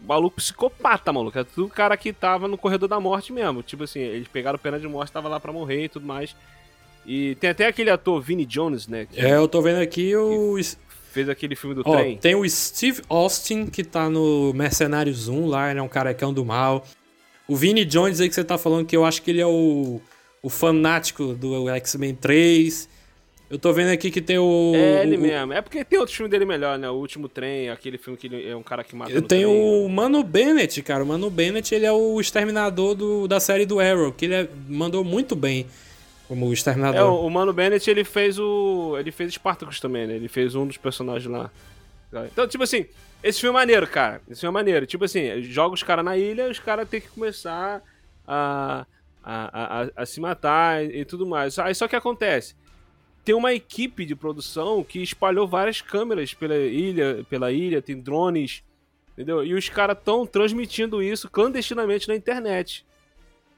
maluco 0.02 0.38
psicopata, 0.38 1.12
maluco. 1.12 1.38
É 1.38 1.44
tudo 1.44 1.70
cara 1.70 1.98
que 1.98 2.14
tava 2.14 2.48
no 2.48 2.58
corredor 2.58 2.88
da 2.88 3.00
morte 3.00 3.34
mesmo. 3.34 3.62
Tipo 3.62 3.84
assim, 3.84 4.00
eles 4.00 4.28
pegaram 4.28 4.58
pena 4.58 4.80
de 4.80 4.88
morte, 4.88 5.12
tava 5.12 5.28
lá 5.28 5.40
pra 5.40 5.52
morrer 5.52 5.86
e 5.86 5.90
tudo 5.90 6.06
mais. 6.06 6.36
E 7.06 7.36
tem 7.36 7.50
até 7.50 7.68
aquele 7.68 7.90
ator 7.90 8.22
Vinnie 8.22 8.46
Jones, 8.46 8.88
né? 8.88 9.06
Que 9.06 9.20
É, 9.20 9.36
eu 9.36 9.48
tô 9.48 9.62
vendo 9.62 9.80
aqui 9.82 10.16
o. 10.16 10.56
fez 11.12 11.30
aquele 11.30 11.56
filme 11.56 11.74
do 11.76 11.82
Ó, 11.86 11.96
trem. 11.96 12.18
tem 12.18 12.36
o 12.36 12.48
Steve 12.50 13.02
Austin, 13.10 13.66
que 13.66 13.84
tá 13.84 14.10
no 14.10 14.54
Mercenários 14.54 15.28
1 15.28 15.48
lá, 15.48 15.70
ele 15.72 15.80
é 15.80 15.84
um 15.84 15.88
carecão 15.88 16.34
do 16.34 16.44
mal. 16.46 16.86
O 17.48 17.56
Vinnie 17.56 17.86
Jones 17.86 18.20
aí 18.20 18.28
que 18.30 18.36
você 18.36 18.44
tá 18.44 18.58
falando, 18.58 18.86
que 18.86 18.96
eu 18.96 19.06
acho 19.06 19.22
que 19.22 19.32
ele 19.32 19.42
é 19.42 19.46
o, 19.48 20.02
o 20.44 20.50
fanático 20.50 21.34
do 21.34 21.70
X-Men 21.70 22.16
3. 22.16 22.90
Eu 23.50 23.58
tô 23.58 23.72
vendo 23.72 23.90
aqui 23.92 24.12
que 24.12 24.20
tem 24.22 24.38
o... 24.38 24.74
É 24.76 25.04
ele 25.04 25.16
o- 25.16 25.22
mesmo. 25.22 25.54
É 25.54 25.62
porque 25.62 25.82
tem 25.86 25.98
outros 25.98 26.16
filmes 26.18 26.30
dele 26.30 26.44
melhor, 26.44 26.78
né? 26.78 26.90
O 26.90 26.96
Último 26.96 27.30
Trem, 27.30 27.70
aquele 27.70 27.98
filme 27.98 28.18
que 28.18 28.28
ele 28.28 28.46
é 28.50 28.54
um 28.54 28.62
cara 28.62 28.84
que 28.84 28.94
mata 28.94 29.10
Eu 29.10 29.22
tenho 29.22 29.48
trem. 29.48 29.86
o 29.86 29.88
Mano 29.88 30.22
Bennett, 30.22 30.82
cara. 30.82 31.02
O 31.02 31.08
Mano 31.08 31.30
Bennett, 31.30 31.74
ele 31.74 31.86
é 31.86 31.92
o 31.94 32.20
exterminador 32.20 32.94
do, 32.94 33.26
da 33.26 33.40
série 33.40 33.66
do 33.66 33.80
Arrow, 33.80 34.12
que 34.12 34.26
ele 34.26 34.34
é- 34.34 34.50
mandou 34.68 35.02
muito 35.06 35.34
bem 35.34 35.66
como 36.28 36.50
É, 36.50 36.54
exterminador. 36.54 37.10
o, 37.10 37.26
o 37.26 37.30
Mano 37.32 37.54
Bennett, 37.54 37.90
ele 37.90 38.04
fez 38.04 38.38
o... 38.38 38.98
Ele 39.00 39.12
fez 39.14 39.34
Spartacus 39.36 39.80
também, 39.80 40.06
né? 40.06 40.16
Ele 40.18 40.28
fez 40.28 40.54
um 40.54 40.68
dos 40.68 40.76
personagens 40.76 41.32
lá. 41.32 41.50
Então, 42.30 42.46
tipo 42.50 42.66
assim, 42.66 42.86
esse 43.24 43.40
filme 43.42 43.56
é 43.58 43.60
maneiro, 43.60 43.88
cara. 43.88 44.22
Esse 44.30 44.42
filme 44.42 44.54
é 44.54 44.60
maneiro. 44.60 44.86
Tipo 44.86 45.06
assim, 45.06 45.42
joga 45.44 45.74
os 45.74 45.84
caras 45.84 46.06
na 46.06 46.18
ilha, 46.18 46.50
os 46.50 46.60
caras 46.60 46.88
têm 46.88 47.02
que 47.02 47.08
começar 47.10 47.82
a, 48.28 48.86
a, 49.24 49.82
a, 49.84 49.90
a 49.96 50.06
se 50.06 50.20
matar 50.22 50.84
e, 50.86 51.02
e 51.02 51.06
tudo 51.06 51.26
mais. 51.26 51.58
Aí 51.60 51.74
só 51.76 51.88
que 51.88 51.96
acontece, 51.96 52.56
tem 53.26 53.36
uma 53.36 53.54
equipe 53.54 54.06
de 54.06 54.16
produção 54.16 54.84
que 54.84 55.02
espalhou 55.02 55.48
várias 55.48 55.82
câmeras 55.82 56.34
pela 56.34 56.56
ilha, 56.58 57.26
pela 57.30 57.52
ilha, 57.52 57.82
tem 57.82 58.00
drones, 58.00 58.64
entendeu? 59.14 59.44
E 59.44 59.54
os 59.54 59.68
caras 59.68 59.98
estão 59.98 60.26
transmitindo 60.26 61.02
isso 61.04 61.30
clandestinamente 61.30 62.08
na 62.08 62.16
internet, 62.16 62.86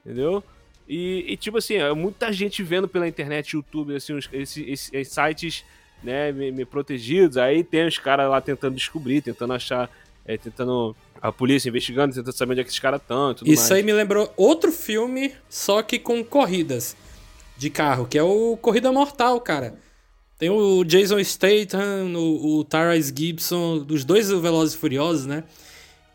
entendeu? 0.03 0.43
E, 0.87 1.23
e, 1.27 1.37
tipo 1.37 1.57
assim, 1.59 1.75
é 1.75 1.93
muita 1.93 2.33
gente 2.33 2.63
vendo 2.63 2.87
pela 2.87 3.07
internet, 3.07 3.53
YouTube, 3.55 3.95
assim, 3.95 4.13
os- 4.13 4.27
esses, 4.33 4.57
esses- 4.67 4.93
esses 4.93 5.13
sites, 5.13 5.63
né, 6.03 6.31
me, 6.31 6.51
me 6.51 6.65
protegidos. 6.65 7.37
Aí 7.37 7.63
tem 7.63 7.87
os 7.87 7.97
caras 7.97 8.29
lá 8.29 8.41
tentando 8.41 8.75
descobrir, 8.75 9.21
tentando 9.21 9.53
achar, 9.53 9.89
é, 10.25 10.37
tentando 10.37 10.95
a 11.21 11.31
polícia 11.31 11.69
investigando, 11.69 12.15
tentando 12.15 12.35
saber 12.35 12.53
onde 12.53 12.61
é 12.61 12.63
que 12.63 12.69
esses 12.69 12.79
caras 12.79 13.01
estão 13.01 13.31
e 13.31 13.35
tudo 13.35 13.51
Isso 13.51 13.63
mais. 13.63 13.71
aí 13.71 13.83
me 13.83 13.93
lembrou 13.93 14.33
outro 14.37 14.71
filme, 14.71 15.33
só 15.49 15.81
que 15.81 15.99
com 15.99 16.23
corridas 16.23 16.95
de 17.57 17.69
carro, 17.69 18.05
que 18.05 18.17
é 18.17 18.23
o 18.23 18.57
Corrida 18.57 18.91
Mortal, 18.91 19.39
cara. 19.41 19.75
Tem 20.37 20.49
o 20.49 20.85
Jason 20.85 21.21
Statham, 21.21 22.13
o, 22.15 22.59
o 22.59 22.63
Tyrese 22.63 23.13
Gibson, 23.15 23.79
dos 23.79 24.05
dois 24.05 24.29
Velozes 24.29 24.73
e 24.73 24.77
Furiosos, 24.77 25.25
né? 25.25 25.43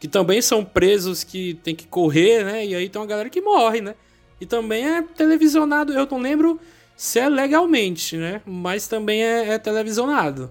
Que 0.01 0.09
também 0.09 0.41
são 0.41 0.65
presos 0.65 1.23
que 1.23 1.55
tem 1.63 1.75
que 1.75 1.87
correr, 1.87 2.43
né? 2.43 2.65
E 2.65 2.75
aí 2.75 2.89
tem 2.89 2.99
uma 3.01 3.07
galera 3.07 3.29
que 3.29 3.43
morre, 3.43 3.83
né? 3.83 3.95
E 4.41 4.47
também 4.47 4.87
é 4.87 5.03
televisionado, 5.03 5.93
eu 5.93 6.09
não 6.11 6.19
lembro 6.19 6.59
se 6.97 7.19
é 7.19 7.29
legalmente, 7.29 8.17
né? 8.17 8.41
Mas 8.47 8.87
também 8.87 9.23
é, 9.23 9.51
é 9.51 9.59
televisionado. 9.59 10.51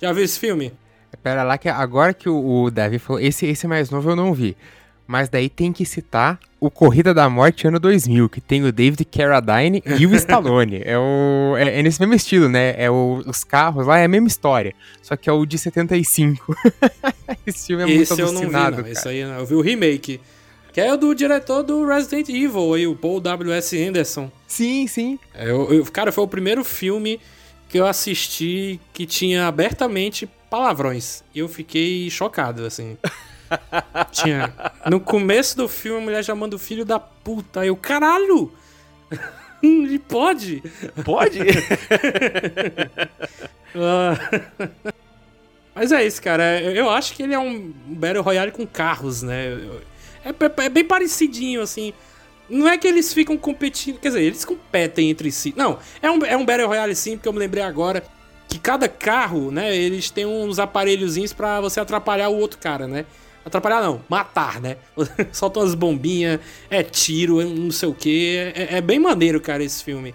Já 0.00 0.12
viu 0.12 0.24
esse 0.24 0.38
filme? 0.38 0.72
Pera 1.22 1.42
lá, 1.42 1.58
que 1.58 1.68
agora 1.68 2.14
que 2.14 2.28
o, 2.28 2.64
o 2.64 2.70
Davi 2.70 2.98
falou, 2.98 3.20
esse, 3.20 3.46
esse 3.46 3.66
mais 3.66 3.90
novo 3.90 4.10
eu 4.10 4.16
não 4.16 4.32
vi. 4.32 4.56
Mas 5.06 5.28
daí 5.28 5.48
tem 5.48 5.72
que 5.72 5.84
citar 5.84 6.38
o 6.60 6.70
Corrida 6.70 7.12
da 7.12 7.28
Morte 7.28 7.66
ano 7.66 7.80
2000, 7.80 8.28
que 8.28 8.40
tem 8.40 8.62
o 8.62 8.70
David 8.70 9.04
Carradine 9.04 9.82
e 9.98 10.06
o 10.06 10.14
Stallone. 10.14 10.82
é, 10.84 10.96
o, 10.96 11.56
é, 11.56 11.80
é 11.80 11.82
nesse 11.82 11.98
mesmo 12.00 12.14
estilo, 12.14 12.48
né? 12.48 12.74
É 12.78 12.88
o, 12.88 13.20
os 13.26 13.42
carros 13.42 13.86
lá, 13.86 13.98
é 13.98 14.04
a 14.04 14.08
mesma 14.08 14.28
história. 14.28 14.72
Só 15.02 15.16
que 15.16 15.28
é 15.28 15.32
o 15.32 15.44
de 15.44 15.58
75. 15.58 16.56
Esse 17.44 17.66
filme 17.66 17.82
é 17.82 17.86
muito 17.86 18.02
esse 18.02 18.12
eu 18.12 18.26
não 18.26 18.26
vi, 18.26 18.38
alucinado, 18.42 18.76
não. 18.76 18.82
cara. 18.84 18.92
Esse 18.92 19.08
aí 19.08 19.18
eu 19.18 19.46
vi 19.46 19.54
o 19.54 19.60
remake. 19.60 20.20
Que 20.72 20.80
é 20.80 20.92
o 20.92 20.96
do 20.96 21.14
diretor 21.14 21.62
do 21.62 21.84
Resident 21.86 22.28
Evil, 22.28 22.74
aí, 22.74 22.86
o 22.86 22.94
Paul 22.94 23.20
W.S. 23.20 23.76
Anderson. 23.82 24.30
Sim, 24.46 24.86
sim. 24.86 25.18
É, 25.34 25.50
eu- 25.50 25.72
eu- 25.72 25.84
cara, 25.86 26.12
foi 26.12 26.22
o 26.24 26.28
primeiro 26.28 26.62
filme 26.64 27.20
que 27.68 27.78
eu 27.78 27.86
assisti 27.86 28.80
que 28.92 29.04
tinha 29.06 29.46
abertamente 29.46 30.28
palavrões. 30.48 31.22
E 31.34 31.38
eu 31.40 31.48
fiquei 31.48 32.08
chocado, 32.10 32.64
assim. 32.64 32.96
tinha. 34.12 34.52
No 34.88 35.00
começo 35.00 35.56
do 35.56 35.68
filme, 35.68 35.98
a 36.00 36.04
mulher 36.04 36.24
chamando 36.24 36.54
o 36.54 36.58
filho 36.58 36.84
da 36.84 36.98
puta. 37.00 37.60
Aí 37.60 37.68
eu, 37.68 37.76
caralho! 37.76 38.52
Ele 39.62 39.98
pode? 39.98 40.62
Pode? 41.04 41.38
Ah. 43.72 44.18
Mas 45.74 45.92
é 45.92 46.04
isso, 46.04 46.20
cara. 46.20 46.60
Eu 46.60 46.90
acho 46.90 47.14
que 47.14 47.22
ele 47.22 47.34
é 47.34 47.38
um 47.38 47.72
Battle 47.86 48.22
Royale 48.22 48.50
com 48.50 48.66
carros, 48.66 49.22
né? 49.22 49.56
É, 50.24 50.28
é- 50.30 50.66
é 50.66 50.68
bem 50.68 50.84
parecidinho, 50.84 51.60
assim. 51.62 51.92
Não 52.48 52.68
é 52.68 52.76
que 52.76 52.86
eles 52.88 53.12
ficam 53.12 53.36
competindo. 53.36 53.98
Quer 54.00 54.08
dizer, 54.08 54.22
eles 54.22 54.44
competem 54.44 55.10
entre 55.10 55.30
si. 55.30 55.54
Não, 55.56 55.78
é 56.02 56.10
um, 56.10 56.24
é 56.24 56.36
um 56.36 56.44
Battle 56.44 56.66
Royale 56.68 56.94
sim, 56.96 57.16
porque 57.16 57.28
eu 57.28 57.32
me 57.32 57.38
lembrei 57.38 57.62
agora 57.62 58.02
que 58.48 58.58
cada 58.58 58.88
carro, 58.88 59.50
né? 59.52 59.74
Eles 59.76 60.10
têm 60.10 60.26
uns 60.26 60.58
aparelhozinhos 60.58 61.32
pra 61.32 61.60
você 61.60 61.78
atrapalhar 61.78 62.28
o 62.28 62.36
outro 62.36 62.58
cara, 62.58 62.88
né? 62.88 63.06
Atrapalhar 63.44 63.80
não, 63.80 64.02
matar, 64.08 64.60
né? 64.60 64.76
Solta 65.32 65.60
umas 65.60 65.74
bombinhas, 65.74 66.40
é 66.68 66.82
tiro, 66.82 67.40
é 67.40 67.44
não 67.44 67.70
sei 67.70 67.88
o 67.88 67.94
que. 67.94 68.36
É, 68.54 68.76
é 68.78 68.80
bem 68.80 68.98
maneiro, 68.98 69.40
cara, 69.40 69.62
esse 69.62 69.82
filme. 69.84 70.12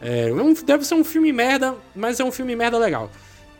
É, 0.00 0.32
um- 0.32 0.54
deve 0.54 0.84
ser 0.84 0.94
um 0.94 1.04
filme 1.04 1.32
merda, 1.32 1.74
mas 1.94 2.20
é 2.20 2.24
um 2.24 2.30
filme 2.32 2.54
merda 2.54 2.78
legal. 2.78 3.10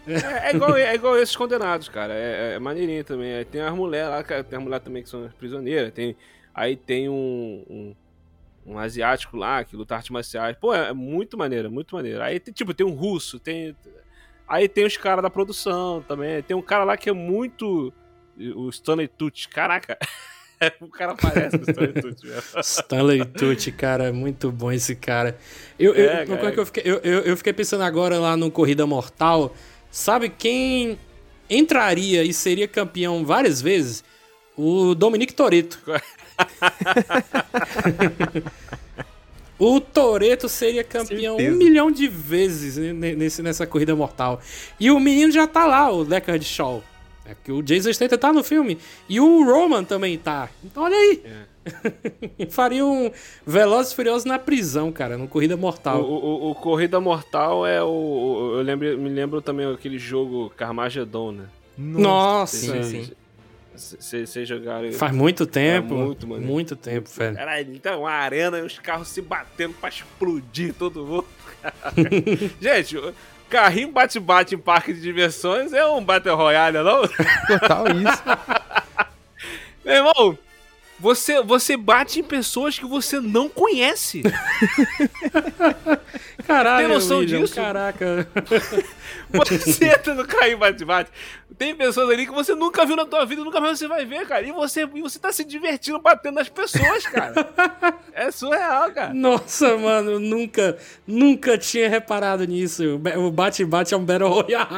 É, 0.06 0.50
é 0.50 0.54
igual, 0.54 0.76
é 0.76 0.94
igual 0.94 1.18
esses 1.18 1.34
condenados, 1.36 1.88
cara. 1.88 2.12
É, 2.12 2.54
é 2.54 2.58
maneirinho 2.58 3.04
também. 3.04 3.34
Aí 3.34 3.44
tem 3.44 3.60
as 3.60 3.74
mulheres 3.74 4.10
lá, 4.10 4.22
cara, 4.22 4.44
tem 4.44 4.58
as 4.58 4.62
mulheres 4.62 4.84
também 4.84 5.02
que 5.02 5.08
são 5.08 5.30
prisioneiras. 5.38 5.92
Tem, 5.92 6.16
aí 6.54 6.76
tem 6.76 7.08
um, 7.08 7.64
um, 7.68 7.94
um 8.66 8.78
asiático 8.78 9.36
lá 9.36 9.64
que 9.64 9.76
luta 9.76 9.94
artes 9.96 10.10
marciais. 10.10 10.56
Pô, 10.60 10.74
é 10.74 10.92
muito 10.92 11.36
maneiro, 11.36 11.70
muito 11.70 11.94
maneiro. 11.94 12.22
Aí, 12.22 12.38
tem, 12.38 12.52
tipo, 12.52 12.74
tem 12.74 12.86
um 12.86 12.94
russo, 12.94 13.38
tem. 13.38 13.76
Aí 14.46 14.68
tem 14.68 14.84
os 14.84 14.96
caras 14.96 15.22
da 15.22 15.30
produção 15.30 16.02
também. 16.06 16.42
Tem 16.42 16.56
um 16.56 16.62
cara 16.62 16.84
lá 16.84 16.96
que 16.96 17.08
é 17.08 17.12
muito. 17.12 17.92
O 18.56 18.68
Stanley 18.68 19.08
Tucci. 19.08 19.48
Caraca. 19.48 19.96
o 20.80 20.88
cara 20.88 21.14
parece 21.14 21.56
o 21.56 21.62
Stanley 21.62 21.92
Tucci. 21.92 22.26
Stanley 22.62 23.24
Tucci, 23.24 23.72
cara, 23.72 24.12
muito 24.12 24.50
bom 24.50 24.70
esse 24.72 24.94
cara. 24.94 25.36
Eu, 25.78 25.94
eu, 25.94 26.10
É, 26.10 26.26
cara. 26.26 26.54
eu, 26.54 26.66
fiquei, 26.66 26.82
eu, 26.84 26.98
eu, 26.98 27.20
eu 27.20 27.36
fiquei 27.36 27.52
pensando 27.52 27.82
agora 27.82 28.18
lá 28.18 28.36
no 28.36 28.50
Corrida 28.50 28.86
Mortal. 28.86 29.54
Sabe 29.94 30.28
quem 30.28 30.98
entraria 31.48 32.24
e 32.24 32.34
seria 32.34 32.66
campeão 32.66 33.24
várias 33.24 33.62
vezes? 33.62 34.02
O 34.58 34.92
Dominic 34.92 35.32
Toretto. 35.32 35.78
o 39.56 39.80
Toreto 39.80 40.48
seria 40.48 40.82
campeão 40.82 41.36
Certeza. 41.36 41.54
um 41.54 41.58
milhão 41.58 41.92
de 41.92 42.08
vezes 42.08 42.76
nesse, 42.76 43.40
nessa 43.40 43.68
corrida 43.68 43.94
mortal. 43.94 44.42
E 44.80 44.90
o 44.90 44.98
menino 44.98 45.30
já 45.30 45.46
tá 45.46 45.64
lá, 45.64 45.92
o 45.92 46.04
Deckard 46.04 46.44
Shaw. 46.44 46.82
É 47.24 47.36
que 47.44 47.52
o 47.52 47.62
Jason 47.62 47.92
Statham 47.92 48.18
tá 48.18 48.32
no 48.32 48.42
filme. 48.42 48.76
E 49.08 49.20
o 49.20 49.44
Roman 49.44 49.84
também 49.84 50.18
tá. 50.18 50.50
Então 50.64 50.82
olha 50.82 50.96
aí. 50.96 51.22
É. 51.24 51.53
Faria 52.50 52.84
um 52.84 53.10
Velozes 53.46 53.92
e 53.92 53.96
Furiosos 53.96 54.24
na 54.24 54.38
prisão, 54.38 54.92
cara, 54.92 55.16
no 55.16 55.28
Corrida 55.28 55.56
Mortal. 55.56 56.02
O, 56.02 56.12
o, 56.12 56.50
o 56.50 56.54
Corrida 56.54 57.00
Mortal 57.00 57.66
é 57.66 57.82
o. 57.82 58.54
Eu 58.56 58.62
lembro, 58.62 58.98
me 58.98 59.08
lembro 59.08 59.40
também 59.40 59.70
aquele 59.72 59.98
jogo 59.98 60.50
Carmageddon, 60.56 61.32
né? 61.32 61.44
Nossa, 61.76 62.56
sim, 62.56 62.82
sim. 62.82 63.12
Vocês 63.76 64.48
jogaram. 64.48 64.92
Faz 64.92 65.12
muito 65.12 65.46
tempo. 65.46 65.94
É 65.94 65.96
muito, 65.96 66.26
mano. 66.28 66.46
Muito 66.46 66.76
tempo, 66.76 67.08
velho. 67.10 67.36
Caralho, 67.36 67.74
então 67.74 68.02
uma 68.02 68.10
arena 68.10 68.58
e 68.58 68.62
os 68.62 68.78
carros 68.78 69.08
se 69.08 69.20
batendo 69.20 69.74
pra 69.74 69.88
explodir 69.88 70.72
todo 70.74 71.04
mundo. 71.04 71.26
Gente, 72.60 72.96
carrinho 73.48 73.90
bate-bate 73.90 74.54
em 74.54 74.58
parque 74.58 74.92
de 74.92 75.00
diversões 75.00 75.72
é 75.72 75.84
um 75.86 76.04
Battle 76.04 76.36
Royale, 76.36 76.78
não? 76.78 77.02
Total 77.48 77.86
isso. 77.88 78.22
Meu 79.84 79.94
irmão, 79.94 80.38
você, 80.98 81.42
você 81.42 81.76
bate 81.76 82.20
em 82.20 82.22
pessoas 82.22 82.78
que 82.78 82.86
você 82.86 83.20
não 83.20 83.48
conhece. 83.48 84.22
Caralho, 86.46 86.86
Tem 86.86 86.94
noção 86.94 87.18
William, 87.18 87.40
disso? 87.40 87.54
Caraca. 87.54 88.28
Você 89.32 89.86
entra 89.86 90.14
no 90.14 90.26
carrinho 90.26 90.58
bate-bate. 90.58 91.10
Tem 91.58 91.74
pessoas 91.74 92.08
ali 92.10 92.26
que 92.26 92.32
você 92.32 92.54
nunca 92.54 92.84
viu 92.84 92.94
na 92.94 93.04
tua 93.06 93.24
vida, 93.24 93.42
nunca 93.42 93.60
mais 93.60 93.78
você 93.78 93.88
vai 93.88 94.04
ver, 94.04 94.26
cara. 94.26 94.46
E 94.46 94.52
você, 94.52 94.82
e 94.94 95.00
você 95.00 95.18
tá 95.18 95.32
se 95.32 95.44
divertindo 95.44 95.98
batendo 95.98 96.36
nas 96.36 96.48
pessoas, 96.48 97.04
cara. 97.06 97.34
é 98.12 98.30
surreal, 98.30 98.92
cara. 98.92 99.14
Nossa, 99.14 99.76
mano, 99.76 100.20
nunca, 100.20 100.76
nunca 101.06 101.58
tinha 101.58 101.88
reparado 101.88 102.44
nisso. 102.44 103.00
O 103.16 103.30
bate-bate 103.30 103.94
é 103.94 103.96
um 103.96 104.04
Battle 104.04 104.28
Royale. 104.28 104.68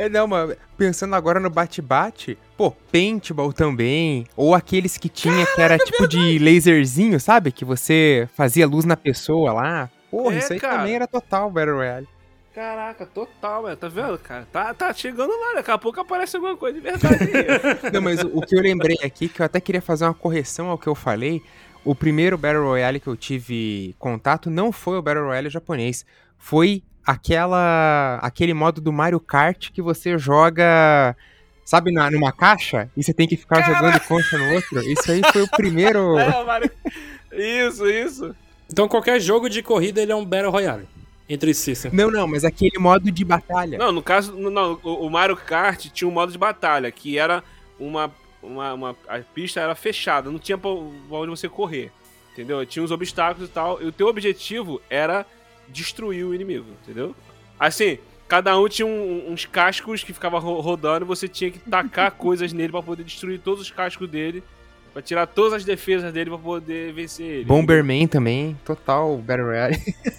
É, 0.00 0.08
não, 0.08 0.26
mano, 0.26 0.56
pensando 0.78 1.14
agora 1.14 1.38
no 1.38 1.50
bate-bate, 1.50 2.38
pô, 2.56 2.70
paintball 2.70 3.52
também, 3.52 4.26
ou 4.34 4.54
aqueles 4.54 4.96
que 4.96 5.10
tinha 5.10 5.44
que 5.44 5.60
era 5.60 5.76
tipo 5.76 6.08
de 6.08 6.38
laserzinho, 6.38 7.20
sabe? 7.20 7.52
Que 7.52 7.66
você 7.66 8.26
fazia 8.34 8.66
luz 8.66 8.86
na 8.86 8.96
pessoa 8.96 9.52
lá. 9.52 9.90
Porra, 10.10 10.36
é, 10.36 10.38
isso 10.38 10.54
aí 10.54 10.58
cara. 10.58 10.78
também 10.78 10.94
era 10.94 11.06
total 11.06 11.50
Battle 11.50 11.76
Royale. 11.76 12.08
Caraca, 12.54 13.04
total, 13.04 13.64
velho. 13.64 13.76
Tá 13.76 13.88
vendo, 13.88 14.18
cara? 14.20 14.48
Tá, 14.50 14.72
tá 14.72 14.94
chegando 14.94 15.38
lá, 15.38 15.56
daqui 15.56 15.70
a 15.70 15.76
pouco 15.76 16.00
aparece 16.00 16.34
alguma 16.34 16.56
coisa 16.56 16.80
de 16.80 16.82
verdade. 16.82 17.18
não, 17.92 18.00
mas 18.00 18.24
o 18.24 18.40
que 18.40 18.56
eu 18.56 18.62
lembrei 18.62 18.96
aqui, 19.04 19.28
que 19.28 19.42
eu 19.42 19.44
até 19.44 19.60
queria 19.60 19.82
fazer 19.82 20.06
uma 20.06 20.14
correção 20.14 20.70
ao 20.70 20.78
que 20.78 20.86
eu 20.86 20.94
falei, 20.94 21.42
o 21.84 21.94
primeiro 21.94 22.38
Battle 22.38 22.64
Royale 22.64 23.00
que 23.00 23.06
eu 23.06 23.16
tive 23.18 23.94
contato 23.98 24.48
não 24.48 24.72
foi 24.72 24.96
o 24.96 25.02
Battle 25.02 25.26
Royale 25.26 25.50
japonês, 25.50 26.06
foi 26.38 26.82
aquela 27.10 28.18
aquele 28.22 28.54
modo 28.54 28.80
do 28.80 28.92
Mario 28.92 29.20
Kart 29.20 29.70
que 29.70 29.82
você 29.82 30.16
joga, 30.16 31.16
sabe, 31.64 31.92
na, 31.92 32.10
numa 32.10 32.32
caixa 32.32 32.88
e 32.96 33.02
você 33.02 33.12
tem 33.12 33.26
que 33.26 33.36
ficar 33.36 33.62
jogando 33.62 34.00
concha 34.00 34.38
no 34.38 34.54
outro. 34.54 34.80
Isso 34.80 35.10
aí 35.10 35.20
foi 35.32 35.42
o 35.42 35.50
primeiro. 35.50 36.16
É, 36.20 36.44
Mario... 36.44 36.70
Isso, 37.32 37.88
isso. 37.88 38.34
Então 38.68 38.88
qualquer 38.88 39.20
jogo 39.20 39.48
de 39.48 39.62
corrida 39.62 40.02
ele 40.02 40.10
é 40.10 40.16
um 40.16 40.24
Battle 40.24 40.50
Royale. 40.50 40.88
Entre 41.28 41.54
si, 41.54 41.76
sim. 41.76 41.90
Não, 41.92 42.10
não, 42.10 42.26
mas 42.26 42.44
aquele 42.44 42.76
modo 42.76 43.08
de 43.08 43.24
batalha. 43.24 43.78
Não, 43.78 43.92
no 43.92 44.02
caso, 44.02 44.34
não, 44.34 44.80
o, 44.82 45.06
o 45.06 45.10
Mario 45.10 45.36
Kart 45.36 45.86
tinha 45.86 46.08
um 46.08 46.10
modo 46.10 46.32
de 46.32 46.38
batalha, 46.38 46.90
que 46.90 47.16
era 47.16 47.44
uma, 47.78 48.12
uma, 48.42 48.74
uma, 48.74 48.96
A 49.06 49.20
pista 49.20 49.60
era 49.60 49.76
fechada, 49.76 50.28
não 50.28 50.40
tinha 50.40 50.58
pra 50.58 50.70
onde 50.70 51.30
você 51.30 51.48
correr. 51.48 51.92
Entendeu? 52.32 52.66
Tinha 52.66 52.82
uns 52.82 52.90
obstáculos 52.90 53.48
e 53.48 53.52
tal. 53.52 53.80
E 53.80 53.86
o 53.86 53.92
teu 53.92 54.08
objetivo 54.08 54.82
era 54.90 55.24
destruir 55.70 56.24
o 56.24 56.34
inimigo, 56.34 56.66
entendeu? 56.82 57.14
Assim, 57.58 57.98
cada 58.28 58.58
um 58.58 58.68
tinha 58.68 58.86
um, 58.86 59.32
uns 59.32 59.44
cascos 59.44 60.04
que 60.04 60.12
ficava 60.12 60.38
ro 60.38 60.60
rodando 60.60 61.04
e 61.04 61.08
você 61.08 61.26
tinha 61.26 61.50
que 61.50 61.58
tacar 61.58 62.12
coisas 62.18 62.52
nele 62.52 62.70
para 62.70 62.82
poder 62.82 63.04
destruir 63.04 63.40
todos 63.40 63.60
os 63.60 63.70
cascos 63.70 64.08
dele. 64.08 64.42
Pra 64.92 65.00
tirar 65.00 65.26
todas 65.26 65.52
as 65.52 65.64
defesas 65.64 66.12
dele 66.12 66.30
pra 66.30 66.38
poder 66.38 66.92
vencer 66.92 67.24
ele. 67.26 67.44
Bomberman 67.44 68.08
também, 68.08 68.58
total 68.64 69.16
Battle 69.18 69.46
Royale. 69.46 69.76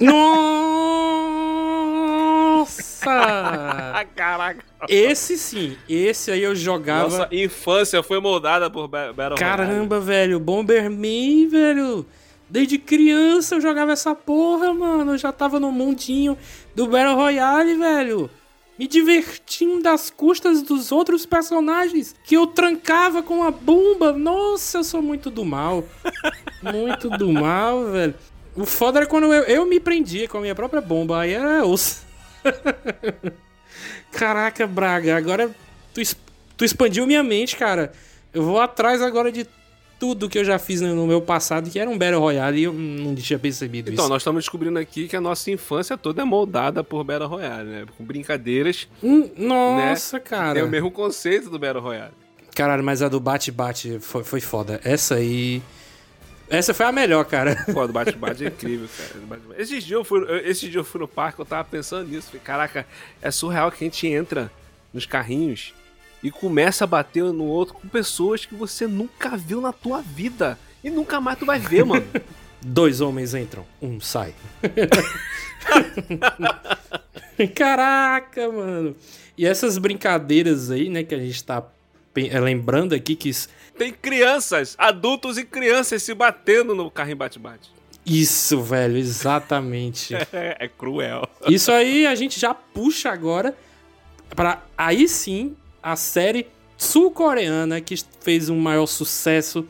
Nossa! 2.62 4.06
Caraca! 4.16 4.64
Esse 4.88 5.38
sim, 5.38 5.76
esse 5.89 6.32
aí 6.32 6.41
eu 6.43 6.56
jogava. 6.56 7.10
Nossa 7.10 7.28
infância 7.36 8.02
foi 8.02 8.22
moldada 8.22 8.70
por 8.70 8.88
Battle 8.88 9.16
Royale. 9.16 9.39
Caramba, 9.39 9.99
velho, 9.99 10.39
Bomberman, 10.39 11.49
velho. 11.49 12.06
Desde 12.52 12.78
criança 12.78 13.56
eu 13.56 13.62
jogava 13.62 13.93
essa 13.93 14.14
porra, 14.14 14.74
mano. 14.74 15.14
Eu 15.14 15.18
já 15.18 15.32
tava 15.32 15.58
no 15.58 15.72
mundinho 15.72 16.38
do 16.76 16.86
Battle 16.86 17.16
Royale, 17.16 17.76
velho. 17.76 18.30
Me 18.78 18.88
divertindo 18.88 19.82
das 19.82 20.10
custas 20.10 20.62
dos 20.62 20.91
outros 20.91 21.26
personagens 21.26 22.14
que 22.26 22.36
eu 22.36 22.45
trancava 22.45 23.24
com 23.24 23.41
a 23.41 23.52
bomba. 23.52 24.12
Nossa, 24.12 24.80
eu 24.80 24.84
sou 24.84 25.02
muito 25.02 25.32
do 25.32 25.45
mal. 25.45 25.86
Muito 26.62 27.10
do 27.10 27.32
mal, 27.32 27.86
velho. 27.86 28.14
O 28.56 28.68
foda 28.68 28.99
era 28.99 29.08
quando 29.08 29.34
eu, 29.34 29.43
eu 29.45 29.66
me 29.66 29.80
prendia 29.80 30.28
com 30.28 30.38
a 30.38 30.41
minha 30.41 30.54
própria 30.54 30.80
bomba. 30.80 31.22
Aí 31.22 31.32
era 31.34 31.66
osso. 31.66 32.06
Caraca, 34.12 34.68
Braga, 34.68 35.18
agora 35.18 35.49
tu, 35.91 36.02
tu 36.56 36.64
expandiu 36.64 37.08
minha 37.08 37.24
mente, 37.24 37.56
cara. 37.56 37.93
Eu 38.32 38.43
vou 38.43 38.60
atrás 38.60 39.02
agora 39.02 39.32
de 39.32 39.47
tudo 40.02 40.28
que 40.28 40.39
eu 40.39 40.43
já 40.43 40.58
fiz 40.58 40.82
no 40.82 41.06
meu 41.06 41.22
passado, 41.22 41.70
que 41.70 41.78
era 41.78 41.88
um 41.88 41.95
Battle 41.95 42.20
Royale, 42.20 42.60
e 42.60 42.64
eu 42.64 42.74
não 42.74 43.14
tinha 43.14 43.38
percebido 43.38 43.91
então, 43.91 43.93
isso. 43.93 44.02
Então, 44.02 44.10
nós 44.10 44.24
estamos 44.24 44.43
descobrindo 44.43 44.80
aqui 44.80 45.08
que 45.08 45.16
a 45.16 45.22
nossa 45.22 45.52
infância 45.52 45.95
toda 45.95 46.24
é 46.24 46.26
moldada 46.26 46.84
por 46.84 47.04
Battle 47.04 47.30
Royale, 47.30 47.70
né? 47.70 47.86
Com 47.95 48.04
brincadeiras. 48.04 48.88
Hum, 49.04 49.30
nossa, 49.38 50.18
né? 50.18 50.24
cara. 50.24 50.54
Tem 50.56 50.64
o 50.64 50.68
mesmo 50.68 50.89
conceito 50.89 51.52
do 51.52 51.60
Battle 51.60 51.84
Royale. 51.84 52.14
Caralho, 52.56 52.84
mas 52.84 53.04
a 53.04 53.10
do 53.10 53.20
bate-bate 53.20 53.99
foi, 53.99 54.24
foi 54.24 54.41
foda. 54.41 54.82
Essa 54.84 55.16
aí. 55.16 55.62
Essa 56.49 56.74
foi 56.74 56.88
a 56.88 56.91
melhor, 56.91 57.24
cara. 57.26 57.64
Pô, 57.72 57.86
do 57.86 57.93
bate-bate 57.93 58.43
é 58.43 58.47
incrível, 58.47 58.89
cara. 58.97 59.39
Esses 59.56 59.84
dias, 59.84 59.91
eu 59.91 60.04
fui, 60.04 60.26
esses 60.41 60.62
dias 60.62 60.76
eu 60.78 60.84
fui 60.84 60.99
no 60.99 61.08
parque, 61.08 61.39
eu 61.39 61.45
tava 61.45 61.64
pensando 61.66 62.10
nisso. 62.10 62.30
Falei, 62.30 62.41
caraca, 62.43 62.88
é 63.22 63.30
surreal 63.30 63.72
que 63.72 63.84
a 63.84 63.88
gente 63.88 64.08
entra 64.08 64.52
nos 64.91 65.06
carrinhos 65.06 65.76
e 66.24 66.30
começa 66.30 66.84
a 66.84 66.88
bater 66.88 67.24
no 67.24 67.45
outro 67.45 67.76
com 67.76 67.88
pessoas 67.88 68.45
que 68.45 68.53
você 68.53 68.88
nunca 68.88 69.36
viu 69.36 69.61
na 69.61 69.74
tua 69.74 70.01
vida. 70.01 70.57
E 70.84 70.89
nunca 70.89 71.22
mais 71.22 71.38
tu 71.38 71.45
vai 71.45 71.59
ver, 71.59 71.86
mano. 71.86 72.05
Dois 72.63 73.01
homens 73.01 73.34
entram, 73.34 73.65
um 73.82 73.99
sai. 73.99 74.36
Caraca, 77.55 78.51
mano. 78.51 78.95
E 79.36 79.47
essas 79.47 79.80
brincadeiras 79.80 80.69
aí, 80.69 80.88
né, 80.88 81.03
que 81.03 81.15
a 81.15 81.19
gente 81.19 81.43
tá 81.43 81.63
eh, 82.15 82.39
lembrando 82.39 82.93
aqui 82.93 83.15
que. 83.15 83.32
Tem 83.76 83.91
crianças, 83.91 84.76
adultos 84.78 85.39
e 85.39 85.43
crianças 85.43 86.03
se 86.03 86.13
batendo 86.13 86.76
no 86.76 86.91
carrinho 86.91 87.17
bate-bate. 87.17 87.72
Isso, 88.05 88.61
velho, 88.61 88.97
exatamente. 88.97 90.13
é, 90.13 90.28
é 90.59 90.67
cruel. 90.67 91.28
Isso 91.47 91.72
aí 91.72 92.05
a 92.05 92.13
gente 92.13 92.39
já 92.39 92.53
puxa 92.53 93.09
agora 93.09 93.55
para 94.36 94.61
aí 94.78 95.07
sim 95.07 95.55
a 95.82 95.96
série 95.96 96.48
sul-coreana 96.78 97.80
que 97.82 97.96
fez 98.22 98.50
um 98.50 98.60
maior 98.60 98.86
sucesso 98.86 99.66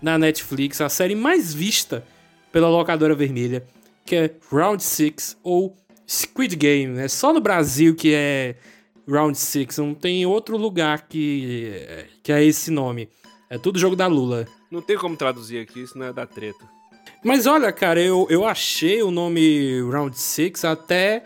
na 0.00 0.18
Netflix, 0.18 0.80
a 0.80 0.88
série 0.88 1.14
mais 1.14 1.52
vista 1.52 2.04
pela 2.52 2.68
locadora 2.68 3.14
vermelha, 3.14 3.66
que 4.04 4.14
é 4.14 4.30
Round 4.50 4.82
6 4.82 5.38
ou 5.42 5.76
Squid 6.06 6.56
Game. 6.56 6.98
É 6.98 7.08
só 7.08 7.32
no 7.32 7.40
Brasil 7.40 7.94
que 7.94 8.12
é 8.14 8.56
Round 9.08 9.36
6, 9.36 9.78
não 9.78 9.94
tem 9.94 10.24
outro 10.26 10.56
lugar 10.56 11.06
que, 11.08 12.06
que 12.22 12.32
é 12.32 12.44
esse 12.44 12.70
nome. 12.70 13.08
É 13.50 13.58
tudo 13.58 13.78
jogo 13.78 13.96
da 13.96 14.06
Lula. 14.06 14.46
Não 14.70 14.82
tem 14.82 14.96
como 14.96 15.16
traduzir 15.16 15.60
aqui, 15.60 15.82
isso 15.82 15.98
não 15.98 16.06
é 16.06 16.12
da 16.12 16.26
treta. 16.26 16.64
Mas 17.22 17.46
olha, 17.46 17.72
cara, 17.72 18.00
eu, 18.00 18.26
eu 18.28 18.44
achei 18.44 19.02
o 19.02 19.10
nome 19.10 19.80
Round 19.90 20.18
6 20.18 20.64
até 20.64 21.24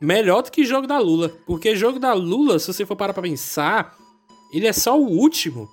melhor 0.00 0.42
do 0.42 0.50
que 0.50 0.64
jogo 0.64 0.86
da 0.86 0.98
Lula. 0.98 1.30
Porque 1.46 1.74
jogo 1.76 1.98
da 1.98 2.12
Lula, 2.12 2.58
se 2.58 2.72
você 2.72 2.84
for 2.84 2.96
parar 2.96 3.12
pra 3.12 3.22
pensar, 3.22 3.96
ele 4.52 4.66
é 4.66 4.72
só 4.72 4.98
o 4.98 5.06
último. 5.06 5.68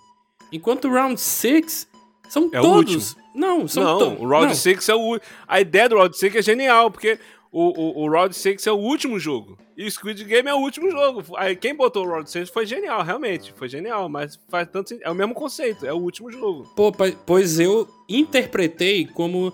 Enquanto 0.51 0.87
o 0.87 0.91
Round 0.91 1.19
6 1.19 1.87
são 2.29 2.49
é 2.51 2.59
todos. 2.61 3.15
Não, 3.33 3.67
são 3.67 3.97
todos. 3.97 4.19
Não, 4.19 4.25
o 4.25 4.29
Round 4.29 4.55
6 4.55 4.89
é 4.89 4.95
o. 4.95 5.19
A 5.47 5.61
ideia 5.61 5.87
do 5.87 5.95
Round 5.95 6.17
6 6.17 6.35
é 6.35 6.41
genial, 6.41 6.91
porque 6.91 7.19
o, 7.51 8.01
o, 8.01 8.05
o 8.05 8.09
Round 8.09 8.35
6 8.35 8.67
é 8.67 8.71
o 8.71 8.77
último 8.77 9.19
jogo. 9.19 9.57
E 9.75 9.85
o 9.85 9.91
Squid 9.91 10.23
Game 10.23 10.47
é 10.47 10.53
o 10.53 10.59
último 10.59 10.89
jogo. 10.91 11.23
Aí 11.37 11.55
quem 11.55 11.75
botou 11.75 12.05
o 12.05 12.09
Round 12.09 12.29
6 12.29 12.49
foi 12.49 12.65
genial, 12.65 13.03
realmente. 13.03 13.53
Foi 13.53 13.67
genial, 13.67 14.07
mas 14.07 14.39
faz 14.49 14.67
tanto 14.69 14.97
É 15.01 15.09
o 15.09 15.15
mesmo 15.15 15.33
conceito, 15.33 15.85
é 15.85 15.93
o 15.93 15.97
último 15.97 16.31
jogo. 16.31 16.69
Pô, 16.75 16.91
pois 17.25 17.59
eu 17.59 17.87
interpretei 18.07 19.05
como 19.05 19.51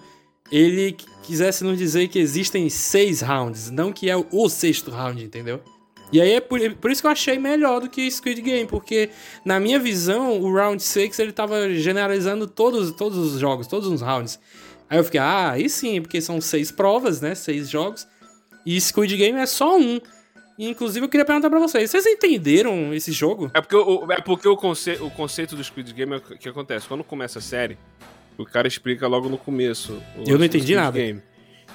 ele 0.52 0.96
quisesse 1.28 1.64
nos 1.64 1.78
dizer 1.78 2.08
que 2.08 2.18
existem 2.18 2.70
seis 2.70 3.22
rounds, 3.22 3.70
não 3.70 3.92
que 3.92 4.10
é 4.10 4.16
o 4.16 4.50
sexto 4.50 4.90
round, 4.90 5.24
entendeu? 5.24 5.62
E 6.12 6.22
aí 6.22 6.32
é 6.32 6.40
por, 6.40 6.60
por, 6.76 6.90
isso 6.90 7.02
que 7.02 7.08
eu 7.08 7.12
achei 7.12 7.38
melhor 7.38 7.82
do 7.82 7.90
que 7.90 8.10
Squid 8.10 8.42
Game, 8.42 8.66
porque 8.66 9.10
na 9.44 9.60
minha 9.60 9.78
visão, 9.78 10.40
o 10.42 10.54
Round 10.54 10.82
6 10.82 11.20
ele 11.20 11.34
tava 11.34 11.70
generalizando 11.74 12.48
todos, 12.48 12.92
todos 12.92 13.18
os 13.18 13.40
jogos, 13.40 13.68
todos 13.68 13.90
os 13.90 14.02
rounds. 14.02 14.40
Aí 14.90 14.98
eu 14.98 15.04
fiquei, 15.04 15.20
ah, 15.20 15.52
aí 15.52 15.70
sim, 15.70 16.02
porque 16.02 16.22
são 16.22 16.40
seis 16.40 16.72
provas, 16.72 17.20
né? 17.20 17.36
Seis 17.36 17.70
jogos. 17.70 18.08
E 18.66 18.80
Squid 18.80 19.18
Game 19.18 19.38
é 19.38 19.46
só 19.46 19.78
um. 19.78 20.00
E, 20.58 20.70
inclusive, 20.70 21.06
eu 21.06 21.10
queria 21.10 21.26
perguntar 21.26 21.50
pra 21.50 21.60
vocês: 21.60 21.92
vocês 21.92 22.06
entenderam 22.06 22.94
esse 22.94 23.12
jogo? 23.12 23.52
É 23.54 23.60
porque 23.60 23.76
o, 23.76 24.10
é 24.10 24.22
porque 24.22 24.48
o, 24.48 24.56
conce, 24.56 24.92
o 25.02 25.12
conceito 25.12 25.58
do 25.58 25.64
Squid 25.64 25.94
Game 25.94 26.14
é 26.14 26.18
o 26.18 26.22
que 26.22 26.48
acontece. 26.48 26.88
Quando 26.88 27.04
começa 27.04 27.40
a 27.40 27.42
série, 27.42 27.78
o 28.38 28.46
cara 28.46 28.68
explica 28.68 29.08
logo 29.08 29.30
no 29.30 29.38
começo. 29.38 30.02
eu 30.26 30.38
não 30.38 30.46
entendi 30.46 30.76
nada. 30.76 30.98
Game. 30.98 31.22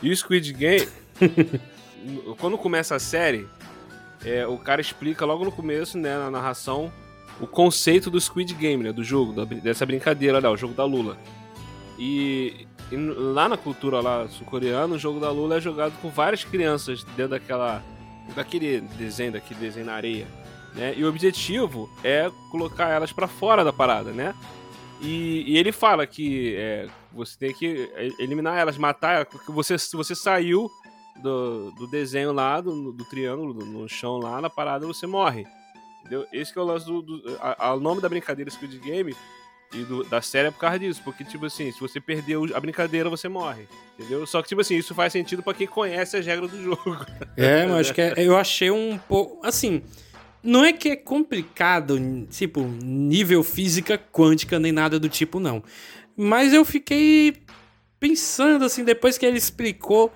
E 0.03 0.11
o 0.11 0.17
Squid 0.17 0.53
Game, 0.53 0.89
quando 2.39 2.57
começa 2.59 2.97
a 2.97 2.99
série, 2.99 3.47
é, 4.25 4.47
o 4.47 4.57
cara 4.59 4.81
explica 4.81 5.25
logo 5.25 5.45
no 5.45 5.53
começo, 5.53 5.99
né, 5.99 6.17
na 6.17 6.31
narração, 6.31 6.93
o 7.41 7.47
conceito 7.47 8.11
do 8.11 8.21
Squid 8.21 8.55
Game, 8.55 8.83
né, 8.83 8.93
do 8.93 9.03
jogo, 9.03 9.33
da, 9.33 9.45
dessa 9.45 9.85
brincadeira, 9.85 10.41
né, 10.41 10.49
o 10.49 10.57
jogo 10.57 10.75
da 10.75 10.85
Lula. 10.85 11.17
E, 11.99 12.67
e 12.91 12.97
lá 12.97 13.49
na 13.49 13.57
cultura 13.57 14.01
lá 14.01 14.29
sul-coreana, 14.29 14.95
o 14.95 14.99
jogo 14.99 15.21
da 15.21 15.31
Lula 15.31 15.57
é 15.57 15.61
jogado 15.61 15.93
com 16.01 16.09
várias 16.09 16.45
crianças 16.45 17.05
dentro 17.17 17.31
daquela 17.31 17.83
daquele 18.37 18.81
desenho, 18.81 19.33
daquele 19.33 19.61
desenho 19.61 19.87
na 19.87 19.95
areia, 19.95 20.27
né? 20.75 20.95
E 20.97 21.05
o 21.05 21.09
objetivo 21.09 21.91
é 22.05 22.31
colocar 22.51 22.89
elas 22.89 23.13
para 23.13 23.27
fora 23.27 23.65
da 23.65 23.73
parada, 23.73 24.13
né? 24.13 24.35
E, 25.03 25.45
e 25.49 25.59
ele 25.59 25.73
fala 25.73 26.07
que 26.07 26.55
é, 26.57 26.87
você 27.13 27.37
tem 27.37 27.53
que 27.53 27.91
eliminar 28.21 28.57
elas, 28.57 28.79
matar, 28.79 29.27
porque 29.27 29.51
você, 29.51 29.77
você 29.93 30.15
saiu 30.15 30.71
do, 31.21 31.73
do 31.73 31.87
desenho 31.89 32.33
lá, 32.33 32.61
do, 32.61 32.93
do 32.93 33.05
triângulo, 33.05 33.53
do, 33.53 33.67
no 33.67 33.89
chão 33.89 34.19
lá, 34.19 34.41
na 34.41 34.49
parada, 34.49 34.87
você 34.87 35.07
morre. 35.07 35.45
Entendeu? 36.01 36.27
Esse 36.33 36.53
que 36.53 36.59
é 36.59 36.63
o 36.63 36.65
lance 36.65 36.87
do. 36.87 37.03
do 37.03 37.39
a, 37.41 37.71
a, 37.71 37.77
nome 37.77 38.01
da 38.01 38.09
brincadeira 38.09 38.51
Squid 38.51 38.79
Game 38.79 39.15
e 39.73 39.85
do, 39.85 40.05
da 40.05 40.21
série 40.21 40.49
é 40.49 40.51
por 40.51 40.59
causa 40.59 40.79
disso. 40.79 41.01
Porque, 41.05 41.25
tipo 41.25 41.47
assim, 41.47 41.71
se 41.71 41.81
você 41.81 42.01
perdeu 42.01 42.45
a 42.55 42.61
brincadeira, 42.61 43.09
você 43.09 43.29
morre. 43.29 43.69
Entendeu? 43.99 44.27
Só 44.27 44.43
que, 44.43 44.49
tipo 44.49 44.61
assim, 44.61 44.77
isso 44.77 44.95
faz 44.95 45.13
sentido 45.13 45.43
para 45.43 45.55
quem 45.55 45.67
conhece 45.67 46.17
as 46.17 46.27
regras 46.27 46.51
do 46.51 46.63
jogo. 46.63 47.07
É, 47.37 47.67
mas 47.67 47.91
que 47.91 48.01
é, 48.01 48.15
eu 48.17 48.37
achei 48.37 48.71
um 48.71 48.99
pouco. 48.99 49.45
Assim. 49.47 49.83
Não 50.43 50.65
é 50.65 50.73
que 50.73 50.89
é 50.89 50.97
complicado, 50.97 51.99
tipo, 52.31 52.63
nível 52.63 53.43
física 53.45 53.97
quântica 53.97 54.59
nem 54.59 54.73
nada 54.73 54.99
do 54.99 55.09
tipo, 55.09 55.39
não. 55.39 55.63
Mas 56.17 56.53
eu 56.53 56.65
fiquei 56.65 57.35
pensando, 58.01 58.65
assim, 58.65 58.85
depois 58.85 59.17
que 59.17 59.25
ele 59.25 59.39
explicou 59.39 60.13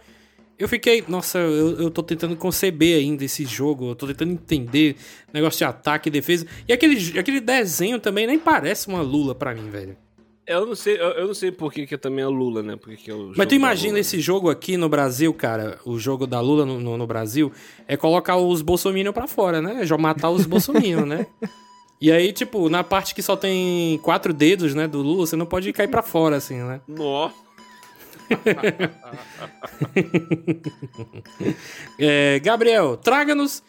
eu 0.59 0.69
fiquei, 0.69 1.05
nossa, 1.07 1.39
eu, 1.39 1.79
eu 1.79 1.91
tô 1.91 2.03
tentando 2.03 2.35
conceber 2.35 2.99
ainda 2.99 3.25
esse 3.25 3.45
jogo, 3.45 3.91
eu 3.91 3.95
tô 3.95 4.07
tentando 4.07 4.33
entender 4.33 4.97
negócio 5.33 5.59
de 5.59 5.65
ataque 5.65 6.09
e 6.09 6.13
defesa. 6.13 6.47
E 6.67 6.73
aquele, 6.73 7.19
aquele 7.19 7.41
desenho 7.41 8.01
também 8.01 8.27
nem 8.27 8.39
parece 8.39 8.89
uma 8.89 9.03
Lula 9.03 9.35
pra 9.35 9.55
mim, 9.55 9.69
velho. 9.69 9.97
Eu 10.47 10.65
não 10.65 10.77
sei, 10.77 10.95
eu, 10.95 11.09
eu 11.09 11.27
não 11.27 11.35
sei 11.35 11.51
por 11.51 11.73
que, 11.73 11.87
que 11.87 11.99
também 11.99 12.25
é 12.25 12.29
Lula, 12.29 12.63
né? 12.63 12.77
Porque 12.77 12.97
que 12.97 13.11
é 13.11 13.15
o 13.15 13.33
Mas 13.37 13.49
tu 13.49 13.55
imagina 13.55 13.99
esse 13.99 14.21
jogo 14.21 14.49
aqui 14.49 14.77
no 14.77 14.89
Brasil, 14.89 15.35
cara, 15.35 15.81
o 15.85 15.99
jogo 15.99 16.25
da 16.25 16.41
Lula 16.41 16.65
no, 16.65 16.79
no, 16.79 16.97
no 16.97 17.07
Brasil, 17.07 17.51
é 17.89 17.97
colocar 17.97 18.37
os 18.37 18.63
bolsominions 18.63 19.13
pra 19.13 19.27
fora, 19.27 19.61
né? 19.61 19.85
Já 19.85 19.99
matar 19.99 20.31
os 20.31 20.47
bolsominions, 20.47 21.07
né? 21.07 21.27
E 21.99 22.13
aí, 22.13 22.31
tipo, 22.31 22.69
na 22.69 22.85
parte 22.85 23.15
que 23.15 23.23
só 23.23 23.37
tem 23.37 23.99
quatro 24.03 24.35
dedos, 24.35 24.75
né, 24.75 24.87
do 24.87 25.01
Lula, 25.01 25.27
você 25.27 25.35
não 25.35 25.47
pode 25.47 25.73
cair 25.73 25.89
para 25.89 26.03
fora, 26.03 26.37
assim, 26.37 26.57
né? 26.57 26.79
Nossa. 26.87 27.35
é, 31.99 32.39
Gabriel, 32.41 32.99
traga-nos, 32.99 33.63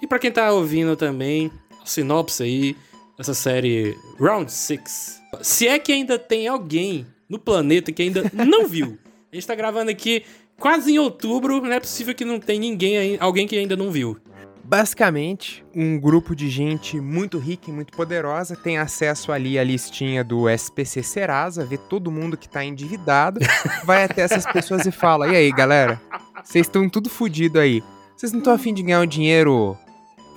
e 0.00 0.06
para 0.06 0.20
quem 0.20 0.30
tá 0.30 0.52
ouvindo 0.52 0.94
também, 0.94 1.50
a 1.82 1.86
sinopse 1.86 2.44
aí 2.44 2.76
dessa 3.16 3.34
série 3.34 3.96
Round 4.18 4.50
6. 4.50 5.22
Se 5.40 5.66
é 5.66 5.78
que 5.78 5.92
ainda 5.92 6.18
tem 6.18 6.48
alguém 6.48 7.06
no 7.28 7.38
planeta 7.38 7.90
que 7.90 8.02
ainda 8.02 8.30
não 8.32 8.66
viu. 8.66 8.98
A 9.32 9.34
gente 9.34 9.46
tá 9.46 9.54
gravando 9.54 9.90
aqui 9.90 10.24
quase 10.58 10.92
em 10.92 10.98
outubro, 10.98 11.60
não 11.62 11.72
é 11.72 11.80
possível 11.80 12.14
que 12.14 12.24
não 12.24 12.38
tenha 12.38 12.60
ninguém, 12.60 13.16
alguém 13.18 13.46
que 13.46 13.56
ainda 13.56 13.74
não 13.74 13.90
viu. 13.90 14.18
Basicamente, 14.64 15.64
um 15.74 15.98
grupo 15.98 16.36
de 16.36 16.48
gente 16.48 17.00
muito 17.00 17.38
rica 17.38 17.68
e 17.68 17.72
muito 17.72 17.92
poderosa 17.92 18.54
tem 18.54 18.78
acesso 18.78 19.32
ali 19.32 19.58
à 19.58 19.64
listinha 19.64 20.22
do 20.22 20.48
SPC 20.48 21.02
Serasa, 21.02 21.64
vê 21.64 21.76
todo 21.76 22.12
mundo 22.12 22.36
que 22.36 22.48
tá 22.48 22.64
endividado, 22.64 23.40
vai 23.84 24.04
até 24.04 24.22
essas 24.22 24.46
pessoas 24.46 24.86
e 24.86 24.92
fala: 24.92 25.28
E 25.28 25.36
aí, 25.36 25.50
galera? 25.50 26.00
Vocês 26.44 26.66
estão 26.66 26.88
tudo 26.88 27.10
fodido 27.10 27.58
aí. 27.58 27.82
Vocês 28.16 28.30
não 28.32 28.38
estão 28.38 28.52
afim 28.52 28.72
de 28.72 28.82
ganhar 28.82 29.00
um 29.00 29.06
dinheiro 29.06 29.76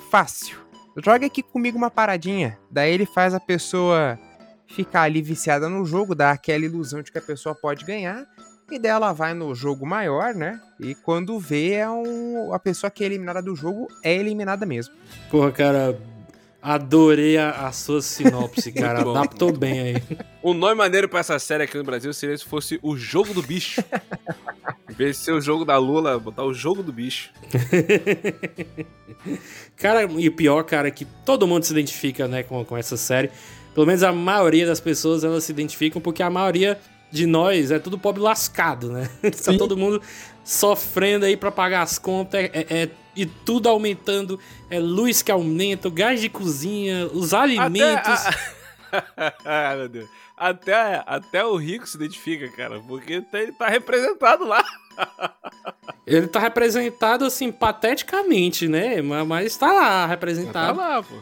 fácil? 0.10 0.65
Joga 1.04 1.26
aqui 1.26 1.44
comigo 1.44 1.78
uma 1.78 1.92
paradinha. 1.92 2.58
Daí 2.72 2.94
ele 2.94 3.06
faz 3.06 3.34
a 3.34 3.40
pessoa 3.40 4.18
ficar 4.68 5.04
ali 5.04 5.22
viciada 5.22 5.68
no 5.70 5.86
jogo, 5.86 6.16
dá 6.16 6.32
aquela 6.32 6.66
ilusão 6.66 7.02
de 7.02 7.12
que 7.12 7.18
a 7.18 7.22
pessoa 7.22 7.54
pode 7.54 7.86
ganhar. 7.86 8.26
E 8.72 8.80
daí 8.80 8.92
ela 8.92 9.14
vai 9.14 9.34
no 9.34 9.54
jogo 9.54 9.86
maior, 9.86 10.34
né? 10.34 10.60
E 10.80 10.96
quando 10.96 11.40
vê, 11.40 11.74
é 11.74 11.90
um... 11.90 12.52
a 12.54 12.60
pessoa 12.60 12.90
que 12.90 13.04
é 13.04 13.08
eliminada 13.08 13.42
do 13.42 13.56
jogo 13.56 13.88
é 14.04 14.16
eliminada 14.16 14.66
mesmo. 14.66 14.96
Porra, 15.30 15.52
cara, 15.52 16.00
adorei 16.66 17.38
a, 17.38 17.68
a 17.68 17.72
sua 17.72 18.02
sinopse, 18.02 18.72
cara. 18.72 19.02
Adaptou 19.02 19.56
bem 19.56 19.80
aí. 19.80 20.04
O 20.42 20.52
nome 20.52 20.74
maneiro 20.74 21.08
pra 21.08 21.20
essa 21.20 21.38
série 21.38 21.64
aqui 21.64 21.78
no 21.78 21.84
Brasil 21.84 22.12
seria 22.12 22.36
se 22.36 22.44
fosse 22.44 22.80
o 22.82 22.98
Jogo 22.98 23.36
do 23.36 23.44
Bicho. 23.44 23.84
em 24.90 24.94
vez 24.94 25.18
de 25.18 25.24
ser 25.24 25.32
o 25.34 25.40
jogo 25.40 25.64
da 25.64 25.78
Lula, 25.78 26.18
botar 26.18 26.44
o 26.44 26.56
Jogo 26.56 26.82
do 26.82 26.92
Bicho. 26.92 27.30
cara, 29.78 30.10
e 30.18 30.28
o 30.28 30.32
pior, 30.32 30.64
cara, 30.64 30.88
é 30.88 30.92
que 30.92 31.06
todo 31.24 31.46
mundo 31.46 31.64
se 31.64 31.72
identifica, 31.72 32.28
né, 32.28 32.42
com, 32.42 32.66
com 32.66 32.76
essa 32.76 32.98
série. 32.98 33.30
Pelo 33.76 33.86
menos 33.86 34.02
a 34.02 34.12
maioria 34.12 34.66
das 34.66 34.80
pessoas, 34.80 35.24
elas 35.24 35.44
se 35.44 35.52
identificam 35.52 36.02
porque 36.02 36.24
a 36.24 36.32
maioria 36.32 36.80
de 37.16 37.26
nós 37.26 37.72
é 37.72 37.80
tudo 37.80 37.98
pobre 37.98 38.22
lascado, 38.22 38.92
né? 38.92 39.10
Tá 39.44 39.58
todo 39.58 39.78
mundo 39.78 40.02
sofrendo 40.44 41.26
aí 41.26 41.36
para 41.36 41.52
pagar 41.52 41.82
as 41.82 41.98
contas, 41.98 42.40
é, 42.40 42.52
é, 42.54 42.84
é, 42.84 42.90
e 43.16 43.26
tudo 43.26 43.68
aumentando, 43.68 44.40
é 44.70 44.80
luz 44.80 45.22
que 45.22 45.32
aumenta, 45.32 45.88
o 45.88 45.92
gás 45.92 46.22
de 46.22 46.30
cozinha, 46.30 47.08
os 47.08 47.34
alimentos. 47.34 48.26
Até, 48.92 49.36
ah, 49.46 49.76
meu 49.78 49.90
Deus. 49.90 50.10
Até, 50.38 51.02
até 51.08 51.46
o 51.46 51.56
rico 51.56 51.88
se 51.88 51.96
identifica, 51.96 52.48
cara, 52.50 52.80
porque 52.82 53.22
tá, 53.22 53.42
ele 53.42 53.54
tá 53.54 53.68
representado 53.70 54.46
lá. 54.46 54.64
ele 56.06 56.28
tá 56.28 56.40
representado, 56.40 57.26
assim, 57.26 57.52
pateticamente, 57.52 58.68
né? 58.68 59.02
Mas, 59.02 59.28
mas 59.28 59.58
tá 59.58 59.72
lá, 59.72 60.06
representado. 60.06 60.78
Tá 60.78 60.86
lá, 60.86 61.02
pô 61.02 61.16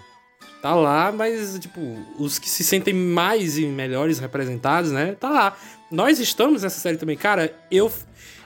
tá 0.63 0.73
lá, 0.73 1.11
mas, 1.11 1.59
tipo, 1.59 1.81
os 2.17 2.39
que 2.39 2.49
se 2.49 2.63
sentem 2.63 2.93
mais 2.93 3.57
e 3.57 3.65
melhores 3.65 4.17
representados, 4.19 4.93
né, 4.93 5.13
tá 5.19 5.29
lá. 5.29 5.57
Nós 5.93 6.19
estamos 6.19 6.63
nessa 6.63 6.79
série 6.79 6.97
também. 6.97 7.15
Cara, 7.15 7.53
eu, 7.69 7.91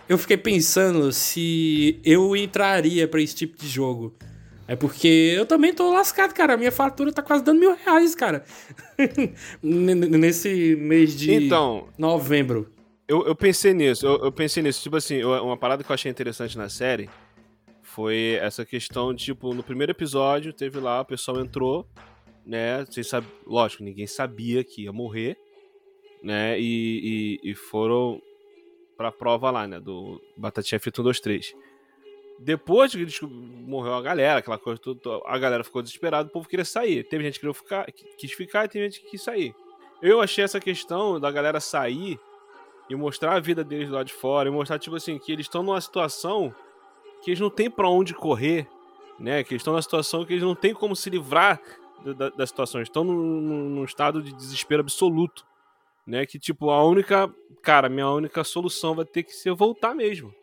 eu 0.09 0.17
fiquei 0.17 0.35
pensando 0.35 1.13
se 1.13 1.97
eu 2.03 2.35
entraria 2.35 3.07
para 3.07 3.21
esse 3.21 3.33
tipo 3.33 3.57
de 3.57 3.69
jogo. 3.69 4.13
É 4.67 4.75
porque 4.75 5.33
eu 5.33 5.45
também 5.45 5.73
tô 5.73 5.89
lascado, 5.93 6.33
cara. 6.33 6.55
A 6.55 6.57
minha 6.57 6.73
fatura 6.73 7.09
tá 7.09 7.21
quase 7.21 7.45
dando 7.45 7.61
mil 7.61 7.73
reais, 7.73 8.13
cara. 8.13 8.43
Nesse 9.63 10.75
mês 10.75 11.17
de 11.17 11.33
então, 11.33 11.87
novembro. 11.97 12.69
Eu, 13.07 13.25
eu 13.25 13.33
pensei 13.33 13.73
nisso, 13.73 14.05
eu, 14.05 14.25
eu 14.25 14.31
pensei 14.31 14.61
nisso. 14.61 14.83
Tipo 14.83 14.97
assim, 14.97 15.23
uma 15.23 15.55
parada 15.55 15.85
que 15.85 15.89
eu 15.89 15.93
achei 15.93 16.11
interessante 16.11 16.57
na 16.57 16.67
série 16.67 17.09
foi 17.81 18.37
essa 18.41 18.65
questão, 18.65 19.15
tipo, 19.15 19.53
no 19.53 19.63
primeiro 19.63 19.93
episódio, 19.93 20.51
teve 20.51 20.81
lá, 20.81 20.99
o 20.99 21.05
pessoal 21.05 21.39
entrou, 21.39 21.87
né? 22.45 22.83
Vocês 22.83 23.07
sabem, 23.07 23.29
lógico, 23.45 23.85
ninguém 23.85 24.05
sabia 24.05 24.65
que 24.65 24.83
ia 24.83 24.91
morrer, 24.91 25.37
né? 26.21 26.59
E, 26.59 27.39
e, 27.43 27.51
e 27.51 27.55
foram 27.55 28.21
pra 28.95 29.11
prova 29.11 29.51
lá, 29.51 29.67
né? 29.67 29.79
Do 29.79 30.21
Batatinha 30.35 30.79
Frita 30.79 31.01
1, 31.01 31.03
2, 31.03 31.19
3. 31.19 31.55
Depois 32.39 32.93
que 32.93 33.25
morreu 33.25 33.95
a 33.95 34.01
galera, 34.01 34.39
aquela 34.39 34.59
coisa 34.59 34.79
tudo, 34.79 35.23
a 35.25 35.37
galera 35.37 35.63
ficou 35.63 35.81
desesperada, 35.81 36.29
o 36.29 36.31
povo 36.31 36.47
queria 36.47 36.65
sair. 36.65 37.03
Teve 37.03 37.23
gente 37.23 37.39
que 37.39 37.53
ficar, 37.53 37.85
quis 38.17 38.31
ficar 38.31 38.65
e 38.65 38.67
teve 38.67 38.85
gente 38.85 39.01
que 39.01 39.11
quis 39.11 39.21
sair. 39.21 39.55
Eu 40.01 40.21
achei 40.21 40.43
essa 40.43 40.59
questão 40.59 41.19
da 41.19 41.31
galera 41.31 41.59
sair 41.59 42.19
e 42.89 42.95
mostrar 42.95 43.33
a 43.33 43.39
vida 43.39 43.63
deles 43.63 43.89
lá 43.89 44.03
de 44.03 44.13
fora, 44.13 44.47
e 44.47 44.51
mostrar, 44.51 44.79
tipo 44.79 44.95
assim, 44.95 45.17
que 45.17 45.31
eles 45.31 45.45
estão 45.45 45.63
numa 45.63 45.81
situação 45.81 46.53
que 47.21 47.31
eles 47.31 47.39
não 47.39 47.49
têm 47.49 47.69
para 47.69 47.89
onde 47.89 48.13
correr, 48.13 48.67
né? 49.19 49.43
Que 49.43 49.53
eles 49.53 49.61
estão 49.61 49.73
numa 49.73 49.81
situação 49.81 50.23
que 50.23 50.33
eles 50.33 50.43
não 50.43 50.55
têm 50.55 50.73
como 50.73 50.95
se 50.95 51.09
livrar 51.09 51.59
da, 52.15 52.29
da 52.29 52.47
situação. 52.47 52.81
Estão 52.81 53.03
num, 53.03 53.41
num, 53.69 53.83
estado 53.83 54.21
de 54.21 54.31
desespero 54.31 54.81
absoluto, 54.81 55.45
né? 56.07 56.25
Que 56.25 56.39
tipo 56.39 56.69
a 56.69 56.83
única, 56.83 57.29
cara, 57.61 57.89
minha 57.89 58.09
única 58.09 58.43
solução 58.43 58.95
vai 58.95 59.05
ter 59.05 59.23
que 59.23 59.33
ser 59.33 59.53
voltar 59.53 59.93
mesmo, 59.93 60.33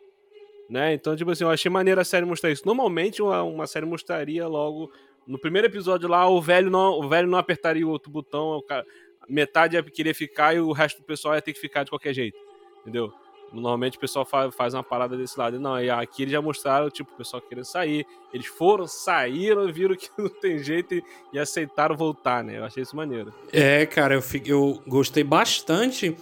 né? 0.69 0.93
Então 0.93 1.15
tipo 1.15 1.31
assim, 1.31 1.43
eu 1.43 1.49
achei 1.49 1.69
maneira 1.71 2.01
a 2.01 2.05
série 2.05 2.25
mostrar 2.25 2.51
isso. 2.51 2.65
Normalmente 2.65 3.21
uma, 3.21 3.41
uma 3.41 3.67
série 3.67 3.85
mostraria 3.85 4.47
logo 4.47 4.91
no 5.25 5.39
primeiro 5.39 5.67
episódio 5.67 6.07
lá 6.07 6.29
o 6.29 6.39
velho 6.39 6.69
não, 6.69 6.99
o 6.99 7.09
velho 7.09 7.27
não 7.27 7.39
apertaria 7.39 7.85
o 7.85 7.89
outro 7.89 8.11
botão, 8.11 8.57
o 8.57 8.61
cara, 8.61 8.85
metade 9.27 9.75
ia 9.75 9.83
querer 9.83 10.13
ficar 10.13 10.55
e 10.55 10.59
o 10.59 10.71
resto 10.71 10.99
do 11.01 11.05
pessoal 11.05 11.33
ia 11.33 11.41
ter 11.41 11.51
que 11.51 11.59
ficar 11.59 11.83
de 11.83 11.89
qualquer 11.89 12.13
jeito, 12.13 12.37
entendeu? 12.81 13.11
Normalmente 13.55 13.97
o 13.97 13.99
pessoal 13.99 14.25
faz, 14.25 14.53
faz 14.53 14.73
uma 14.73 14.83
parada 14.83 15.17
desse 15.17 15.37
lado. 15.37 15.59
Não, 15.59 15.81
e 15.81 15.89
aqui 15.89 16.23
eles 16.23 16.31
já 16.31 16.41
mostraram, 16.41 16.89
tipo, 16.89 17.11
o 17.13 17.17
pessoal 17.17 17.41
querendo 17.41 17.65
sair. 17.65 18.05
Eles 18.33 18.47
foram, 18.47 18.87
saíram, 18.87 19.65
viram 19.73 19.95
que 19.95 20.09
não 20.17 20.29
tem 20.29 20.59
jeito 20.59 20.95
e, 20.95 21.03
e 21.33 21.39
aceitaram 21.39 21.95
voltar, 21.95 22.43
né? 22.43 22.57
Eu 22.57 22.65
achei 22.65 22.83
isso 22.83 22.95
maneiro. 22.95 23.33
É, 23.51 23.85
cara, 23.85 24.15
eu, 24.15 24.23
eu 24.45 24.81
gostei 24.87 25.23
bastante 25.23 26.15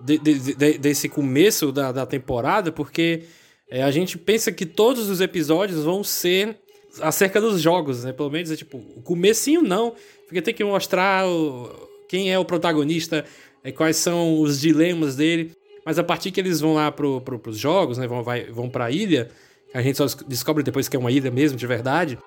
de, 0.00 0.18
de, 0.18 0.54
de, 0.54 0.78
desse 0.78 1.08
começo 1.08 1.72
da, 1.72 1.92
da 1.92 2.06
temporada, 2.06 2.70
porque 2.70 3.24
é, 3.68 3.82
a 3.82 3.90
gente 3.90 4.16
pensa 4.16 4.52
que 4.52 4.64
todos 4.64 5.08
os 5.08 5.20
episódios 5.20 5.82
vão 5.82 6.04
ser 6.04 6.56
acerca 7.00 7.40
dos 7.40 7.60
jogos, 7.60 8.04
né? 8.04 8.12
Pelo 8.12 8.30
menos 8.30 8.50
é 8.50 8.56
tipo, 8.56 8.78
o 8.78 9.02
comecinho 9.02 9.62
não, 9.62 9.94
porque 10.26 10.40
tem 10.42 10.54
que 10.54 10.64
mostrar 10.64 11.26
o, 11.26 11.70
quem 12.08 12.32
é 12.32 12.38
o 12.38 12.44
protagonista, 12.44 13.24
é, 13.62 13.72
quais 13.72 13.96
são 13.96 14.40
os 14.40 14.60
dilemas 14.60 15.16
dele. 15.16 15.52
Mas 15.86 16.00
a 16.00 16.04
partir 16.04 16.32
que 16.32 16.40
eles 16.40 16.60
vão 16.60 16.74
lá 16.74 16.90
pro, 16.90 17.20
pro, 17.20 17.38
pros 17.38 17.56
jogos, 17.56 17.96
né? 17.96 18.08
Vão, 18.08 18.20
vai, 18.24 18.46
vão 18.46 18.68
pra 18.68 18.90
ilha, 18.90 19.30
a 19.72 19.80
gente 19.80 19.96
só 19.96 20.06
descobre 20.26 20.64
depois 20.64 20.88
que 20.88 20.96
é 20.96 20.98
uma 20.98 21.12
ilha 21.12 21.30
mesmo, 21.30 21.56
de 21.56 21.66
verdade. 21.66 22.18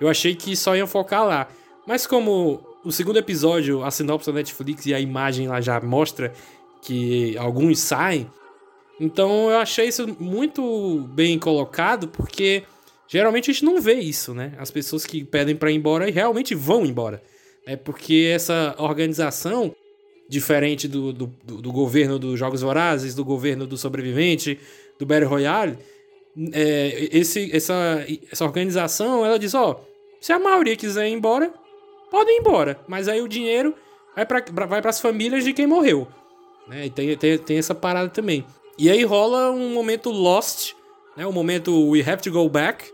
Eu 0.00 0.08
achei 0.08 0.36
que 0.36 0.54
só 0.54 0.76
iam 0.76 0.86
focar 0.86 1.26
lá. 1.26 1.48
Mas 1.84 2.06
como 2.06 2.64
o 2.84 2.92
segundo 2.92 3.18
episódio, 3.18 3.82
a 3.82 3.90
sinopse 3.90 4.28
da 4.28 4.34
Netflix 4.34 4.86
e 4.86 4.94
a 4.94 5.00
imagem 5.00 5.48
lá 5.48 5.60
já 5.60 5.80
mostra 5.80 6.32
que 6.82 7.36
alguns 7.36 7.80
saem, 7.80 8.30
então 9.00 9.50
eu 9.50 9.58
achei 9.58 9.88
isso 9.88 10.16
muito 10.20 11.00
bem 11.12 11.36
colocado, 11.36 12.06
porque 12.06 12.62
geralmente 13.08 13.50
a 13.50 13.52
gente 13.52 13.64
não 13.64 13.80
vê 13.80 13.94
isso, 13.94 14.32
né? 14.32 14.52
As 14.56 14.70
pessoas 14.70 15.04
que 15.04 15.24
pedem 15.24 15.56
para 15.56 15.72
ir 15.72 15.74
embora 15.74 16.08
e 16.08 16.12
realmente 16.12 16.54
vão 16.54 16.86
embora. 16.86 17.20
É 17.66 17.74
porque 17.76 18.30
essa 18.32 18.74
organização, 18.78 19.74
diferente 20.30 20.86
do, 20.86 21.12
do, 21.12 21.26
do, 21.26 21.72
governo 21.72 22.16
dos 22.16 22.38
Jogos 22.38 22.62
Vorazes, 22.62 23.16
do 23.16 23.24
governo 23.24 23.66
do 23.66 23.76
Sobrevivente, 23.76 24.60
do 24.96 25.04
Battle 25.04 25.28
Royale, 25.28 25.76
é, 26.52 27.08
esse, 27.10 27.50
essa, 27.54 28.06
essa 28.30 28.44
organização, 28.44 29.26
ela 29.26 29.40
diz, 29.40 29.54
ó, 29.54 29.84
se 30.20 30.32
a 30.32 30.38
maioria 30.38 30.76
quiser 30.76 31.08
ir 31.08 31.12
embora, 31.12 31.52
podem 32.12 32.36
ir 32.36 32.40
embora. 32.40 32.78
Mas 32.86 33.08
aí 33.08 33.20
o 33.20 33.26
dinheiro 33.26 33.74
vai 34.14 34.24
para 34.24 34.66
vai 34.66 34.80
as 34.84 35.00
famílias 35.00 35.42
de 35.42 35.52
quem 35.52 35.66
morreu. 35.66 36.06
Né? 36.68 36.86
E 36.86 36.90
tem, 36.90 37.16
tem, 37.16 37.36
tem 37.36 37.58
essa 37.58 37.74
parada 37.74 38.08
também. 38.08 38.46
E 38.78 38.88
aí 38.88 39.02
rola 39.02 39.50
um 39.50 39.74
momento 39.74 40.10
Lost, 40.10 40.74
né? 41.16 41.26
Um 41.26 41.32
momento 41.32 41.90
We 41.90 42.08
Have 42.08 42.22
to 42.22 42.30
Go 42.30 42.48
Back. 42.48 42.84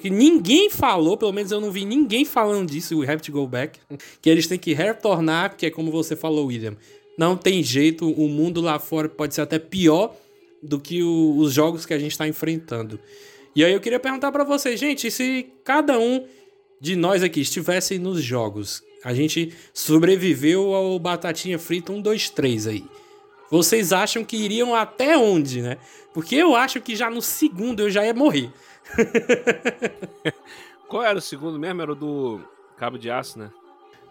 Que 0.00 0.08
ninguém 0.08 0.70
falou, 0.70 1.16
pelo 1.16 1.32
menos 1.32 1.50
eu 1.50 1.60
não 1.60 1.70
vi 1.70 1.84
ninguém 1.84 2.24
falando 2.24 2.70
disso, 2.70 2.98
We 2.98 3.10
Have 3.10 3.22
to 3.22 3.32
Go 3.32 3.46
Back. 3.46 3.78
Que 4.20 4.30
eles 4.30 4.46
têm 4.46 4.58
que 4.58 4.72
retornar, 4.72 5.50
porque 5.50 5.66
é 5.66 5.70
como 5.70 5.90
você 5.90 6.14
falou, 6.14 6.46
William. 6.46 6.76
Não 7.18 7.36
tem 7.36 7.62
jeito, 7.62 8.10
o 8.10 8.28
mundo 8.28 8.60
lá 8.60 8.78
fora 8.78 9.08
pode 9.08 9.34
ser 9.34 9.42
até 9.42 9.58
pior 9.58 10.14
do 10.62 10.78
que 10.78 11.02
o, 11.02 11.36
os 11.38 11.52
jogos 11.52 11.84
que 11.84 11.92
a 11.92 11.98
gente 11.98 12.12
está 12.12 12.26
enfrentando. 12.26 12.98
E 13.54 13.64
aí 13.64 13.72
eu 13.72 13.80
queria 13.80 14.00
perguntar 14.00 14.32
para 14.32 14.44
vocês, 14.44 14.78
gente, 14.78 15.10
se 15.10 15.46
cada 15.64 15.98
um 15.98 16.24
de 16.80 16.96
nós 16.96 17.22
aqui 17.22 17.40
estivesse 17.40 17.98
nos 17.98 18.22
jogos, 18.22 18.82
a 19.04 19.12
gente 19.12 19.52
sobreviveu 19.74 20.74
ao 20.74 20.98
Batatinha 20.98 21.58
Frita 21.58 21.92
1, 21.92 22.00
2, 22.00 22.30
3 22.30 22.66
aí 22.66 22.84
vocês 23.52 23.92
acham 23.92 24.24
que 24.24 24.34
iriam 24.34 24.74
até 24.74 25.14
onde, 25.14 25.60
né? 25.60 25.76
Porque 26.14 26.34
eu 26.36 26.56
acho 26.56 26.80
que 26.80 26.96
já 26.96 27.10
no 27.10 27.20
segundo 27.20 27.80
eu 27.80 27.90
já 27.90 28.02
ia 28.02 28.14
morrer. 28.14 28.50
Qual 30.88 31.02
era 31.02 31.18
o 31.18 31.22
segundo 31.22 31.58
mesmo? 31.58 31.82
Era 31.82 31.92
o 31.92 31.94
do 31.94 32.40
Cabo 32.76 32.98
de 32.98 33.10
Aço, 33.10 33.38
né? 33.38 33.50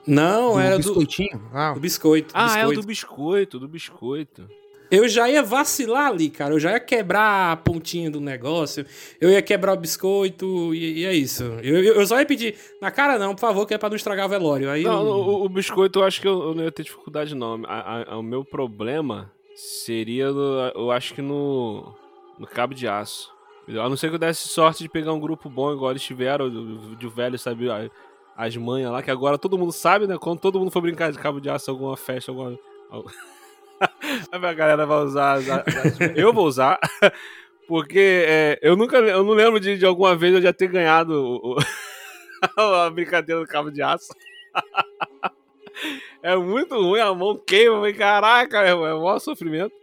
Não, 0.06 0.54
do 0.54 0.60
era 0.60 0.78
biscoitinho? 0.78 1.38
do. 1.38 1.50
Ah. 1.54 1.74
Do 1.74 1.80
biscoito. 1.80 2.32
Ah, 2.34 2.46
biscoito. 2.46 2.64
é 2.64 2.68
o 2.68 2.82
do 2.82 2.88
biscoito, 2.88 3.60
do 3.60 3.68
biscoito. 3.68 4.48
Eu 4.92 5.08
já 5.08 5.30
ia 5.30 5.42
vacilar 5.42 6.08
ali, 6.08 6.30
cara. 6.30 6.54
Eu 6.54 6.60
já 6.60 6.72
ia 6.72 6.80
quebrar 6.80 7.54
a 7.54 7.56
pontinha 7.56 8.12
do 8.12 8.20
negócio. 8.20 8.86
Eu 9.22 9.30
ia 9.30 9.42
quebrar 9.42 9.74
o 9.74 9.78
biscoito 9.78 10.76
e, 10.76 11.00
e 11.00 11.06
é 11.06 11.14
isso. 11.14 11.44
Eu, 11.64 11.82
eu, 11.82 12.06
só 12.06 12.20
ia 12.20 12.26
pedir, 12.26 12.56
na 12.82 12.92
cara 12.92 13.18
não, 13.18 13.34
por 13.34 13.40
favor, 13.40 13.66
que 13.66 13.74
é 13.74 13.78
pra 13.78 13.88
não 13.88 13.96
estragar 13.96 14.26
o 14.26 14.30
velório. 14.30 14.70
Aí 14.70 14.84
não, 14.84 15.06
eu... 15.06 15.14
o, 15.14 15.46
o, 15.46 15.50
biscoito 15.50 16.00
eu 16.00 16.04
acho 16.04 16.20
que 16.20 16.28
eu, 16.28 16.42
eu, 16.44 16.54
não 16.54 16.66
ia 16.66 16.72
ter 16.74 16.84
dificuldade, 16.84 17.34
não. 17.34 17.62
A, 17.66 18.12
a, 18.12 18.18
o 18.18 18.24
meu 18.24 18.44
problema 18.44 19.32
seria, 19.56 20.30
no, 20.30 20.72
eu 20.76 20.92
acho 20.92 21.14
que 21.14 21.22
no, 21.22 21.96
no 22.38 22.46
cabo 22.46 22.74
de 22.74 22.86
aço. 22.86 23.32
A 23.80 23.88
não 23.90 23.96
ser 23.96 24.10
que 24.10 24.16
eu 24.16 24.20
desse 24.20 24.48
sorte 24.48 24.84
de 24.84 24.90
pegar 24.90 25.14
um 25.14 25.20
grupo 25.20 25.50
bom, 25.50 25.74
igual 25.74 25.92
eles 25.92 26.04
tiveram, 26.04 26.50
de, 26.50 27.08
velho, 27.08 27.38
sabe? 27.38 27.68
As 28.36 28.56
manhas 28.58 28.92
lá, 28.92 29.02
que 29.02 29.12
agora 29.12 29.38
todo 29.38 29.58
mundo 29.58 29.72
sabe, 29.72 30.08
né? 30.08 30.18
Quando 30.20 30.40
todo 30.40 30.60
mundo 30.60 30.72
for 30.72 30.82
brincar 30.82 31.12
de 31.12 31.18
cabo 31.18 31.40
de 31.40 31.50
aço, 31.50 31.70
alguma 31.70 31.96
festa, 31.96 32.32
alguma. 32.32 32.58
a 34.32 34.54
galera 34.54 34.86
vai 34.86 35.04
usar. 35.04 35.40
eu 36.16 36.34
vou 36.34 36.46
usar. 36.46 36.80
Porque 37.68 38.26
é, 38.28 38.60
eu 38.62 38.76
nunca. 38.76 38.98
Eu 38.98 39.24
não 39.24 39.34
lembro 39.34 39.60
de, 39.60 39.78
de 39.78 39.86
alguma 39.86 40.16
vez 40.16 40.34
eu 40.34 40.42
já 40.42 40.52
ter 40.52 40.68
ganhado 40.68 41.14
o, 41.14 41.56
o, 41.56 41.58
a 42.60 42.90
brincadeira 42.90 43.40
do 43.40 43.48
cabo 43.48 43.72
de 43.72 43.82
aço. 43.82 44.14
é 46.22 46.36
muito 46.36 46.76
ruim, 46.76 47.00
a 47.00 47.14
mão 47.14 47.38
queima, 47.38 47.94
caraca, 47.94 48.62
é, 48.64 48.72
é 48.72 48.74
o 48.74 48.82
maior 48.82 49.20
sofrimento. 49.20 49.74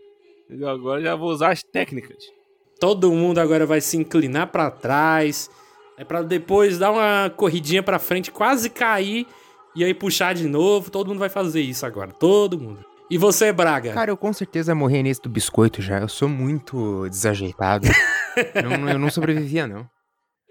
Entendeu? 0.44 0.68
Agora 0.68 1.00
já 1.00 1.14
vou 1.14 1.30
usar 1.30 1.52
as 1.52 1.62
técnicas. 1.62 2.37
Todo 2.80 3.12
mundo 3.12 3.38
agora 3.38 3.66
vai 3.66 3.80
se 3.80 3.96
inclinar 3.96 4.48
para 4.48 4.70
trás. 4.70 5.50
É 5.96 6.04
para 6.04 6.22
depois 6.22 6.78
dar 6.78 6.92
uma 6.92 7.30
corridinha 7.30 7.82
para 7.82 7.98
frente, 7.98 8.30
quase 8.30 8.70
cair 8.70 9.26
e 9.74 9.82
aí 9.82 9.92
puxar 9.92 10.34
de 10.34 10.48
novo. 10.48 10.90
Todo 10.90 11.08
mundo 11.08 11.18
vai 11.18 11.28
fazer 11.28 11.60
isso 11.60 11.84
agora. 11.84 12.12
Todo 12.12 12.58
mundo. 12.58 12.84
E 13.10 13.16
você, 13.16 13.52
Braga? 13.52 13.92
Cara, 13.92 14.10
eu 14.10 14.16
com 14.16 14.32
certeza 14.32 14.74
morri 14.74 15.02
nesse 15.02 15.22
do 15.22 15.28
biscoito 15.28 15.80
já. 15.80 15.98
Eu 15.98 16.08
sou 16.08 16.28
muito 16.28 17.08
desajeitado. 17.08 17.88
não, 18.62 18.88
eu 18.88 18.98
não 18.98 19.10
sobrevivia, 19.10 19.66
não. 19.66 19.88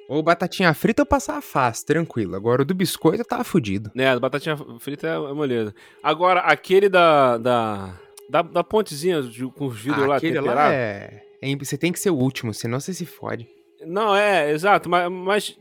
Ou 0.10 0.24
batatinha 0.24 0.74
frita 0.74 1.02
eu 1.02 1.06
passava 1.06 1.42
fácil, 1.42 1.86
tranquilo. 1.86 2.36
Agora 2.36 2.62
o 2.62 2.66
do 2.66 2.74
biscoito 2.74 3.22
eu 3.22 3.26
tava 3.26 3.44
fudido. 3.44 3.92
É, 3.96 4.10
a 4.10 4.20
batatinha 4.20 4.58
frita 4.80 5.08
é, 5.08 5.34
moleza. 5.34 5.74
Agora, 6.02 6.40
aquele 6.42 6.90
da. 6.90 7.38
da, 7.38 7.94
da, 8.30 8.42
da 8.42 8.64
pontezinha 8.64 9.22
de, 9.22 9.46
com 9.52 9.68
os 9.68 9.80
vidros 9.80 10.04
ah, 10.04 10.08
lá, 10.08 10.16
aquele 10.18 10.40
lá 10.40 10.74
é... 10.74 11.27
é... 11.42 11.56
Você 11.56 11.78
tem 11.78 11.92
que 11.92 12.00
ser 12.00 12.10
o 12.10 12.16
último, 12.16 12.54
senão 12.54 12.80
você 12.80 12.94
se 12.94 13.06
fode. 13.06 13.48
Não, 13.86 14.16
é, 14.16 14.52
exato, 14.52 14.90
mas. 14.90 15.12
mas 15.12 15.60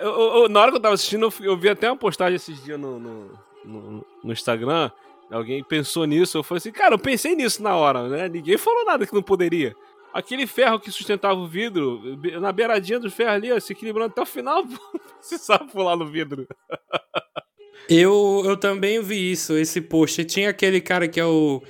eu, 0.00 0.10
eu, 0.10 0.48
na 0.48 0.60
hora 0.60 0.70
que 0.70 0.76
eu 0.76 0.82
tava 0.82 0.94
assistindo, 0.94 1.26
eu, 1.26 1.32
eu 1.44 1.56
vi 1.56 1.68
até 1.68 1.90
uma 1.90 1.96
postagem 1.96 2.36
esses 2.36 2.62
dias 2.62 2.78
no, 2.78 2.98
no, 2.98 3.38
no, 3.64 4.06
no 4.22 4.32
Instagram 4.32 4.90
Alguém 5.30 5.64
pensou 5.64 6.04
nisso, 6.04 6.38
eu 6.38 6.42
falei 6.42 6.58
assim, 6.58 6.70
cara, 6.70 6.94
eu 6.94 6.98
pensei 6.98 7.34
nisso 7.34 7.62
na 7.62 7.76
hora, 7.76 8.08
né? 8.08 8.28
Ninguém 8.28 8.56
falou 8.56 8.84
nada 8.84 9.06
que 9.06 9.14
não 9.14 9.22
poderia. 9.22 9.74
Aquele 10.12 10.46
ferro 10.46 10.78
que 10.78 10.92
sustentava 10.92 11.34
o 11.34 11.48
vidro, 11.48 12.00
na 12.40 12.52
beiradinha 12.52 13.00
do 13.00 13.10
ferro 13.10 13.32
ali, 13.32 13.50
ó, 13.50 13.58
se 13.58 13.72
equilibrando 13.72 14.12
até 14.12 14.22
o 14.22 14.26
final, 14.26 14.62
precisava 15.18 15.64
pular 15.64 15.96
no 15.96 16.06
vidro. 16.06 16.46
eu, 17.88 18.42
eu 18.44 18.56
também 18.56 19.02
vi 19.02 19.32
isso, 19.32 19.54
esse 19.54 19.80
post. 19.80 20.24
Tinha 20.24 20.50
aquele 20.50 20.80
cara 20.80 21.08
que 21.08 21.18
é 21.18 21.26
o. 21.26 21.62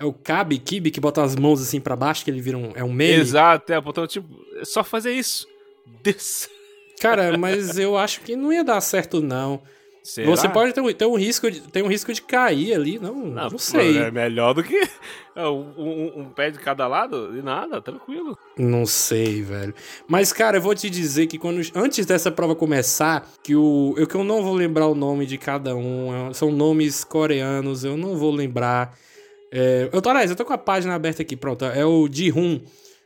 É 0.00 0.04
o 0.04 0.14
Kabi, 0.14 0.58
Kibi, 0.58 0.90
que 0.90 0.98
bota 0.98 1.22
as 1.22 1.36
mãos 1.36 1.60
assim 1.60 1.78
para 1.78 1.94
baixo, 1.94 2.24
que 2.24 2.30
ele 2.30 2.40
vira 2.40 2.56
um. 2.56 2.72
É 2.74 2.82
um 2.82 2.90
meme. 2.92 3.20
Exato, 3.20 3.70
é, 3.70 3.78
botando 3.78 4.08
tipo. 4.08 4.26
É 4.58 4.64
só 4.64 4.82
fazer 4.82 5.12
isso. 5.12 5.46
Desça. 6.02 6.48
Cara, 7.00 7.36
mas 7.36 7.78
eu 7.78 7.98
acho 7.98 8.22
que 8.22 8.34
não 8.34 8.50
ia 8.50 8.64
dar 8.64 8.80
certo, 8.80 9.20
não. 9.20 9.60
Será? 10.02 10.30
Você 10.30 10.48
pode 10.48 10.72
ter 10.72 10.80
um, 10.80 10.92
ter 10.92 11.04
um, 11.04 11.16
risco 11.16 11.50
de, 11.50 11.60
ter 11.60 11.82
um 11.82 11.86
risco 11.86 12.12
de 12.12 12.22
cair 12.22 12.74
ali, 12.74 12.98
não, 12.98 13.14
não, 13.14 13.50
não 13.50 13.58
sei. 13.58 13.98
É 13.98 14.10
melhor 14.10 14.54
do 14.54 14.62
que 14.62 14.88
um, 15.36 15.42
um, 15.76 16.12
um, 16.20 16.24
pé 16.30 16.50
de 16.50 16.58
cada 16.58 16.86
lado 16.86 17.36
e 17.36 17.42
nada, 17.42 17.82
tranquilo. 17.82 18.36
Não 18.56 18.86
sei, 18.86 19.42
velho. 19.42 19.74
Mas, 20.08 20.32
cara, 20.32 20.56
eu 20.56 20.62
vou 20.62 20.74
te 20.74 20.88
dizer 20.88 21.26
que 21.26 21.38
quando 21.38 21.60
antes 21.74 22.06
dessa 22.06 22.30
prova 22.30 22.54
começar, 22.54 23.28
que 23.42 23.54
o 23.54 23.94
eu 23.98 24.06
que 24.06 24.14
eu 24.14 24.24
não 24.24 24.42
vou 24.42 24.54
lembrar 24.54 24.86
o 24.86 24.94
nome 24.94 25.26
de 25.26 25.36
cada 25.36 25.76
um, 25.76 26.30
é, 26.30 26.32
são 26.32 26.50
nomes 26.50 27.04
coreanos, 27.04 27.84
eu 27.84 27.96
não 27.96 28.16
vou 28.16 28.30
lembrar. 28.30 28.96
É, 29.50 29.88
eu 29.92 30.00
tô, 30.00 30.08
aliás, 30.10 30.30
eu 30.30 30.36
tô 30.36 30.44
com 30.44 30.52
a 30.52 30.58
página 30.58 30.94
aberta 30.94 31.22
aqui, 31.22 31.36
pronto. 31.36 31.64
É 31.64 31.84
o 31.84 32.08
Ji-Hun. 32.10 32.60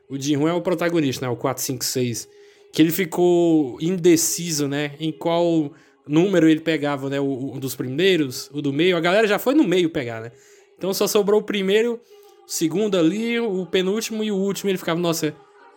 O 0.09 0.21
Ji-Hun 0.21 0.49
é 0.49 0.53
o 0.53 0.61
protagonista, 0.61 1.27
né? 1.27 1.33
O 1.33 1.37
456. 1.37 2.29
Que 2.73 2.83
ele 2.83 2.91
ficou 2.91 3.79
indeciso, 3.81 4.69
né? 4.69 4.93
Em 5.01 5.11
qual 5.11 5.73
número 6.07 6.49
ele 6.49 6.61
pegava, 6.61 7.09
né? 7.09 7.19
O, 7.21 7.55
o, 7.55 7.61
dos 7.61 7.75
primeiros, 7.75 8.51
o 8.53 8.61
do 8.61 8.73
meio. 8.73 8.97
A 8.97 9.01
galera 9.01 9.27
já 9.27 9.39
foi 9.39 9.55
no 9.55 9.65
meio 9.65 9.91
pegar, 9.91 10.21
né? 10.21 10.33
Então 10.77 10.93
só 10.93 11.07
sobrou 11.07 11.41
o 11.41 11.45
primeiro, 11.45 11.95
o 11.95 12.51
segundo 12.51 12.99
ali, 12.99 13.41
o 13.41 13.65
penúltimo 13.65 14.23
e 14.23 14.31
o 14.31 14.37
último. 14.37 14.71
Ele 14.71 14.79
ficava, 14.79 15.01
nossa, 15.01 15.35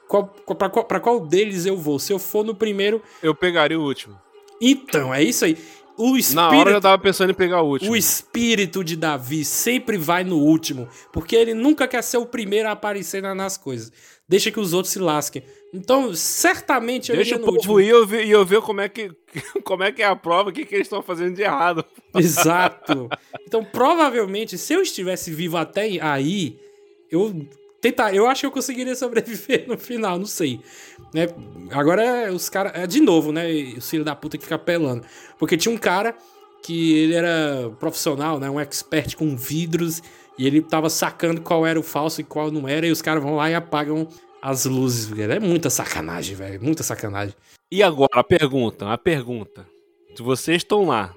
qual, 0.08 0.28
pra, 0.28 0.70
qual, 0.70 0.86
pra 0.86 1.00
qual 1.00 1.20
deles 1.20 1.66
eu 1.66 1.78
vou? 1.78 2.00
Se 2.00 2.12
eu 2.12 2.20
for 2.20 2.44
no 2.44 2.56
primeiro. 2.56 3.02
Eu 3.22 3.34
pegaria 3.34 3.80
o 3.80 3.84
último. 3.84 4.20
Então, 4.60 5.14
é 5.14 5.24
isso 5.24 5.46
aí. 5.46 5.58
O 5.98 6.16
espírito, 6.16 6.36
Na 6.36 6.50
hora 6.50 6.70
eu 6.70 6.74
já 6.76 6.82
tava 6.82 7.02
pensando 7.02 7.32
em 7.32 7.34
pegar 7.34 7.62
o 7.62 7.70
último. 7.70 7.92
O 7.92 7.96
espírito 7.96 8.84
de 8.84 8.96
Davi 8.96 9.44
sempre 9.44 9.98
vai 9.98 10.24
no 10.24 10.38
último. 10.38 10.88
Porque 11.12 11.36
ele 11.36 11.54
nunca 11.54 11.88
quer 11.88 12.04
ser 12.04 12.18
o 12.18 12.26
primeiro 12.26 12.70
a 12.70 12.74
aparecer 12.74 13.22
nas 13.22 13.58
coisas. 13.58 13.92
Deixa 14.30 14.52
que 14.52 14.60
os 14.60 14.74
outros 14.74 14.94
se 14.94 15.00
lasquem. 15.00 15.44
Então, 15.74 16.14
certamente 16.14 17.10
eu 17.12 17.16
Deixa 17.16 17.36
o 17.36 17.40
povo 17.40 17.82
ir 17.82 17.86
e 17.86 17.90
eu 17.90 18.06
ver, 18.06 18.28
eu 18.28 18.46
ver 18.46 18.62
como, 18.62 18.80
é 18.80 18.88
que, 18.88 19.12
como 19.64 19.84
é 19.84 19.92
que 19.92 20.02
é 20.02 20.06
a 20.06 20.16
prova, 20.16 20.50
o 20.50 20.54
que, 20.54 20.66
que 20.66 20.76
eles 20.76 20.88
estão 20.88 21.02
fazendo 21.02 21.36
de 21.36 21.42
errado. 21.42 21.84
Exato. 22.16 23.10
Então, 23.46 23.64
provavelmente, 23.64 24.58
se 24.58 24.74
eu 24.74 24.82
estivesse 24.82 25.32
vivo 25.32 25.58
até 25.58 25.84
aí, 26.02 26.60
eu 27.10 27.48
tentar. 27.82 28.14
Eu 28.14 28.28
acho 28.28 28.42
que 28.42 28.46
eu 28.46 28.52
conseguiria 28.52 28.96
sobreviver 28.98 29.68
no 29.68 29.78
final, 29.78 30.18
não 30.18 30.26
sei. 30.26 30.62
Né? 31.14 31.28
Agora 31.72 32.32
os 32.32 32.50
caras. 32.50 32.74
É 32.76 32.88
de 32.88 33.00
novo, 33.00 33.32
né? 33.32 33.48
O 33.78 33.82
filho 33.82 34.04
da 34.04 34.16
puta 34.16 34.38
que 34.38 34.44
fica 34.44 34.58
pelando. 34.58 35.04
Porque 35.38 35.58
tinha 35.58 35.74
um 35.74 35.78
cara 35.78 36.16
que 36.64 36.98
ele 36.98 37.14
era 37.14 37.72
profissional, 37.80 38.40
né? 38.40 38.50
Um 38.50 38.60
expert 38.60 39.16
com 39.16 39.36
vidros. 39.36 40.02
E 40.38 40.46
ele 40.46 40.62
tava 40.62 40.90
sacando 40.90 41.42
qual 41.42 41.66
era 41.66 41.80
o 41.80 41.84
falso 41.84 42.22
e 42.22 42.24
qual 42.24 42.52
não 42.52 42.68
era. 42.68 42.86
E 42.86 42.92
os 42.92 43.02
caras 43.02 43.24
vão 43.24 43.36
lá 43.36 43.50
e 43.50 43.56
apagam 43.56 44.08
as 44.42 44.66
luzes. 44.66 45.12
É 45.18 45.40
muita 45.40 45.70
sacanagem, 45.70 46.36
velho. 46.36 46.62
Muita 46.62 46.84
sacanagem. 46.84 47.34
E 47.72 47.82
agora, 47.82 48.20
a 48.20 48.24
pergunta, 48.24 48.92
a 48.92 48.98
pergunta. 48.98 49.68
Se 50.16 50.22
vocês 50.22 50.58
estão 50.58 50.86
lá, 50.86 51.14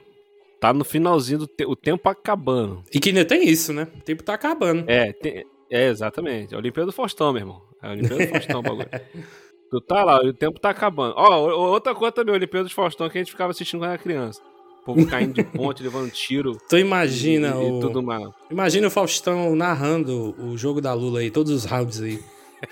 tá 0.61 0.73
no 0.73 0.85
finalzinho 0.85 1.41
do 1.41 1.47
te 1.47 1.65
o 1.65 1.77
tempo 1.77 2.09
acabando. 2.09 2.83
E 2.93 2.99
que 2.99 3.11
ainda 3.11 3.25
tem 3.25 3.49
isso, 3.49 3.73
né? 3.73 3.87
O 3.97 4.03
tempo 4.03 4.23
tá 4.23 4.35
acabando. 4.35 4.85
É, 4.89 5.13
tem, 5.13 5.45
é 5.71 5.89
exatamente. 5.89 6.53
É 6.53 6.57
a 6.57 6.59
Olimpíada 6.59 6.87
do 6.87 6.93
Faustão, 6.93 7.33
meu 7.33 7.43
irmão. 7.43 7.63
É 7.83 7.89
a 7.89 7.91
Olimpíada 7.93 8.27
do 8.27 8.31
Faustão, 8.31 8.63
bagulho. 8.63 8.89
Tu 9.71 9.81
tá 9.83 10.03
lá, 10.03 10.17
o 10.19 10.33
tempo 10.33 10.59
tá 10.59 10.71
acabando. 10.71 11.15
Ó, 11.17 11.71
outra 11.71 11.95
coisa 11.95 12.11
também, 12.11 12.35
a 12.35 12.37
Olimpíada 12.37 12.69
do 12.69 12.75
Faustão, 12.75 13.09
que 13.09 13.17
a 13.17 13.21
gente 13.21 13.31
ficava 13.31 13.53
assistindo 13.53 13.79
quando 13.79 13.91
era 13.91 13.99
criança. 13.99 14.43
O 14.83 14.85
povo 14.85 15.07
caindo 15.07 15.33
de 15.33 15.45
ponte, 15.45 15.81
levando 15.85 16.11
tiro. 16.11 16.59
Tu 16.69 16.79
imagina 16.79 17.51
e, 17.51 17.53
o... 17.53 17.79
e 17.79 17.81
tudo 17.81 18.03
mais. 18.03 18.29
Imagina 18.51 18.89
o 18.89 18.91
Faustão 18.91 19.55
narrando 19.55 20.35
o 20.43 20.59
jogo 20.59 20.81
da 20.81 20.93
Lula 20.93 21.21
aí, 21.21 21.31
todos 21.31 21.53
os 21.53 21.65
rounds 21.65 22.03
aí. 22.03 22.19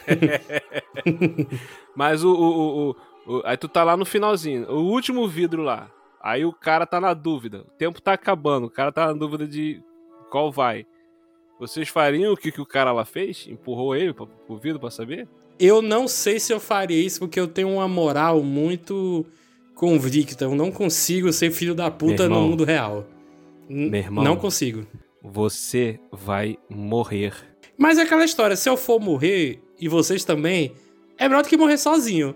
Mas 1.95 2.25
o, 2.25 2.33
o, 2.33 2.91
o, 2.91 2.97
o, 3.27 3.43
Aí 3.45 3.57
tu 3.57 3.69
tá 3.69 3.85
lá 3.85 3.97
no 3.97 4.05
finalzinho, 4.05 4.69
o 4.69 4.91
último 4.91 5.29
vidro 5.29 5.63
lá. 5.63 5.89
Aí 6.21 6.45
o 6.45 6.53
cara 6.53 6.85
tá 6.85 7.01
na 7.01 7.15
dúvida. 7.15 7.61
O 7.61 7.71
tempo 7.79 8.03
tá 8.03 8.15
acabando, 8.15 8.67
o 8.67 8.71
cara 8.71 8.91
tá 8.91 9.07
na 9.07 9.13
dúvida 9.13 9.47
de 9.47 9.81
qual 10.31 10.51
vai. 10.51 10.85
Vocês 11.59 11.89
fariam 11.89 12.33
o 12.33 12.37
que, 12.37 12.53
que 12.53 12.61
o 12.61 12.67
cara 12.67 12.93
lá 12.93 13.05
fez? 13.05 13.47
Empurrou 13.49 13.97
ele 13.97 14.13
pro, 14.13 14.27
pro 14.27 14.57
vidro 14.57 14.79
pra 14.79 14.91
saber? 14.91 15.27
Eu 15.59 15.83
não 15.83 16.07
sei 16.07 16.39
se 16.39 16.53
eu 16.53 16.61
faria 16.61 16.97
isso, 16.97 17.19
porque 17.19 17.39
eu 17.39 17.49
tenho 17.49 17.69
uma 17.69 17.89
moral 17.89 18.43
muito 18.43 19.27
convicta. 19.75 20.45
Eu 20.45 20.55
não 20.55 20.71
consigo 20.71 21.33
ser 21.33 21.51
filho 21.51 21.75
da 21.75 21.91
puta 21.91 22.25
irmão, 22.25 22.43
no 22.43 22.49
mundo 22.49 22.65
real. 22.65 23.05
Meu 23.69 24.01
irmão, 24.01 24.23
não 24.23 24.37
consigo. 24.37 24.87
Você 25.23 25.99
vai 26.13 26.57
morrer. 26.71 27.35
Mas 27.77 27.99
é 27.99 28.03
aquela 28.03 28.25
história, 28.25 28.57
se 28.57 28.69
eu 28.69 28.77
for 28.77 29.01
morrer, 29.01 29.61
e 29.81 29.89
vocês 29.89 30.25
também, 30.25 30.73
é 31.17 31.29
melhor 31.29 31.43
do 31.43 31.49
que 31.49 31.57
morrer 31.57 31.79
sozinho. 31.79 32.35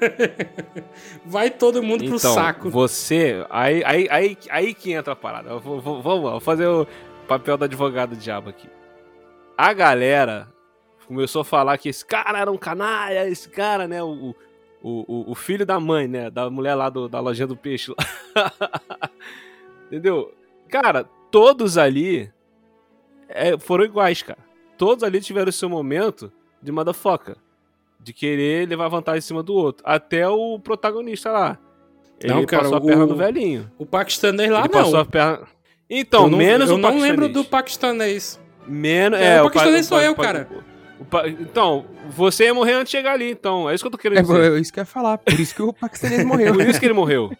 Vai 1.24 1.50
todo 1.50 1.82
mundo 1.82 2.04
então, 2.04 2.18
pro 2.18 2.18
saco. 2.18 2.70
Você. 2.70 3.44
Aí, 3.48 3.82
aí, 3.84 4.06
aí, 4.10 4.38
aí 4.50 4.74
que 4.74 4.92
entra 4.92 5.14
a 5.14 5.16
parada. 5.16 5.58
Vamos 5.58 6.24
lá, 6.24 6.30
vou 6.32 6.40
fazer 6.40 6.66
o 6.66 6.86
papel 7.26 7.56
do 7.56 7.64
advogado 7.64 8.16
diabo 8.16 8.50
aqui. 8.50 8.68
A 9.56 9.72
galera 9.72 10.48
começou 11.06 11.42
a 11.42 11.44
falar 11.44 11.78
que 11.78 11.88
esse 11.88 12.04
cara 12.04 12.38
era 12.38 12.50
um 12.50 12.56
canalha, 12.56 13.28
esse 13.28 13.48
cara, 13.48 13.86
né? 13.86 14.02
O, 14.02 14.34
o, 14.82 15.30
o, 15.32 15.34
filho 15.34 15.66
da 15.66 15.80
mãe, 15.80 16.06
né? 16.06 16.30
Da 16.30 16.48
mulher 16.50 16.74
lá 16.74 16.88
do, 16.88 17.08
da 17.08 17.20
lojinha 17.20 17.46
do 17.46 17.56
peixe. 17.56 17.92
Entendeu? 19.86 20.32
Cara, 20.68 21.04
todos 21.30 21.78
ali 21.78 22.30
é, 23.28 23.58
foram 23.58 23.84
iguais, 23.84 24.22
cara. 24.22 24.38
Todos 24.76 25.02
ali 25.02 25.20
tiveram 25.20 25.48
o 25.48 25.52
seu 25.52 25.68
momento 25.68 26.32
de 26.62 26.70
motherfucker 26.70 27.36
de 27.98 28.12
querer 28.12 28.68
levar 28.68 28.88
vantagem 28.88 29.18
em 29.18 29.22
cima 29.22 29.42
do 29.42 29.54
outro. 29.54 29.82
Até 29.86 30.28
o 30.28 30.58
protagonista 30.60 31.30
lá. 31.32 31.58
Ele 32.20 32.32
não, 32.32 32.46
cara, 32.46 32.62
passou 32.62 32.76
a 32.76 32.80
perna 32.80 33.04
o, 33.04 33.08
no 33.08 33.16
velhinho. 33.16 33.70
O 33.78 33.84
paquistanês 33.84 34.50
lá 34.50 34.60
ele 34.60 34.68
não. 34.68 34.82
Passou 34.82 35.00
a 35.00 35.04
perna... 35.04 35.40
Então, 35.88 36.24
eu 36.24 36.30
não, 36.30 36.38
menos 36.38 36.70
eu 36.70 36.76
o 36.76 36.78
não 36.78 36.98
lembro 36.98 37.28
do 37.28 37.44
paquistanês. 37.44 38.40
Menos, 38.66 39.20
é, 39.20 39.36
é, 39.36 39.42
o 39.42 39.44
paquistanês 39.44 39.86
sou 39.86 39.98
o, 39.98 40.00
eu, 40.00 40.14
cara. 40.14 40.48
Então, 41.40 41.86
você 42.10 42.44
ia 42.44 42.54
morrer 42.54 42.72
antes 42.72 42.90
de 42.90 42.96
chegar 42.96 43.12
ali, 43.12 43.30
então. 43.30 43.70
É 43.70 43.74
isso 43.74 43.84
que 43.84 43.86
eu 43.86 43.92
tô 43.92 43.98
querendo 43.98 44.18
é, 44.18 44.22
dizer. 44.22 44.52
É 44.52 44.60
isso 44.60 44.72
que 44.72 44.80
eu 44.80 44.82
ia 44.82 44.86
falar. 44.86 45.18
Por 45.18 45.38
isso 45.38 45.54
que 45.54 45.62
o 45.62 45.72
paquistanês 45.72 46.24
morreu. 46.26 46.54
Por 46.54 46.66
isso 46.66 46.80
que 46.80 46.86
ele 46.86 46.94
morreu. 46.94 47.30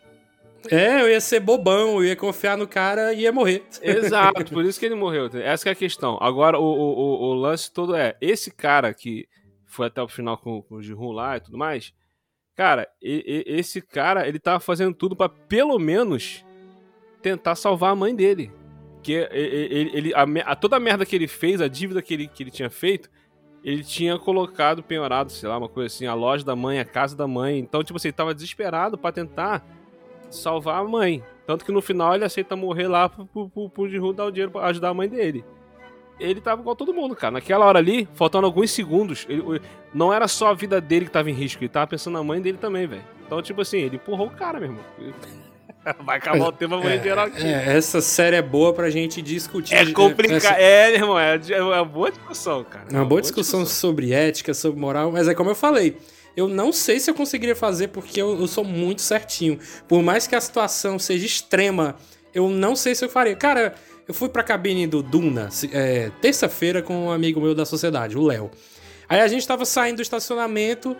É, 0.70 1.00
eu 1.00 1.08
ia 1.08 1.20
ser 1.20 1.40
bobão, 1.40 1.96
eu 1.96 2.04
ia 2.04 2.16
confiar 2.16 2.56
no 2.56 2.66
cara 2.66 3.12
e 3.12 3.20
ia 3.20 3.32
morrer. 3.32 3.64
Exato, 3.82 4.44
por 4.52 4.64
isso 4.64 4.78
que 4.78 4.86
ele 4.86 4.94
morreu. 4.94 5.30
Essa 5.34 5.68
é 5.68 5.72
a 5.72 5.76
questão. 5.76 6.18
Agora, 6.20 6.58
o, 6.58 6.64
o, 6.64 7.22
o, 7.28 7.34
lance 7.34 7.72
todo 7.72 7.94
é, 7.94 8.16
esse 8.20 8.50
cara 8.50 8.92
que 8.92 9.28
foi 9.64 9.86
até 9.86 10.02
o 10.02 10.08
final 10.08 10.36
com, 10.38 10.62
com 10.62 10.76
o 10.76 10.82
Jihun 10.82 11.12
lá 11.12 11.36
e 11.36 11.40
tudo 11.40 11.58
mais. 11.58 11.92
Cara, 12.54 12.88
e, 13.02 13.44
e, 13.46 13.58
esse 13.58 13.80
cara, 13.82 14.26
ele 14.26 14.38
tava 14.38 14.58
fazendo 14.60 14.94
tudo 14.94 15.14
para 15.14 15.28
pelo 15.28 15.78
menos 15.78 16.44
tentar 17.22 17.54
salvar 17.54 17.92
a 17.92 17.96
mãe 17.96 18.14
dele. 18.14 18.50
Que 19.02 19.12
ele, 19.30 19.90
ele 19.94 20.14
a, 20.14 20.52
a, 20.52 20.56
toda 20.56 20.76
a 20.76 20.80
merda 20.80 21.06
que 21.06 21.14
ele 21.14 21.28
fez, 21.28 21.60
a 21.60 21.68
dívida 21.68 22.02
que 22.02 22.14
ele, 22.14 22.28
que 22.28 22.42
ele 22.42 22.50
tinha 22.50 22.70
feito, 22.70 23.08
ele 23.62 23.84
tinha 23.84 24.18
colocado 24.18 24.82
penhorado, 24.82 25.30
sei 25.30 25.48
lá, 25.48 25.58
uma 25.58 25.68
coisa 25.68 25.94
assim, 25.94 26.06
a 26.06 26.14
loja 26.14 26.44
da 26.44 26.56
mãe, 26.56 26.78
a 26.78 26.84
casa 26.84 27.16
da 27.16 27.26
mãe. 27.26 27.58
Então, 27.58 27.82
tipo 27.82 27.96
assim, 27.96 28.08
ele 28.08 28.16
tava 28.16 28.34
desesperado 28.34 28.98
para 28.98 29.12
tentar 29.12 29.64
salvar 30.30 30.80
a 30.80 30.84
mãe. 30.84 31.22
Tanto 31.46 31.64
que 31.64 31.72
no 31.72 31.80
final 31.80 32.14
ele 32.14 32.24
aceita 32.24 32.56
morrer 32.56 32.88
lá 32.88 33.08
pro, 33.08 33.48
pro, 33.48 33.70
pro, 33.70 33.88
Jihun 33.88 34.12
dar 34.12 34.24
o 34.24 34.30
dinheiro 34.30 34.50
pra 34.50 34.66
ajudar 34.66 34.90
a 34.90 34.94
mãe 34.94 35.08
dele 35.08 35.44
ele 36.18 36.40
tava 36.40 36.60
igual 36.60 36.74
todo 36.74 36.94
mundo, 36.94 37.14
cara. 37.14 37.32
Naquela 37.32 37.66
hora 37.66 37.78
ali, 37.78 38.08
faltando 38.14 38.46
alguns 38.46 38.70
segundos, 38.70 39.26
ele, 39.28 39.42
não 39.92 40.12
era 40.12 40.26
só 40.26 40.48
a 40.48 40.54
vida 40.54 40.80
dele 40.80 41.06
que 41.06 41.10
tava 41.10 41.30
em 41.30 41.34
risco, 41.34 41.62
ele 41.62 41.68
tava 41.68 41.86
pensando 41.86 42.14
na 42.14 42.22
mãe 42.22 42.40
dele 42.40 42.58
também, 42.58 42.86
velho. 42.86 43.04
Então, 43.26 43.42
tipo 43.42 43.60
assim, 43.60 43.78
ele 43.78 43.96
empurrou 43.96 44.28
o 44.28 44.30
cara, 44.30 44.58
meu 44.58 44.70
irmão. 44.70 44.84
Vai 46.04 46.18
acabar 46.18 46.48
o 46.48 46.52
tempo, 46.52 46.74
vai 46.74 46.82
morrer 46.82 47.02
geral 47.02 47.26
aqui. 47.26 47.44
É, 47.44 47.76
essa 47.76 48.00
série 48.00 48.36
é 48.36 48.42
boa 48.42 48.72
pra 48.72 48.90
gente 48.90 49.22
discutir. 49.22 49.74
É 49.74 49.92
complicado. 49.92 50.36
Essa... 50.36 50.60
É, 50.60 50.94
irmão, 50.94 51.18
é, 51.18 51.40
é 51.50 51.62
uma 51.62 51.84
boa 51.84 52.10
discussão, 52.10 52.64
cara. 52.64 52.86
É 52.88 52.92
uma, 52.92 53.00
uma 53.00 53.04
boa, 53.04 53.20
discussão, 53.20 53.60
discussão, 53.60 53.90
sobre 53.90 54.12
ética, 54.12 54.52
sobre 54.52 54.80
moral, 54.80 55.12
mas 55.12 55.28
é 55.28 55.34
como 55.34 55.50
eu 55.50 55.54
falei. 55.54 55.96
Eu 56.36 56.48
não 56.48 56.72
sei 56.72 57.00
se 57.00 57.10
eu 57.10 57.14
conseguiria 57.14 57.56
fazer 57.56 57.88
porque 57.88 58.20
eu, 58.20 58.38
eu 58.38 58.46
sou 58.46 58.64
muito 58.64 59.00
certinho. 59.00 59.58
Por 59.88 60.02
mais 60.02 60.26
que 60.26 60.34
a 60.34 60.40
situação 60.40 60.98
seja 60.98 61.24
extrema, 61.24 61.96
eu 62.34 62.50
não 62.50 62.76
sei 62.76 62.94
se 62.94 63.04
eu 63.04 63.08
faria. 63.08 63.34
Cara, 63.34 63.74
eu 64.06 64.12
fui 64.12 64.28
pra 64.28 64.42
cabine 64.42 64.86
do 64.86 65.02
Duna 65.02 65.48
é, 65.72 66.10
terça-feira 66.20 66.82
com 66.82 67.06
um 67.06 67.10
amigo 67.10 67.40
meu 67.40 67.54
da 67.54 67.64
sociedade, 67.64 68.18
o 68.18 68.22
Léo. 68.22 68.50
Aí 69.08 69.20
a 69.20 69.28
gente 69.28 69.46
tava 69.46 69.64
saindo 69.64 69.96
do 69.96 70.02
estacionamento, 70.02 70.96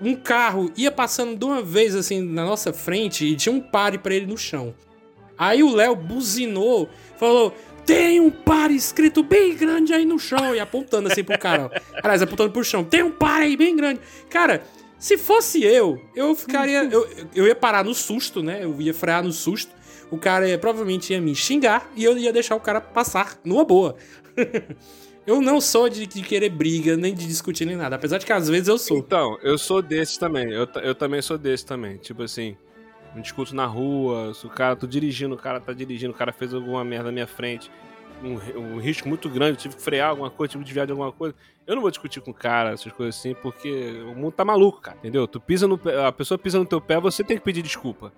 um 0.00 0.14
carro 0.14 0.70
ia 0.76 0.90
passando 0.90 1.36
de 1.36 1.44
uma 1.44 1.62
vez 1.62 1.94
assim 1.94 2.22
na 2.22 2.44
nossa 2.44 2.72
frente 2.72 3.24
e 3.24 3.36
tinha 3.36 3.54
um 3.54 3.60
pare 3.60 3.98
para 3.98 4.14
ele 4.14 4.26
no 4.26 4.38
chão. 4.38 4.74
Aí 5.36 5.62
o 5.62 5.74
Léo 5.74 5.96
buzinou, 5.96 6.88
falou: 7.18 7.54
tem 7.84 8.20
um 8.20 8.30
pare 8.30 8.74
escrito 8.74 9.22
bem 9.22 9.54
grande 9.56 9.92
aí 9.92 10.04
no 10.04 10.18
chão. 10.18 10.54
E 10.54 10.60
apontando 10.60 11.10
assim 11.10 11.24
pro 11.24 11.38
cara. 11.38 11.70
Aliás, 12.02 12.22
apontando 12.22 12.50
pro 12.50 12.64
chão. 12.64 12.84
Tem 12.84 13.02
um 13.02 13.10
pare 13.10 13.44
aí 13.44 13.56
bem 13.56 13.76
grande. 13.76 14.00
Cara, 14.28 14.62
se 14.98 15.16
fosse 15.16 15.62
eu, 15.64 16.00
eu 16.14 16.34
ficaria. 16.34 16.84
Eu, 16.90 17.08
eu 17.34 17.46
ia 17.46 17.54
parar 17.54 17.84
no 17.84 17.94
susto, 17.94 18.42
né? 18.42 18.62
Eu 18.62 18.80
ia 18.80 18.92
frear 18.92 19.22
no 19.22 19.32
susto 19.32 19.80
o 20.10 20.18
cara 20.18 20.48
ia, 20.48 20.58
provavelmente 20.58 21.12
ia 21.12 21.20
me 21.20 21.34
xingar 21.34 21.90
e 21.94 22.04
eu 22.04 22.18
ia 22.18 22.32
deixar 22.32 22.56
o 22.56 22.60
cara 22.60 22.80
passar 22.80 23.38
numa 23.44 23.64
boa. 23.64 23.96
eu 25.26 25.40
não 25.40 25.60
sou 25.60 25.88
de, 25.88 26.06
de, 26.06 26.22
querer 26.22 26.48
briga, 26.50 26.96
nem 26.96 27.14
de 27.14 27.26
discutir 27.26 27.64
nem 27.64 27.76
nada, 27.76 27.96
apesar 27.96 28.18
de 28.18 28.26
que 28.26 28.32
às 28.32 28.48
vezes 28.48 28.68
eu 28.68 28.78
sou. 28.78 28.98
Então, 28.98 29.38
eu 29.42 29.58
sou 29.58 29.82
desse 29.82 30.18
também. 30.18 30.50
Eu, 30.50 30.66
eu 30.82 30.94
também 30.94 31.20
sou 31.20 31.36
desse 31.36 31.64
também. 31.64 31.98
Tipo 31.98 32.22
assim, 32.22 32.56
um 33.14 33.20
discurso 33.20 33.54
na 33.54 33.66
rua, 33.66 34.32
se 34.34 34.46
o 34.46 34.50
cara, 34.50 34.76
tô 34.76 34.86
dirigindo, 34.86 35.34
o 35.34 35.38
cara 35.38 35.60
tá 35.60 35.72
dirigindo, 35.72 36.12
o 36.12 36.16
cara 36.16 36.32
fez 36.32 36.54
alguma 36.54 36.84
merda 36.84 37.06
na 37.06 37.12
minha 37.12 37.26
frente. 37.26 37.70
Um, 38.22 38.34
um, 38.58 38.78
risco 38.78 39.08
muito 39.08 39.30
grande, 39.30 39.58
tive 39.58 39.76
que 39.76 39.82
frear 39.82 40.10
alguma 40.10 40.30
coisa, 40.30 40.52
tive 40.52 40.62
que 40.62 40.68
desviar 40.68 40.86
de 40.86 40.92
alguma 40.92 41.10
coisa. 41.10 41.34
Eu 41.66 41.74
não 41.74 41.82
vou 41.82 41.90
discutir 41.90 42.20
com 42.20 42.32
o 42.32 42.34
cara, 42.34 42.72
essas 42.72 42.92
coisas 42.92 43.16
assim, 43.16 43.34
porque 43.34 44.02
o 44.10 44.14
mundo 44.14 44.32
tá 44.32 44.44
maluco, 44.44 44.80
cara. 44.80 44.98
Entendeu? 44.98 45.26
Tu 45.26 45.40
pisa 45.40 45.66
no 45.66 45.80
a 46.06 46.12
pessoa 46.12 46.38
pisa 46.38 46.58
no 46.58 46.66
teu 46.66 46.80
pé, 46.80 47.00
você 47.00 47.24
tem 47.24 47.36
que 47.36 47.42
pedir 47.42 47.62
desculpa. 47.62 48.12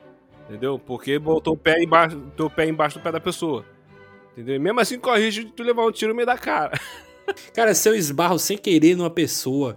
Entendeu? 0.49 0.79
Porque 0.79 1.19
botou 1.19 1.55
o 1.55 1.57
pé 1.57 1.83
embaixo, 1.83 2.21
teu 2.37 2.51
pé 2.51 2.67
embaixo 2.67 2.99
do 2.99 3.03
pé 3.03 3.13
da 3.13 3.21
pessoa. 3.21 3.65
Entendeu? 4.33 4.57
E 4.57 4.59
mesmo 4.59 4.81
assim 4.81 4.99
corre 4.99 5.25
risco 5.25 5.45
de 5.45 5.53
tu 5.53 5.63
levar 5.63 5.87
um 5.87 5.93
tiro 5.93 6.11
no 6.11 6.17
meio 6.17 6.27
da 6.27 6.39
cara. 6.39 6.79
Cara, 7.55 7.75
se 7.75 7.89
eu 7.89 7.95
esbarro 7.95 8.39
sem 8.39 8.59
querer 8.59 8.97
numa 8.97 9.11
pessoa, 9.11 9.77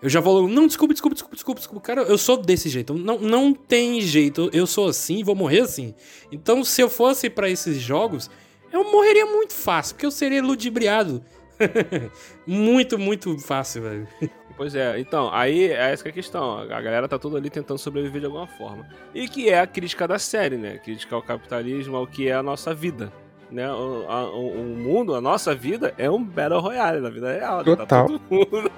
eu 0.00 0.08
já 0.08 0.20
vou 0.20 0.48
não, 0.48 0.66
desculpa, 0.66 0.94
desculpa, 0.94 1.14
desculpa, 1.14 1.34
desculpa, 1.34 1.60
desculpa. 1.60 1.80
Cara, 1.80 2.02
eu 2.02 2.18
sou 2.18 2.36
desse 2.36 2.68
jeito. 2.68 2.94
Não, 2.94 3.18
não 3.18 3.52
tem 3.52 4.00
jeito. 4.00 4.50
Eu 4.52 4.66
sou 4.66 4.88
assim 4.88 5.18
e 5.18 5.24
vou 5.24 5.34
morrer 5.34 5.60
assim. 5.60 5.94
Então, 6.30 6.62
se 6.64 6.80
eu 6.80 6.88
fosse 6.88 7.28
para 7.28 7.50
esses 7.50 7.78
jogos, 7.80 8.30
eu 8.72 8.84
morreria 8.90 9.26
muito 9.26 9.54
fácil, 9.54 9.94
porque 9.94 10.06
eu 10.06 10.10
seria 10.10 10.42
ludibriado. 10.42 11.24
muito, 12.46 12.98
muito 12.98 13.38
fácil, 13.38 13.82
velho. 13.82 14.08
Pois 14.56 14.74
é, 14.74 14.98
então, 14.98 15.28
aí 15.32 15.64
é 15.64 15.92
essa 15.92 16.02
que 16.02 16.08
é 16.08 16.12
a 16.12 16.14
questão. 16.14 16.58
A 16.58 16.80
galera 16.80 17.08
tá 17.08 17.18
toda 17.18 17.36
ali 17.36 17.50
tentando 17.50 17.78
sobreviver 17.78 18.20
de 18.20 18.26
alguma 18.26 18.46
forma. 18.46 18.88
E 19.14 19.28
que 19.28 19.48
é 19.48 19.60
a 19.60 19.66
crítica 19.66 20.06
da 20.08 20.18
série, 20.18 20.56
né? 20.56 20.78
Crítica 20.78 21.14
ao 21.14 21.22
capitalismo, 21.22 21.96
ao 21.96 22.06
que 22.06 22.28
é 22.28 22.34
a 22.34 22.42
nossa 22.42 22.74
vida. 22.74 23.12
Né? 23.50 23.70
O, 23.72 24.04
a, 24.08 24.30
o, 24.30 24.64
mundo, 24.64 25.14
a 25.14 25.20
nossa 25.20 25.54
vida 25.54 25.94
é 25.96 26.10
um 26.10 26.22
Battle 26.22 26.60
Royale 26.60 27.00
na 27.00 27.10
vida 27.10 27.32
real. 27.32 27.58
Né? 27.58 27.64
Tá 27.64 27.76
Total. 27.76 27.86
Tá 27.86 28.06
todo 28.06 28.20
mundo 28.28 28.72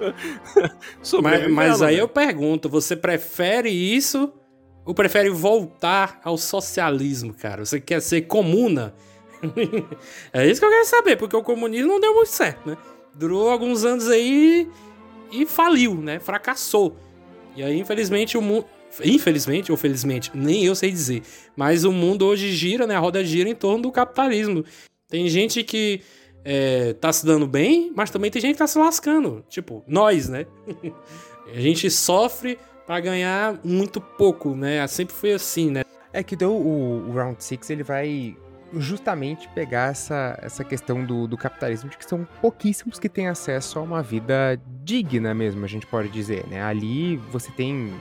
mas, 1.23 1.51
mas 1.51 1.81
aí 1.81 1.95
né? 1.95 2.01
eu 2.01 2.07
pergunto, 2.07 2.69
você 2.69 2.95
prefere 2.95 3.69
isso 3.69 4.31
ou 4.85 4.93
prefere 4.93 5.29
voltar 5.29 6.19
ao 6.23 6.37
socialismo, 6.37 7.33
cara? 7.33 7.65
Você 7.65 7.79
quer 7.79 8.01
ser 8.01 8.23
comuna? 8.23 8.93
é 10.33 10.47
isso 10.47 10.59
que 10.59 10.65
eu 10.65 10.71
quero 10.71 10.85
saber, 10.85 11.15
porque 11.15 11.35
o 11.35 11.43
comunismo 11.43 11.87
não 11.87 11.99
deu 11.99 12.13
muito 12.13 12.29
certo, 12.29 12.69
né? 12.69 12.77
Durou 13.13 13.49
alguns 13.49 13.83
anos 13.85 14.07
aí 14.07 14.69
e 15.31 15.45
faliu, 15.45 15.95
né? 15.95 16.19
Fracassou. 16.19 16.95
E 17.55 17.63
aí, 17.63 17.77
infelizmente, 17.79 18.37
o 18.37 18.41
mundo. 18.41 18.65
Infelizmente 19.03 19.71
ou 19.71 19.77
felizmente, 19.77 20.31
nem 20.33 20.65
eu 20.65 20.75
sei 20.75 20.91
dizer. 20.91 21.21
Mas 21.55 21.83
o 21.83 21.91
mundo 21.91 22.25
hoje 22.25 22.51
gira, 22.51 22.85
né? 22.87 22.95
A 22.95 22.99
roda 22.99 23.23
gira 23.23 23.49
em 23.49 23.55
torno 23.55 23.83
do 23.83 23.91
capitalismo. 23.91 24.63
Tem 25.07 25.27
gente 25.27 25.63
que 25.63 26.01
é, 26.43 26.93
tá 26.93 27.11
se 27.11 27.25
dando 27.25 27.47
bem, 27.47 27.91
mas 27.95 28.09
também 28.09 28.31
tem 28.31 28.41
gente 28.41 28.53
que 28.53 28.59
tá 28.59 28.67
se 28.67 28.77
lascando. 28.77 29.43
Tipo, 29.49 29.83
nós, 29.87 30.29
né? 30.29 30.45
a 31.53 31.59
gente 31.59 31.89
sofre 31.89 32.57
para 32.85 32.99
ganhar 32.99 33.59
muito 33.63 34.01
pouco, 34.01 34.55
né? 34.55 34.85
Sempre 34.87 35.15
foi 35.15 35.33
assim, 35.33 35.69
né? 35.69 35.83
É 36.11 36.23
que 36.23 36.35
deu 36.35 36.51
o, 36.51 37.09
o 37.09 37.13
Round 37.13 37.43
6, 37.43 37.69
ele 37.69 37.83
vai 37.83 38.35
justamente 38.73 39.47
pegar 39.49 39.91
essa, 39.91 40.37
essa 40.41 40.63
questão 40.63 41.03
do, 41.03 41.27
do 41.27 41.37
capitalismo, 41.37 41.89
de 41.89 41.97
que 41.97 42.05
são 42.05 42.27
pouquíssimos 42.41 42.99
que 42.99 43.09
têm 43.09 43.27
acesso 43.27 43.79
a 43.79 43.81
uma 43.81 44.01
vida 44.01 44.59
digna 44.83 45.33
mesmo, 45.33 45.63
a 45.65 45.67
gente 45.67 45.87
pode 45.87 46.09
dizer, 46.09 46.45
né? 46.47 46.61
Ali 46.61 47.17
você 47.31 47.51
tem 47.51 47.93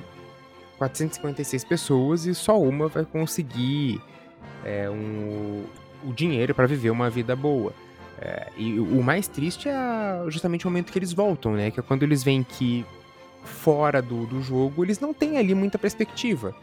456 0.78 1.64
pessoas 1.64 2.24
e 2.26 2.34
só 2.34 2.60
uma 2.60 2.88
vai 2.88 3.04
conseguir 3.04 4.00
é, 4.64 4.88
um, 4.88 5.64
o 6.04 6.12
dinheiro 6.12 6.54
para 6.54 6.66
viver 6.66 6.90
uma 6.90 7.10
vida 7.10 7.34
boa. 7.34 7.72
É, 8.20 8.48
e 8.56 8.78
o 8.80 9.02
mais 9.02 9.28
triste 9.28 9.68
é 9.68 10.24
justamente 10.28 10.66
o 10.66 10.70
momento 10.70 10.90
que 10.90 10.98
eles 10.98 11.12
voltam, 11.12 11.52
né? 11.52 11.70
Que 11.70 11.80
é 11.80 11.82
quando 11.82 12.02
eles 12.02 12.24
veem 12.24 12.42
que 12.42 12.84
fora 13.44 14.02
do, 14.02 14.26
do 14.26 14.42
jogo 14.42 14.84
eles 14.84 14.98
não 14.98 15.14
têm 15.14 15.38
ali 15.38 15.54
muita 15.54 15.78
perspectiva. 15.78 16.54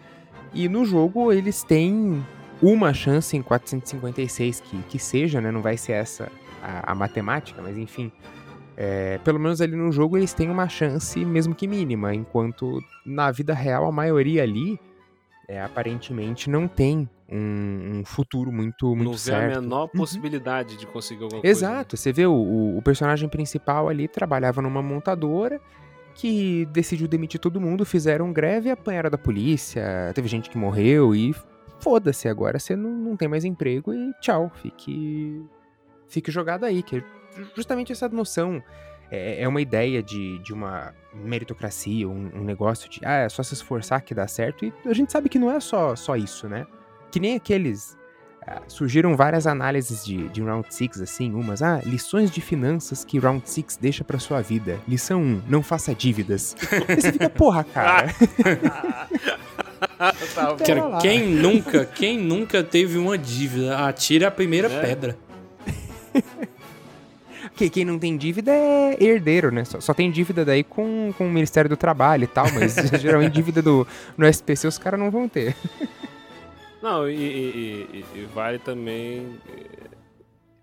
E 0.54 0.68
no 0.68 0.86
jogo 0.86 1.32
eles 1.32 1.64
têm 1.64 2.26
uma 2.62 2.94
chance 2.94 3.36
em 3.36 3.42
456 3.42 4.62
que, 4.62 4.78
que 4.90 5.00
seja, 5.00 5.40
né? 5.40 5.52
Não 5.52 5.62
vai 5.62 5.78
ser 5.78 5.94
essa 5.94 6.32
a, 6.62 6.92
a 6.92 6.96
matemática, 6.96 7.62
mas 7.62 7.78
enfim. 7.78 8.12
É, 8.78 9.18
pelo 9.20 9.40
menos 9.40 9.62
ali 9.62 9.76
no 9.76 9.92
jogo 9.92 10.18
eles 10.18 10.34
têm 10.34 10.50
uma 10.50 10.68
chance, 10.68 11.24
mesmo 11.24 11.56
que 11.56 11.68
mínima, 11.68 12.14
enquanto 12.14 12.82
na 13.06 13.32
vida 13.32 13.54
real 13.54 13.86
a 13.86 13.92
maioria 13.92 14.44
ali 14.44 14.78
é, 15.48 15.62
aparentemente 15.62 16.50
não 16.50 16.68
tem 16.68 17.10
um, 17.32 18.00
um, 18.00 18.06
futuro 18.06 18.52
muito, 18.52 18.88
muito 18.96 19.12
não 19.12 19.18
certo. 19.18 19.42
Não 19.42 19.48
vê 19.48 19.58
a 19.58 19.62
menor 19.62 19.84
uhum. 19.84 20.00
possibilidade 20.00 20.76
de 20.78 20.86
conseguir 20.86 21.24
alguma 21.24 21.42
coisa. 21.42 21.58
Exato, 21.58 21.96
você 21.96 22.12
vê 22.12 22.26
o, 22.26 22.78
o, 22.78 22.82
personagem 22.82 23.30
principal 23.30 23.88
ali 23.88 24.08
trabalhava 24.08 24.62
numa 24.62 24.82
montadora 24.82 25.60
que 26.14 26.66
decidiu 26.72 27.08
demitir 27.08 27.40
todo 27.40 27.60
mundo, 27.62 27.86
fizeram 27.86 28.32
greve 28.34 28.70
e 28.70 28.72
apanharam 28.72 29.10
da 29.10 29.18
polícia, 29.18 30.12
teve 30.14 30.28
gente 30.28 30.50
que 30.50 30.58
morreu 30.58 31.16
e 31.16 31.34
foda-se, 31.80 32.28
agora 32.28 32.60
você 32.60 32.76
não, 32.76 32.90
não 32.90 33.18
tem 33.18 33.28
mais 33.28 33.46
emprego 33.46 33.94
e 33.94 34.14
tchau, 34.20 34.52
fique, 34.62 35.44
fique 36.08 36.32
jogado 36.32 36.64
aí. 36.64 36.82
Que 36.82 37.04
justamente 37.56 37.92
essa 37.92 38.08
noção 38.10 38.62
é, 39.12 39.44
é 39.44 39.48
uma 39.48 39.62
ideia 39.62 40.02
de, 40.02 40.40
de 40.40 40.54
uma 40.54 40.94
meritocracia, 41.14 42.08
um, 42.08 42.32
um, 42.36 42.44
negócio 42.44 42.90
de, 42.90 43.00
ah, 43.04 43.20
é 43.20 43.30
só 43.30 43.44
se 43.44 43.54
esforçar 43.54 44.02
que 44.02 44.14
dá 44.14 44.28
certo. 44.28 44.66
E 44.66 44.74
a 44.86 44.94
gente 44.94 45.12
sabe 45.12 45.30
que 45.30 45.40
não 45.40 45.52
é 45.52 45.60
só, 45.60 45.96
só 45.96 46.16
isso, 46.16 46.48
né? 46.48 46.66
Que 47.12 47.20
nem 47.20 47.36
aqueles. 47.36 47.98
Ah, 48.48 48.62
surgiram 48.68 49.16
várias 49.16 49.48
análises 49.48 50.06
de, 50.06 50.30
de 50.30 50.42
Round 50.42 50.68
6, 50.70 51.02
assim, 51.02 51.34
umas, 51.34 51.64
ah, 51.64 51.82
lições 51.84 52.30
de 52.30 52.42
finanças 52.42 53.04
que 53.04 53.18
Round 53.18 53.50
6 53.50 53.78
deixa 53.82 54.04
pra 54.04 54.20
sua 54.20 54.42
vida. 54.42 54.80
Lição 54.88 55.20
1, 55.20 55.42
não 55.48 55.64
faça 55.64 55.96
dívidas. 55.96 56.56
e 56.88 56.96
você 56.96 57.12
fica, 57.12 57.30
porra, 57.30 57.64
cara. 57.64 58.08
tá, 60.36 60.56
Cara, 60.66 60.98
quem 61.02 61.28
nunca, 61.28 61.86
quem 61.86 62.20
nunca 62.20 62.64
teve 62.64 62.98
uma 62.98 63.18
dívida, 63.18 63.78
atira 63.80 64.28
a 64.28 64.32
primeira 64.32 64.72
é. 64.72 64.82
pedra. 64.82 65.18
que 67.56 67.70
quem 67.70 67.86
não 67.86 67.98
tem 67.98 68.18
dívida 68.18 68.52
é 68.52 68.98
herdeiro, 69.02 69.52
né? 69.52 69.64
Só, 69.64 69.80
só, 69.80 69.94
tem 69.94 70.12
dívida 70.12 70.44
daí 70.44 70.64
com, 70.64 71.14
com 71.18 71.28
o 71.28 71.30
Ministério 71.30 71.70
do 71.70 71.78
Trabalho 71.78 72.26
e 72.26 72.28
tal, 72.28 72.46
mas 72.54 72.76
geralmente 73.00 73.34
dívida 73.34 73.62
do, 73.62 73.88
no 74.18 74.28
SPC 74.28 74.68
os 74.68 74.78
caras 74.78 75.00
não 75.00 75.10
vão 75.10 75.28
ter. 75.28 75.56
Não, 76.82 77.10
e, 77.10 77.16
e, 77.16 78.06
e, 78.16 78.20
e, 78.20 78.26
vale 78.26 78.60
também 78.60 79.40
eh, 79.50 79.90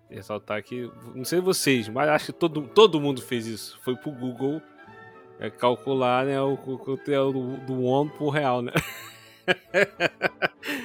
ressaltar 0.09 0.63
que, 0.63 0.89
não 1.13 1.25
sei 1.25 1.41
vocês, 1.41 1.89
mas 1.89 2.07
acho 2.07 2.27
que 2.27 2.31
todo, 2.33 2.61
todo 2.61 3.01
mundo 3.01 3.21
fez 3.21 3.45
isso. 3.45 3.77
Foi 3.83 3.95
pro 3.95 4.11
Google 4.11 4.61
é, 5.39 5.49
calcular 5.49 6.25
né, 6.25 6.39
o, 6.39 6.55
conteúdo 6.55 7.57
do, 7.57 7.57
do 7.65 7.83
ONU 7.83 8.09
pro 8.11 8.29
real, 8.29 8.61
né? 8.61 8.71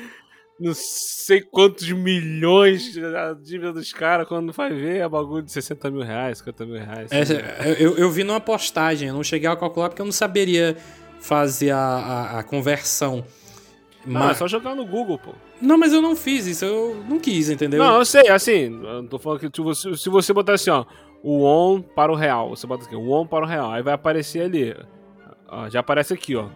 não 0.58 0.72
sei 0.74 1.40
quantos 1.40 1.90
milhões 1.90 2.96
a 2.98 3.32
dívida 3.34 3.72
dos 3.72 3.92
caras, 3.92 4.26
quando 4.26 4.52
vai 4.52 4.70
ver, 4.70 4.98
é 4.98 5.08
bagulho 5.08 5.42
de 5.42 5.52
60 5.52 5.90
mil 5.90 6.02
reais, 6.02 6.38
50 6.38 6.66
mil 6.66 6.76
reais. 6.76 7.10
É, 7.12 7.76
eu, 7.78 7.96
eu 7.96 8.10
vi 8.10 8.24
numa 8.24 8.40
postagem, 8.40 9.08
eu 9.08 9.14
não 9.14 9.22
cheguei 9.22 9.48
a 9.48 9.56
calcular 9.56 9.88
porque 9.88 10.02
eu 10.02 10.06
não 10.06 10.12
saberia 10.12 10.76
fazer 11.20 11.70
a, 11.70 11.78
a, 11.78 12.38
a 12.40 12.42
conversão. 12.42 13.24
Não, 14.04 14.20
mas... 14.20 14.32
é 14.32 14.34
só 14.34 14.48
jogar 14.48 14.74
no 14.74 14.84
Google, 14.84 15.18
pô. 15.18 15.32
Não, 15.60 15.78
mas 15.78 15.92
eu 15.92 16.02
não 16.02 16.16
fiz 16.16 16.46
isso, 16.46 16.64
eu 16.64 17.04
não 17.08 17.18
quis, 17.18 17.50
entendeu? 17.50 17.82
Não, 17.82 17.96
eu 17.96 18.04
sei, 18.04 18.28
assim, 18.28 18.80
eu 18.82 19.06
tô 19.08 19.18
falando 19.18 19.40
que 19.40 19.50
se 19.54 19.62
você, 19.62 19.96
se 19.96 20.08
você 20.08 20.32
botar 20.32 20.54
assim, 20.54 20.70
ó, 20.70 20.84
o 21.22 21.42
ON 21.42 21.82
para 21.82 22.10
o 22.10 22.14
real, 22.14 22.50
você 22.50 22.66
bota 22.66 22.84
aqui, 22.84 22.96
o 22.96 23.10
ON 23.10 23.26
para 23.26 23.44
o 23.44 23.48
real, 23.48 23.70
aí 23.70 23.82
vai 23.82 23.94
aparecer 23.94 24.42
ali, 24.42 24.74
ó, 25.48 25.68
já 25.68 25.80
aparece 25.80 26.14
aqui, 26.14 26.36
ó, 26.36 26.46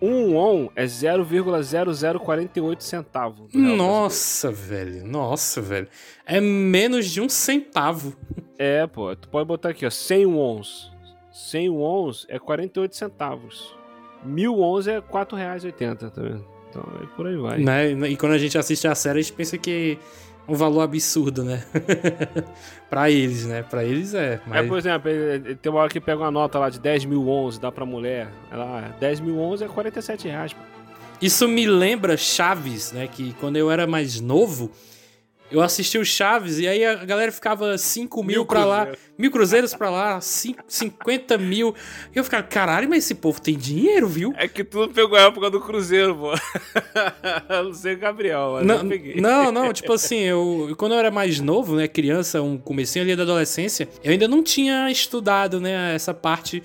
um 0.00 0.36
on 0.36 0.68
é 0.76 0.84
0,0048 0.84 2.80
centavo. 2.80 3.48
Nossa, 3.52 4.50
velho. 4.50 5.04
Nossa, 5.06 5.60
velho. 5.60 5.88
É 6.24 6.40
menos 6.40 7.06
de 7.06 7.20
um 7.20 7.28
centavo. 7.28 8.16
É, 8.58 8.86
pô. 8.86 9.14
Tu 9.16 9.28
pode 9.28 9.46
botar 9.46 9.70
aqui, 9.70 9.84
ó. 9.84 9.90
100 9.90 10.26
ons. 10.26 10.92
100 11.32 11.70
ons 11.70 12.26
é 12.28 12.38
48 12.38 12.94
centavos. 12.96 13.76
Mil 14.24 14.58
ons 14.58 14.86
é 14.86 15.00
4,80, 15.00 16.10
tá 16.10 16.22
vendo? 16.22 16.44
Então, 16.68 16.82
é 17.02 17.06
por 17.16 17.26
aí 17.26 17.36
vai. 17.36 17.58
Né? 17.58 17.90
E 18.10 18.16
quando 18.16 18.32
a 18.32 18.38
gente 18.38 18.58
assiste 18.58 18.86
a 18.86 18.94
série, 18.94 19.20
a 19.20 19.22
gente 19.22 19.32
pensa 19.32 19.56
que 19.56 19.98
um 20.48 20.54
valor 20.54 20.80
absurdo, 20.80 21.44
né? 21.44 21.62
pra 22.88 23.10
eles, 23.10 23.44
né? 23.44 23.62
Pra 23.62 23.84
eles 23.84 24.14
é. 24.14 24.34
é 24.34 24.40
mas... 24.46 24.64
É, 24.64 24.68
por 24.68 24.78
exemplo, 24.78 25.10
tem 25.60 25.70
uma 25.70 25.80
hora 25.80 25.90
que 25.90 26.00
pega 26.00 26.22
uma 26.22 26.30
nota 26.30 26.58
lá 26.58 26.70
de 26.70 26.80
10 26.80 27.04
mil 27.04 27.28
11, 27.28 27.60
dá 27.60 27.70
pra 27.70 27.84
mulher. 27.84 28.28
Ela, 28.50 28.96
10 28.98 29.20
mil 29.20 29.38
11 29.38 29.64
é 29.64 29.68
47 29.68 30.28
reais, 30.28 30.52
pô. 30.52 30.60
Isso 31.20 31.46
me 31.48 31.66
lembra 31.66 32.16
Chaves, 32.16 32.92
né? 32.92 33.08
Que 33.08 33.32
quando 33.34 33.56
eu 33.56 33.70
era 33.70 33.86
mais 33.86 34.20
novo, 34.20 34.70
eu 35.50 35.60
assisti 35.60 35.98
o 35.98 36.04
Chaves 36.04 36.58
e 36.58 36.68
aí 36.68 36.84
a 36.84 37.04
galera 37.04 37.32
ficava 37.32 37.76
5 37.76 38.22
mil, 38.22 38.26
mil 38.26 38.46
pra 38.46 38.64
lá, 38.64 38.88
mil 39.16 39.30
cruzeiros 39.30 39.74
pra 39.74 39.90
lá, 39.90 40.20
50 40.20 41.38
mil. 41.38 41.74
E 42.14 42.18
eu 42.18 42.24
ficava, 42.24 42.42
caralho, 42.42 42.88
mas 42.88 43.04
esse 43.04 43.14
povo 43.14 43.40
tem 43.40 43.56
dinheiro, 43.56 44.06
viu? 44.06 44.32
É 44.36 44.46
que 44.46 44.62
tu 44.62 44.88
pegou 44.88 45.16
a 45.16 45.22
época 45.22 45.50
do 45.50 45.60
cruzeiro, 45.60 46.14
pô. 46.14 46.32
não 47.64 47.72
sei 47.72 47.94
o 47.94 47.98
Gabriel, 47.98 48.52
mas 48.54 48.66
não, 48.66 48.76
eu 48.76 48.88
peguei. 48.88 49.20
Não, 49.20 49.50
não, 49.50 49.72
tipo 49.72 49.92
assim, 49.92 50.18
eu 50.18 50.74
quando 50.76 50.92
eu 50.92 50.98
era 50.98 51.10
mais 51.10 51.40
novo, 51.40 51.76
né, 51.76 51.88
criança, 51.88 52.42
um 52.42 52.58
comecinho 52.58 53.04
ali 53.04 53.16
da 53.16 53.22
adolescência, 53.22 53.88
eu 54.04 54.12
ainda 54.12 54.28
não 54.28 54.42
tinha 54.42 54.90
estudado, 54.90 55.60
né, 55.60 55.94
essa 55.94 56.12
parte 56.12 56.62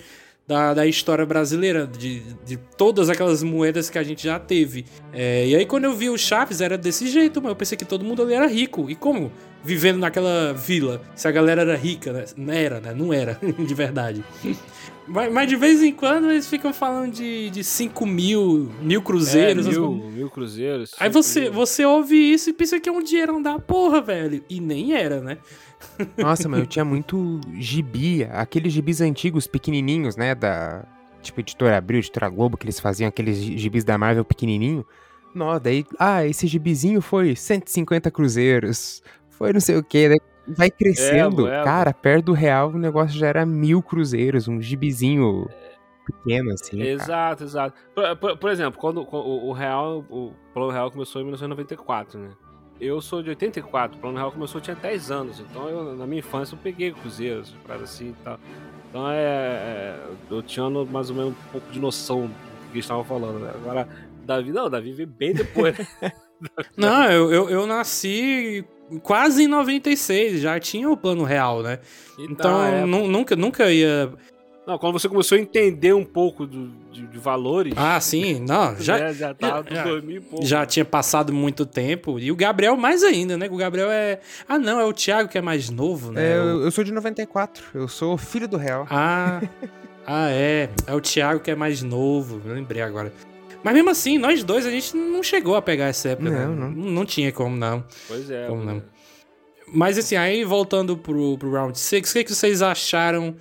da, 0.48 0.74
da 0.74 0.86
história 0.86 1.26
brasileira, 1.26 1.88
de, 1.88 2.22
de 2.46 2.58
todas 2.58 3.10
aquelas 3.10 3.42
moedas 3.42 3.90
que 3.90 3.98
a 3.98 4.04
gente 4.04 4.24
já 4.24 4.38
teve. 4.40 4.86
É, 5.14 5.48
e 5.48 5.56
aí, 5.56 5.66
quando 5.66 5.86
eu 5.86 5.94
vi 5.94 6.10
o 6.10 6.18
Chaves, 6.18 6.62
era 6.62 6.78
desse 6.78 7.08
jeito, 7.08 7.42
mas 7.42 7.50
eu 7.50 7.56
pensei 7.56 7.78
que 7.78 7.86
todo 7.86 8.04
mundo 8.04 8.22
ali 8.22 8.34
era 8.34 8.48
rico. 8.48 8.90
E 8.90 8.96
como? 8.96 9.32
Vivendo 9.64 10.00
naquela 10.00 10.54
vila, 10.54 11.02
se 11.16 11.26
a 11.26 11.32
galera 11.32 11.62
era 11.62 11.78
rica, 11.78 12.12
né? 12.12 12.26
Não 12.36 12.54
era, 12.54 12.82
né? 12.82 12.94
Não 12.94 13.14
era, 13.14 13.40
de 13.58 13.74
verdade. 13.74 14.22
Mas, 15.08 15.32
mas, 15.32 15.48
de 15.48 15.56
vez 15.56 15.82
em 15.82 15.94
quando 15.94 16.30
eles 16.30 16.48
ficam 16.48 16.74
falando 16.74 17.14
de, 17.14 17.50
de 17.50 17.64
5 17.64 18.06
mil, 18.06 18.70
mil 18.82 19.02
cruzeiros. 19.02 19.68
É, 19.68 19.70
mil, 19.70 19.92
mil 19.92 20.30
cruzeiros. 20.30 20.92
Aí 21.00 21.10
você, 21.10 21.42
mil. 21.42 21.54
você 21.54 21.86
ouve 21.86 22.16
isso 22.16 22.50
e 22.50 22.54
pensa 22.54 22.80
que 22.80 22.90
é 22.90 22.92
um 22.92 23.02
dinheirão 23.02 23.42
da 23.42 23.58
porra, 23.58 24.02
velho. 24.02 24.44
E 24.50 24.60
nem 24.60 24.94
era, 24.94 25.22
né? 25.22 25.38
Nossa, 26.18 26.50
mas 26.50 26.60
eu 26.60 26.66
tinha 26.66 26.86
muito 26.86 27.40
gibi, 27.56 28.24
aqueles 28.26 28.74
gibis 28.74 29.02
antigos, 29.02 29.48
pequenininhos, 29.48 30.16
né, 30.16 30.36
da... 30.36 30.86
Tipo, 31.22 31.40
Editora 31.40 31.78
Abril, 31.78 32.00
Editora 32.00 32.28
Globo, 32.28 32.58
que 32.58 32.66
eles 32.66 32.80
faziam 32.80 33.08
aqueles 33.08 33.38
gibis 33.38 33.86
da 33.86 33.98
Marvel 33.98 34.26
pequenininho. 34.26 34.86
Nossa, 35.34 35.62
daí... 35.62 35.86
Ah, 35.98 36.26
esse 36.26 36.48
gibizinho 36.48 37.02
foi 37.02 37.36
150 37.36 38.12
cruzeiros, 38.12 39.02
foi 39.30 39.54
não 39.54 39.62
sei 39.62 39.78
o 39.78 39.84
que, 39.84 40.20
vai 40.48 40.70
crescendo. 40.70 41.48
É, 41.48 41.64
cara, 41.64 41.94
perto 41.94 42.26
do 42.26 42.34
real 42.34 42.70
o 42.70 42.78
negócio 42.78 43.18
já 43.18 43.28
era 43.28 43.46
mil 43.46 43.82
cruzeiros, 43.82 44.48
um 44.48 44.62
gibizinho 44.62 45.48
pequeno, 46.06 46.52
assim. 46.52 46.82
Exato, 46.82 47.38
cara. 47.38 47.44
exato. 47.44 47.76
Por, 47.96 48.18
por, 48.18 48.38
por, 48.38 48.52
exemplo, 48.52 48.80
quando 48.80 49.02
o, 49.02 49.50
o, 49.50 49.54
real, 49.54 50.06
o 50.10 50.34
plano 50.54 50.72
real 50.72 50.92
começou 50.92 51.22
em 51.22 51.26
1994, 51.26 52.20
né? 52.20 52.30
Eu 52.84 53.02
sou 53.02 53.24
de 53.24 53.30
84, 53.30 53.98
o 53.98 54.02
Plano 54.02 54.18
Real 54.18 54.32
começou, 54.32 54.60
eu 54.60 54.64
tinha 54.64 54.76
10 54.76 55.10
anos, 55.10 55.40
então 55.40 55.70
eu, 55.70 55.96
na 55.96 56.06
minha 56.06 56.20
infância 56.20 56.54
eu 56.54 56.60
peguei 56.62 56.92
cruzeiros, 56.92 57.56
para 57.66 57.78
assim 57.78 58.10
e 58.10 58.24
tal. 58.24 58.38
Então 58.90 59.10
é, 59.10 59.16
é, 59.16 60.00
eu 60.30 60.44
tinha 60.44 60.70
mais 60.70 61.10
ou 61.10 61.16
menos 61.16 61.32
um 61.32 61.52
pouco 61.52 61.72
de 61.72 61.80
noção 61.80 62.28
do 62.28 62.72
que 62.74 62.80
estavam 62.80 63.06
falando, 63.06 63.40
né? 63.40 63.52
Agora, 63.56 63.88
Davi, 64.26 64.52
não, 64.52 64.70
Davi 64.70 64.92
veio 64.92 65.08
bem 65.08 65.34
depois. 65.34 65.76
não, 66.76 67.10
eu, 67.10 67.32
eu, 67.32 67.50
eu 67.50 67.66
nasci 67.66 68.66
quase 69.02 69.44
em 69.44 69.48
96, 69.48 70.42
já 70.42 70.60
tinha 70.60 70.90
o 70.90 70.98
plano 70.98 71.24
real, 71.24 71.64
né? 71.64 71.80
Então, 72.20 72.64
é... 72.64 72.86
nunca, 72.86 73.36
nunca 73.36 73.72
ia 73.72 74.12
não, 74.66 74.78
quando 74.78 74.94
você 74.94 75.10
começou 75.10 75.38
a 75.38 75.42
entender 75.42 75.94
um 75.94 76.06
pouco 76.06 76.48
do, 76.48 76.70
de, 76.90 77.06
de, 77.06 77.18
valores. 77.18 77.74
Ah, 77.76 78.00
sim, 78.00 78.40
não, 78.40 78.76
já. 78.80 78.98
É, 78.98 79.14
já 79.14 79.34
tava 79.34 79.66
já, 79.70 79.84
dormir 79.84 80.22
pouco. 80.22 80.46
Já 80.46 80.66
tinha 80.66 80.86
passado 80.86 81.34
muito 81.34 81.66
tempo. 81.66 82.18
E 82.18 82.32
o 82.32 82.36
Gabriel 82.36 82.78
mais 82.78 83.04
ainda, 83.04 83.38
né? 83.38 83.50
O 83.52 83.58
Gabriel 83.58 83.92
é. 83.92 84.22
Ah, 84.48 84.58
não, 84.58 84.80
é 84.80 84.86
o 84.86 84.94
Thiago 84.94 85.28
que 85.28 85.38
é 85.38 85.42
mais 85.42 85.70
novo, 85.70 86.14
né? 86.14 86.32
É, 86.32 86.38
eu, 86.38 86.64
eu 86.64 86.72
sou 86.72 86.84
de 86.84 86.94
94. 86.94 87.64
Eu 87.74 87.90
sou 87.90 88.18
filho 88.18 88.48
do 88.48 88.56
Real. 88.56 88.88
Ah. 88.90 89.42
ah, 90.08 90.30
é. 90.30 90.70
É 90.88 90.96
o 90.96 91.02
Thiago 91.02 91.42
que 91.42 91.52
é 91.52 91.56
mais 91.56 91.84
novo. 91.84 92.42
Eu 92.46 92.54
lembrei 92.54 92.82
agora. 92.82 93.12
Mas 93.62 93.74
mesmo 93.74 93.90
assim, 93.90 94.18
nós 94.18 94.44
dois, 94.46 94.66
a 94.66 94.72
gente 94.72 94.96
não 94.96 95.22
chegou 95.22 95.56
a 95.56 95.62
pegar 95.62 95.88
essa 95.88 96.10
época. 96.10 96.30
Não, 96.30 96.56
né? 96.56 96.56
não. 96.56 96.70
Não 96.70 97.06
tinha 97.06 97.34
como, 97.34 97.58
não. 97.58 97.84
Pois 98.08 98.30
é. 98.30 98.48
Como 98.48 98.64
não. 98.64 98.82
Mas 99.74 99.98
assim, 99.98 100.16
aí 100.16 100.46
voltando 100.46 100.96
pro, 100.96 101.38
pro 101.38 101.52
Round 101.52 101.78
6, 101.78 102.10
o 102.10 102.14
que, 102.14 102.24
que 102.26 102.34
vocês 102.34 102.62
acharam 102.62 103.36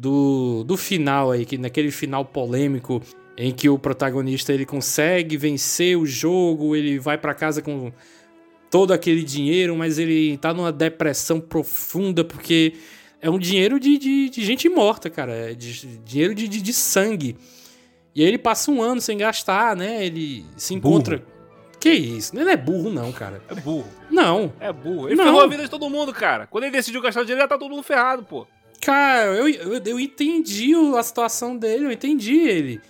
do, 0.00 0.64
do 0.64 0.78
final 0.78 1.30
aí, 1.30 1.44
que 1.44 1.58
naquele 1.58 1.90
final 1.90 2.24
polêmico 2.24 3.02
em 3.36 3.52
que 3.52 3.68
o 3.68 3.78
protagonista 3.78 4.50
ele 4.50 4.64
consegue 4.64 5.36
vencer 5.36 5.96
o 5.96 6.06
jogo, 6.06 6.74
ele 6.74 6.98
vai 6.98 7.18
para 7.18 7.34
casa 7.34 7.60
com 7.60 7.92
todo 8.70 8.92
aquele 8.94 9.22
dinheiro, 9.22 9.76
mas 9.76 9.98
ele 9.98 10.38
tá 10.38 10.54
numa 10.54 10.72
depressão 10.72 11.38
profunda 11.38 12.24
porque 12.24 12.74
é 13.20 13.28
um 13.28 13.38
dinheiro 13.38 13.78
de, 13.78 13.98
de, 13.98 14.30
de 14.30 14.42
gente 14.42 14.70
morta, 14.70 15.10
cara, 15.10 15.32
é 15.32 15.54
de, 15.54 15.98
dinheiro 15.98 16.34
de, 16.34 16.48
de, 16.48 16.62
de, 16.62 16.72
sangue. 16.72 17.36
E 18.14 18.22
aí 18.22 18.28
ele 18.28 18.38
passa 18.38 18.70
um 18.70 18.82
ano 18.82 19.02
sem 19.02 19.18
gastar, 19.18 19.76
né? 19.76 20.04
Ele 20.04 20.46
se 20.56 20.72
encontra. 20.72 21.18
Burro. 21.18 21.30
Que 21.78 21.90
isso? 21.90 22.34
Ele 22.34 22.44
não 22.44 22.52
é 22.52 22.56
burro, 22.56 22.90
não, 22.90 23.12
cara. 23.12 23.42
É 23.48 23.54
burro. 23.54 23.88
Não. 24.10 24.52
É 24.60 24.72
burro. 24.72 25.08
Ele 25.08 25.16
não. 25.16 25.24
ferrou 25.24 25.40
a 25.40 25.46
vida 25.46 25.62
de 25.62 25.70
todo 25.70 25.88
mundo, 25.90 26.12
cara. 26.12 26.46
Quando 26.46 26.64
ele 26.64 26.72
decidiu 26.72 27.00
gastar 27.00 27.20
o 27.20 27.24
dinheiro, 27.24 27.42
já 27.42 27.48
tá 27.48 27.58
todo 27.58 27.70
mundo 27.70 27.82
ferrado, 27.82 28.22
pô. 28.22 28.46
Cara, 28.80 29.26
eu, 29.36 29.48
eu, 29.48 29.82
eu 29.84 30.00
entendi 30.00 30.72
a 30.96 31.02
situação 31.02 31.56
dele, 31.56 31.84
eu 31.84 31.92
entendi 31.92 32.36
ele. 32.38 32.80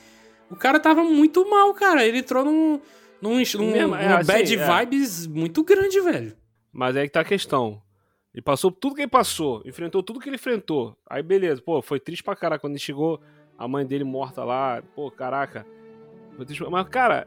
O 0.50 0.56
cara 0.56 0.78
tava 0.78 1.02
muito 1.02 1.48
mal, 1.48 1.72
cara. 1.74 2.04
Ele 2.04 2.18
entrou 2.18 2.44
num, 2.44 2.80
num, 3.20 3.42
num, 3.54 3.70
Mesmo, 3.72 3.94
é, 3.94 4.06
assim, 4.14 4.26
bad 4.26 4.56
é. 4.56 4.78
vibes 4.78 5.26
muito 5.26 5.62
grande, 5.64 6.00
velho. 6.00 6.36
Mas 6.72 6.96
é 6.96 7.04
que 7.04 7.12
tá 7.12 7.20
a 7.20 7.24
questão. 7.24 7.82
Ele 8.32 8.42
passou 8.42 8.70
tudo 8.70 8.94
que 8.94 9.02
ele 9.02 9.10
passou, 9.10 9.60
enfrentou 9.64 10.02
tudo 10.02 10.20
que 10.20 10.28
ele 10.28 10.36
enfrentou. 10.36 10.96
Aí 11.08 11.22
beleza, 11.22 11.60
pô, 11.60 11.82
foi 11.82 11.98
triste 11.98 12.22
pra 12.22 12.36
caraca 12.36 12.60
quando 12.60 12.74
ele 12.74 12.80
chegou, 12.80 13.20
a 13.58 13.66
mãe 13.66 13.84
dele 13.84 14.04
morta 14.04 14.44
lá, 14.44 14.82
pô, 14.94 15.10
caraca. 15.10 15.66
Mas, 16.70 16.88
cara, 16.88 17.26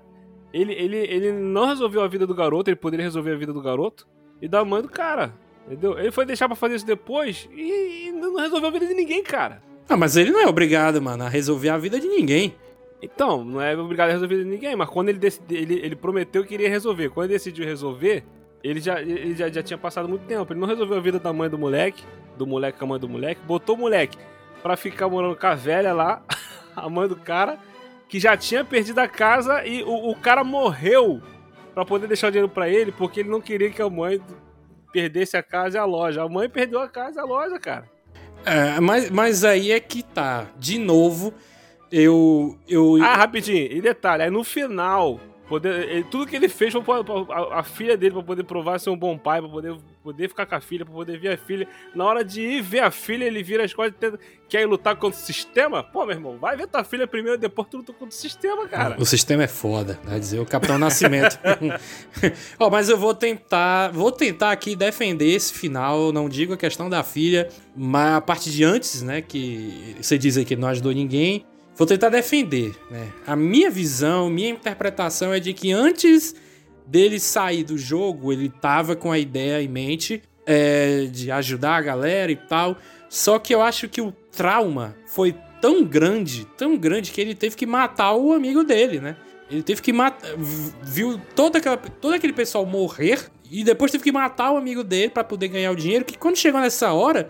ele, 0.54 0.74
ele, 0.74 0.98
ele 0.98 1.32
não 1.34 1.66
resolveu 1.66 2.02
a 2.02 2.08
vida 2.08 2.26
do 2.26 2.34
garoto, 2.34 2.70
ele 2.70 2.78
poderia 2.78 3.06
resolver 3.06 3.34
a 3.34 3.38
vida 3.38 3.52
do 3.52 3.62
garoto 3.62 4.08
e 4.42 4.48
da 4.48 4.64
mãe 4.64 4.82
do 4.82 4.90
cara. 4.90 5.34
Entendeu? 5.66 5.98
Ele 5.98 6.12
foi 6.12 6.26
deixar 6.26 6.48
pra 6.48 6.56
fazer 6.56 6.76
isso 6.76 6.86
depois 6.86 7.48
e, 7.52 8.12
não 8.12 8.36
resolveu 8.36 8.70
a 8.70 8.72
vida 8.72 8.86
de 8.86 8.94
ninguém, 8.94 9.24
cara. 9.24 9.62
Ah, 9.88 9.98
mas 9.98 10.16
ele 10.18 10.32
não 10.32 10.40
é 10.40 10.48
obrigado, 10.48 11.02
mano, 11.02 11.24
a 11.24 11.30
resolver 11.30 11.70
a 11.70 11.78
vida 11.78 12.00
de 12.00 12.08
ninguém. 12.08 12.56
Então, 13.02 13.44
não 13.44 13.62
é 13.62 13.78
obrigado 13.78 14.10
a 14.10 14.14
resolver 14.14 14.36
a 14.36 14.38
vida 14.38 14.50
de 14.50 14.56
ninguém, 14.56 14.76
mas 14.76 14.90
quando 14.90 15.10
ele, 15.10 15.20
decidi, 15.20 15.56
ele, 15.56 15.76
ele 15.76 15.96
prometeu 15.96 16.46
que 16.46 16.54
iria 16.54 16.70
resolver. 16.70 17.10
Quando 17.10 17.26
ele 17.26 17.34
decidiu 17.34 17.66
resolver, 17.66 18.24
ele 18.64 18.80
já, 18.80 19.02
ele 19.02 19.36
já, 19.36 19.50
já 19.50 19.62
tinha 19.62 19.78
passado 19.78 20.08
muito 20.08 20.26
tempo. 20.26 20.52
Ele 20.54 20.60
não 20.60 20.68
resolveu 20.68 20.98
a 20.98 21.02
vida 21.02 21.20
da 21.20 21.34
mãe 21.34 21.50
do 21.50 21.58
moleque, 21.58 22.04
do 22.38 22.48
moleque 22.48 22.80
com 22.80 22.86
a 22.86 22.88
mãe 22.88 23.00
do 23.00 23.10
moleque, 23.10 23.42
botou 23.46 23.76
o 23.76 23.80
moleque 23.80 24.18
pra 24.62 24.78
ficar 24.78 25.10
morando 25.10 25.36
com 25.36 25.48
a 25.48 25.54
velha 25.54 25.94
lá, 25.94 26.24
a 26.76 26.90
mãe 26.90 27.08
do 27.08 27.18
cara, 27.18 27.60
que 28.08 28.20
já 28.20 28.38
tinha 28.38 28.64
perdido 28.64 29.00
a 29.00 29.08
casa 29.08 29.66
e 29.66 29.84
o, 29.84 30.12
o 30.12 30.16
cara 30.16 30.44
morreu 30.44 31.22
pra 31.74 31.84
poder 31.84 32.08
deixar 32.08 32.28
o 32.28 32.32
dinheiro 32.32 32.50
pra 32.50 32.70
ele, 32.70 32.92
porque 32.92 33.20
ele 33.20 33.30
não 33.30 33.42
queria 33.42 33.70
que 33.70 33.82
a 33.82 33.90
mãe 33.90 34.22
perdesse 34.94 35.36
a 35.36 35.44
casa 35.44 35.78
e 35.78 35.80
a 35.80 35.86
loja. 35.86 36.22
A 36.22 36.30
mãe 36.30 36.48
perdeu 36.48 36.80
a 36.80 36.88
casa 36.88 37.20
e 37.20 37.24
a 37.24 37.26
loja, 37.26 37.60
cara. 37.60 37.90
É, 38.46 38.80
mas, 38.80 39.10
mas 39.10 39.44
aí 39.44 39.72
é 39.72 39.80
que 39.80 40.04
tá. 40.04 40.46
De 40.58 40.78
novo, 40.78 41.34
eu. 41.92 42.58
eu... 42.70 43.04
Ah, 43.04 43.16
rapidinho. 43.16 43.72
E 43.72 43.82
detalhe, 43.82 44.24
aí 44.24 44.30
no 44.30 44.44
final 44.44 45.20
Poder, 45.48 45.90
ele, 45.90 46.04
tudo 46.06 46.26
que 46.26 46.36
ele 46.36 46.48
fez 46.48 46.74
pra, 46.74 46.96
a, 47.30 47.60
a, 47.60 47.64
filha 47.64 47.98
dele 47.98 48.14
pra 48.14 48.24
poder 48.24 48.44
provar 48.44 48.80
ser 48.80 48.90
um 48.90 48.98
bom 48.98 49.18
pai, 49.18 49.42
pra 49.42 49.50
poder, 49.50 49.76
poder 50.02 50.30
ficar 50.30 50.46
com 50.46 50.56
a 50.56 50.62
filha, 50.62 50.86
pra 50.86 50.94
poder 50.94 51.20
ver 51.20 51.34
a 51.34 51.38
filha. 51.38 51.68
Na 51.94 52.06
hora 52.06 52.24
de 52.24 52.42
ir 52.42 52.62
ver 52.62 52.80
a 52.80 52.90
filha, 52.90 53.26
ele 53.26 53.44
vira 53.44 53.66
as 53.66 53.74
costas 53.74 53.94
e 53.94 54.00
tenta, 54.00 54.20
quer 54.48 54.62
ir 54.62 54.66
lutar 54.66 54.96
contra 54.96 55.20
o 55.20 55.22
sistema? 55.22 55.84
Pô, 55.84 56.06
meu 56.06 56.16
irmão, 56.16 56.38
vai 56.38 56.56
ver 56.56 56.68
tua 56.68 56.84
filha 56.86 57.06
primeiro, 57.06 57.38
depois 57.38 57.68
tu 57.70 57.78
luta 57.78 57.92
contra 57.92 58.08
o 58.08 58.12
sistema, 58.12 58.68
cara. 58.70 58.96
O 58.98 59.06
sistema 59.06 59.44
é 59.44 59.48
foda, 59.48 60.00
vai 60.06 60.18
dizer 60.18 60.40
o 60.40 60.46
Capitão 60.46 60.78
Nascimento. 60.78 61.38
Ó, 62.58 62.68
oh, 62.68 62.70
mas 62.70 62.88
eu 62.88 62.98
vou 62.98 63.14
tentar, 63.14 63.92
vou 63.92 64.14
tentar 64.14 64.52
aqui 64.52 64.78
defender 64.78 65.30
esse 65.30 65.54
final, 65.54 66.14
não 66.14 66.30
digo 66.30 66.54
a 66.54 66.58
questão 66.58 66.90
da 66.90 67.04
filha, 67.04 67.50
mas 67.76 68.16
a 68.16 68.22
parte 68.22 68.50
de 68.50 68.64
antes, 68.64 69.02
né, 69.02 69.22
que 69.22 69.98
você 70.02 70.18
diz 70.18 70.38
aí 70.38 70.46
que 70.46 70.56
não 70.56 70.70
ajudou 70.70 70.94
ninguém. 70.94 71.46
Vou 71.76 71.88
tentar 71.88 72.10
defender, 72.10 72.76
né? 72.90 73.12
A 73.26 73.36
minha 73.36 73.70
visão, 73.70 74.30
minha 74.30 74.50
interpretação 74.50 75.34
é 75.34 75.40
de 75.40 75.54
que 75.54 75.72
antes 75.72 76.36
dele 76.86 77.20
sair 77.20 77.64
do 77.64 77.78
jogo, 77.78 78.32
ele 78.32 78.50
tava 78.50 78.96
com 78.96 79.12
a 79.12 79.18
ideia 79.18 79.62
em 79.62 79.68
mente 79.68 80.22
é, 80.46 81.06
de 81.12 81.32
ajudar 81.32 81.78
a 81.78 81.82
galera 81.82 82.32
e 82.32 82.36
tal. 82.36 82.78
Só 83.10 83.40
que 83.40 83.54
eu 83.54 83.62
acho 83.62 83.88
que 83.90 84.02
o 84.02 84.12
trauma 84.32 84.96
foi 85.08 85.36
tão 85.62 85.84
grande, 85.84 86.46
tão 86.58 86.78
grande, 86.78 87.12
que 87.12 87.22
ele 87.22 87.34
teve 87.34 87.56
que 87.56 87.66
matar 87.66 88.14
o 88.14 88.34
amigo 88.34 88.64
dele, 88.64 89.00
né? 89.00 89.16
Ele 89.50 89.64
teve 89.64 89.82
que 89.82 89.94
matar. 89.94 90.30
Viu 90.82 91.20
toda 91.36 91.58
aquela, 91.58 91.78
todo 91.78 92.14
aquele 92.14 92.34
pessoal 92.34 92.66
morrer 92.66 93.32
e 93.50 93.64
depois 93.64 93.92
teve 93.92 94.04
que 94.04 94.12
matar 94.12 94.52
o 94.52 94.58
amigo 94.58 94.84
dele 94.84 95.10
para 95.10 95.24
poder 95.24 95.48
ganhar 95.48 95.72
o 95.72 95.76
dinheiro. 95.76 96.06
Que 96.06 96.18
quando 96.18 96.38
chegou 96.38 96.60
nessa 96.60 96.92
hora, 96.92 97.30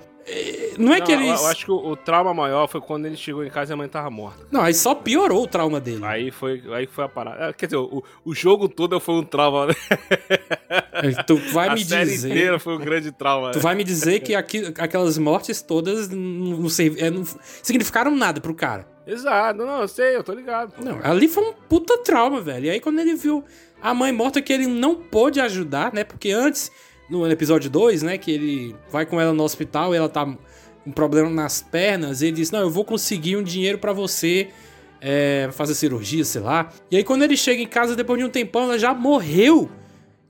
não 0.78 0.94
é 0.94 1.00
não, 1.00 1.06
que 1.06 1.12
eles. 1.12 1.42
Eu 1.42 1.48
acho 1.48 1.66
que 1.66 1.72
o, 1.72 1.76
o, 1.76 1.96
trauma 1.96 2.34
maior 2.34 2.68
foi 2.68 2.80
quando 2.80 3.06
ele 3.06 3.18
chegou 3.18 3.44
em 3.44 3.50
casa 3.50 3.72
e 3.72 3.74
a 3.74 3.78
mãe 3.78 3.88
tava 3.90 4.10
morta. 4.10 4.46
Não, 4.50 4.62
aí 4.62 4.74
só 4.74 4.96
piorou 4.96 5.44
o 5.44 5.48
trauma 5.48 5.80
dele. 5.80 6.04
Aí 6.06 6.32
foi, 6.32 6.64
aí 6.74 6.88
foi 6.88 7.04
a 7.04 7.10
parada. 7.10 7.50
É, 7.50 7.54
quer 7.54 7.66
dizer, 7.66 7.78
o, 7.78 8.04
o 8.24 8.34
jogo 8.34 8.70
todo 8.70 9.00
foi 9.00 9.16
um 9.16 9.24
trauma. 9.24 9.68
Né? 9.68 9.74
Tu 11.28 11.36
vai 11.52 11.68
a 11.70 11.74
me 11.74 11.84
série 11.84 12.12
dizer. 12.12 12.30
inteira 12.30 12.58
foi 12.58 12.76
um 12.76 12.80
grande 12.80 13.12
trauma. 13.12 13.52
Tu 13.52 13.58
né? 13.58 13.62
vai 13.62 13.76
me 13.76 13.84
dizer 13.84 14.22
que 14.22 14.34
aqui, 14.36 14.74
aquelas 14.78 15.18
mortes 15.18 15.62
todas 15.62 16.08
não, 16.10 16.18
não, 16.18 16.68
é, 16.98 17.10
não 17.10 17.24
significaram 17.62 18.16
nada 18.16 18.40
pro 18.40 18.56
cara. 18.56 18.88
Exato, 19.06 19.66
não, 19.66 19.82
eu 19.82 19.88
sei, 19.88 20.16
eu 20.16 20.24
tô 20.24 20.34
ligado. 20.34 20.72
Pô. 20.72 20.84
Não, 20.84 21.00
ali 21.04 21.28
foi 21.28 21.44
um 21.44 21.54
puta 21.54 21.98
trauma, 21.98 22.40
velho. 22.40 22.68
E 22.68 22.70
aí 22.70 22.80
quando 22.80 23.00
ele 23.00 23.16
viu 23.16 23.44
a 23.82 23.94
mãe 23.94 24.14
morta 24.14 24.42
que 24.42 24.54
ele 24.54 24.68
não 24.68 24.96
pôde 24.96 25.42
ajudar, 25.42 25.94
né? 25.94 26.06
Porque 26.06 26.32
antes 26.32 26.72
no 27.10 27.30
episódio 27.30 27.70
2, 27.70 28.04
né? 28.04 28.18
Que 28.18 28.32
ele 28.32 28.76
vai 28.90 29.06
com 29.06 29.20
ela 29.20 29.34
no 29.34 29.44
hospital 29.44 29.94
e 29.94 29.98
ela 29.98 30.10
tá 30.10 30.26
com 30.84 30.92
problema 30.92 31.30
nas 31.30 31.62
pernas. 31.62 32.22
ele 32.22 32.34
diz: 32.34 32.52
Não, 32.52 32.60
eu 32.60 32.70
vou 32.70 32.86
conseguir 32.86 33.38
um 33.38 33.44
dinheiro 33.44 33.78
para 33.78 33.94
você 33.94 34.50
é, 35.02 35.50
fazer 35.52 35.76
cirurgia, 35.76 36.24
sei 36.24 36.42
lá. 36.42 36.70
E 36.90 36.98
aí, 36.98 37.04
quando 37.04 37.24
ele 37.24 37.38
chega 37.38 37.62
em 37.62 37.68
casa, 37.68 37.96
depois 37.96 38.20
de 38.20 38.26
um 38.26 38.30
tempão, 38.30 38.64
ela 38.64 38.80
já 38.80 38.94
morreu. 38.94 39.70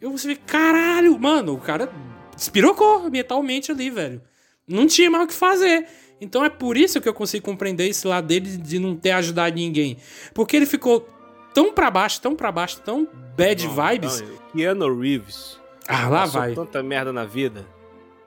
Eu 0.01 0.11
você 0.11 0.27
vê, 0.27 0.35
caralho, 0.35 1.17
mano, 1.17 1.53
o 1.53 1.59
cara 1.59 1.89
despirocou 2.35 3.09
mentalmente 3.09 3.71
ali, 3.71 3.89
velho. 3.89 4.21
Não 4.67 4.85
tinha 4.85 5.09
mais 5.09 5.25
o 5.25 5.27
que 5.27 5.33
fazer. 5.33 5.87
Então 6.19 6.43
é 6.43 6.49
por 6.49 6.77
isso 6.77 7.01
que 7.01 7.07
eu 7.07 7.13
consigo 7.13 7.45
compreender 7.45 7.87
esse 7.87 8.07
lado 8.07 8.27
dele 8.27 8.57
de 8.57 8.79
não 8.79 8.95
ter 8.95 9.11
ajudado 9.11 9.55
ninguém. 9.55 9.97
Porque 10.33 10.55
ele 10.55 10.65
ficou 10.65 11.07
tão 11.53 11.73
pra 11.73 11.91
baixo, 11.91 12.21
tão 12.21 12.35
pra 12.35 12.51
baixo, 12.51 12.81
tão 12.81 13.07
bad 13.37 13.65
não, 13.65 13.75
vibes. 13.75 14.21
Não, 14.21 14.37
Keanu 14.53 14.99
Reeves 14.99 15.62
ah, 15.87 16.09
lá 16.09 16.25
vai. 16.25 16.53
tanta 16.53 16.81
merda 16.81 17.11
na 17.11 17.25
vida. 17.25 17.65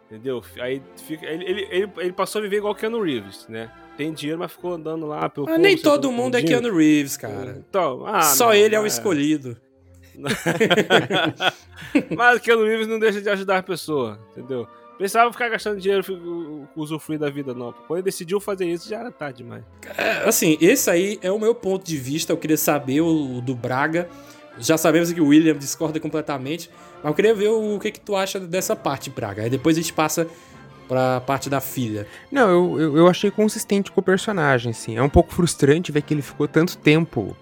Entendeu? 0.06 0.42
Aí 0.60 0.80
fica, 1.04 1.26
ele, 1.26 1.44
ele, 1.44 1.68
ele, 1.70 1.92
ele 1.98 2.12
passou 2.12 2.38
a 2.38 2.42
viver 2.42 2.58
igual 2.58 2.74
Keanu 2.74 3.02
Reeves, 3.02 3.46
né? 3.48 3.70
Tem 3.96 4.12
dinheiro, 4.12 4.38
mas 4.38 4.52
ficou 4.52 4.74
andando 4.74 5.06
lá 5.06 5.28
pelo. 5.28 5.48
Ah, 5.48 5.58
nem 5.58 5.76
todo 5.76 6.12
mundo 6.12 6.36
é 6.36 6.42
Keanu 6.42 6.76
Reeves, 6.76 7.16
cara. 7.16 7.64
Então, 7.68 8.06
ah, 8.06 8.22
Só 8.22 8.46
não, 8.46 8.54
ele 8.54 8.74
é 8.74 8.80
o 8.80 8.84
é. 8.84 8.86
escolhido. 8.86 9.56
mas 12.16 12.38
o 12.38 12.40
Keanu 12.40 12.64
Reeves 12.64 12.86
não 12.86 13.00
deixa 13.00 13.20
de 13.20 13.28
ajudar 13.28 13.58
a 13.58 13.62
pessoa, 13.62 14.18
entendeu? 14.30 14.66
Pensava 14.98 15.30
ficar 15.30 15.48
gastando 15.48 15.78
dinheiro 15.78 16.66
usufruir 16.74 17.18
da 17.18 17.28
vida, 17.28 17.52
não. 17.52 17.72
Quando 17.86 17.98
ele 17.98 18.04
decidiu 18.04 18.40
fazer 18.40 18.66
isso, 18.66 18.88
já 18.88 19.00
era 19.00 19.10
tarde 19.10 19.38
demais. 19.38 19.62
É, 19.96 20.26
assim, 20.26 20.56
esse 20.60 20.88
aí 20.88 21.18
é 21.20 21.30
o 21.30 21.38
meu 21.38 21.54
ponto 21.54 21.84
de 21.84 21.98
vista. 21.98 22.32
Eu 22.32 22.38
queria 22.38 22.56
saber 22.56 23.02
o, 23.02 23.38
o 23.38 23.40
do 23.42 23.54
Braga. 23.54 24.08
Já 24.58 24.78
sabemos 24.78 25.12
que 25.12 25.20
o 25.20 25.28
William 25.28 25.54
discorda 25.54 26.00
completamente. 26.00 26.70
Mas 26.96 27.04
eu 27.04 27.14
queria 27.14 27.34
ver 27.34 27.48
o 27.48 27.78
que, 27.78 27.90
que 27.90 28.00
tu 28.00 28.16
acha 28.16 28.40
dessa 28.40 28.74
parte, 28.74 29.10
Braga. 29.10 29.42
Aí 29.42 29.50
depois 29.50 29.76
a 29.76 29.80
gente 29.80 29.92
passa 29.92 30.26
pra 30.88 31.20
parte 31.20 31.50
da 31.50 31.60
filha. 31.60 32.06
Não, 32.30 32.48
eu, 32.48 32.80
eu, 32.80 32.96
eu 32.98 33.08
achei 33.08 33.30
consistente 33.30 33.90
com 33.90 34.00
o 34.00 34.04
personagem, 34.04 34.70
assim. 34.70 34.96
É 34.96 35.02
um 35.02 35.08
pouco 35.08 35.32
frustrante 35.32 35.92
ver 35.92 36.02
que 36.02 36.14
ele 36.14 36.22
ficou 36.22 36.46
tanto 36.48 36.78
tempo 36.78 37.36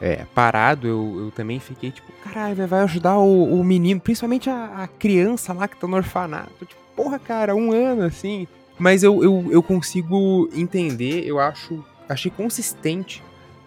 é, 0.00 0.24
parado. 0.34 0.86
Eu, 0.86 1.24
eu 1.26 1.30
também 1.30 1.60
fiquei 1.60 1.90
tipo, 1.90 2.10
caralho, 2.24 2.66
vai 2.66 2.80
ajudar 2.80 3.18
o, 3.18 3.60
o 3.60 3.64
menino, 3.64 4.00
principalmente 4.00 4.50
a, 4.50 4.84
a, 4.84 4.88
criança 4.88 5.52
lá 5.52 5.68
que 5.68 5.76
tá 5.76 5.86
no 5.86 5.96
orfanato. 5.96 6.66
Tipo, 6.66 6.80
porra, 6.96 7.18
cara, 7.18 7.54
um 7.54 7.72
ano 7.72 8.02
assim. 8.02 8.46
Mas 8.78 9.02
eu, 9.02 9.22
eu, 9.22 9.48
eu 9.50 9.62
consigo 9.62 10.48
entender, 10.54 11.26
eu 11.26 11.38
acho. 11.38 11.84
Achei 12.08 12.30
consistente 12.30 13.22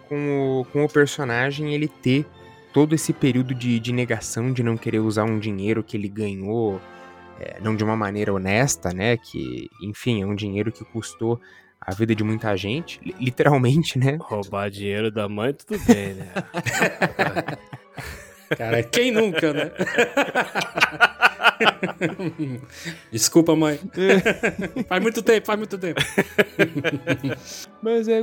com 0.08 0.60
o, 0.60 0.64
com 0.72 0.84
o 0.84 0.88
personagem 0.88 1.72
ele 1.72 1.86
ter 1.86 2.26
todo 2.72 2.94
esse 2.94 3.12
período 3.12 3.54
de, 3.54 3.78
de 3.78 3.92
negação, 3.92 4.52
de 4.52 4.62
não 4.62 4.76
querer 4.76 5.00
usar 5.00 5.24
um 5.24 5.38
dinheiro 5.38 5.82
que 5.82 5.96
ele 5.96 6.08
ganhou 6.08 6.80
é, 7.38 7.58
não 7.60 7.74
de 7.74 7.82
uma 7.82 7.96
maneira 7.96 8.32
honesta, 8.32 8.92
né? 8.92 9.16
Que, 9.16 9.68
enfim, 9.82 10.22
é 10.22 10.26
um 10.26 10.34
dinheiro 10.34 10.70
que 10.70 10.84
custou 10.84 11.40
a 11.80 11.92
vida 11.92 12.14
de 12.14 12.22
muita 12.22 12.56
gente, 12.56 13.00
literalmente, 13.18 13.98
né? 13.98 14.16
Roubar 14.20 14.70
dinheiro 14.70 15.10
da 15.10 15.28
mãe, 15.28 15.52
tudo 15.52 15.78
bem, 15.84 16.14
né? 16.14 16.32
Cara, 18.56 18.82
quem 18.82 19.10
nunca, 19.10 19.52
né? 19.52 19.70
Desculpa, 23.10 23.54
mãe. 23.54 23.78
faz 24.88 25.02
muito 25.02 25.22
tempo, 25.22 25.46
faz 25.46 25.58
muito 25.58 25.78
tempo. 25.78 26.00
Mas 27.82 28.08
é, 28.08 28.20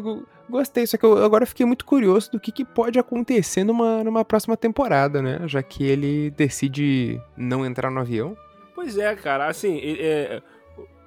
gostei, 0.49 0.85
só 0.87 0.97
que 0.97 1.05
eu 1.05 1.23
agora 1.23 1.45
fiquei 1.45 1.65
muito 1.65 1.85
curioso 1.85 2.31
do 2.31 2.39
que, 2.39 2.51
que 2.51 2.65
pode 2.65 2.97
acontecer 2.99 3.63
numa, 3.63 4.03
numa 4.03 4.25
próxima 4.25 4.57
temporada, 4.57 5.21
né? 5.21 5.41
Já 5.45 5.61
que 5.61 5.83
ele 5.83 6.31
decide 6.31 7.21
não 7.37 7.65
entrar 7.65 7.89
no 7.91 7.99
avião. 7.99 8.37
Pois 8.75 8.97
é, 8.97 9.13
cara, 9.15 9.47
assim, 9.47 9.79
é, 9.83 10.41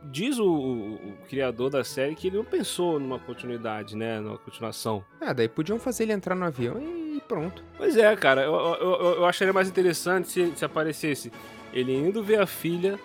diz 0.05 0.38
o, 0.38 0.46
o, 0.46 0.94
o, 0.94 1.14
criador 1.28 1.70
da 1.70 1.84
série 1.84 2.14
que 2.14 2.28
ele 2.28 2.36
não 2.36 2.44
pensou 2.44 2.98
numa 2.98 3.18
continuidade, 3.18 3.96
né? 3.96 4.20
Numa 4.20 4.38
continuação. 4.38 5.05
Ah, 5.20 5.32
daí 5.32 5.48
podiam 5.48 5.78
fazer 5.78 6.05
ele 6.05 6.12
entrar 6.12 6.34
no 6.34 6.44
avião 6.44 6.80
e 6.80 7.20
pronto. 7.26 7.62
Pois 7.76 7.96
é, 7.96 8.14
cara, 8.16 8.42
eu, 8.42 8.55
eu, 8.55 9.14
eu 9.16 9.26
acharia 9.26 9.53
mais 9.53 9.68
interessante 9.68 10.28
se, 10.28 10.53
se 10.57 10.64
aparecesse 10.64 11.32
ele 11.72 11.94
indo 11.94 12.22
ver 12.22 12.40
a 12.40 12.46
filha 12.46 12.98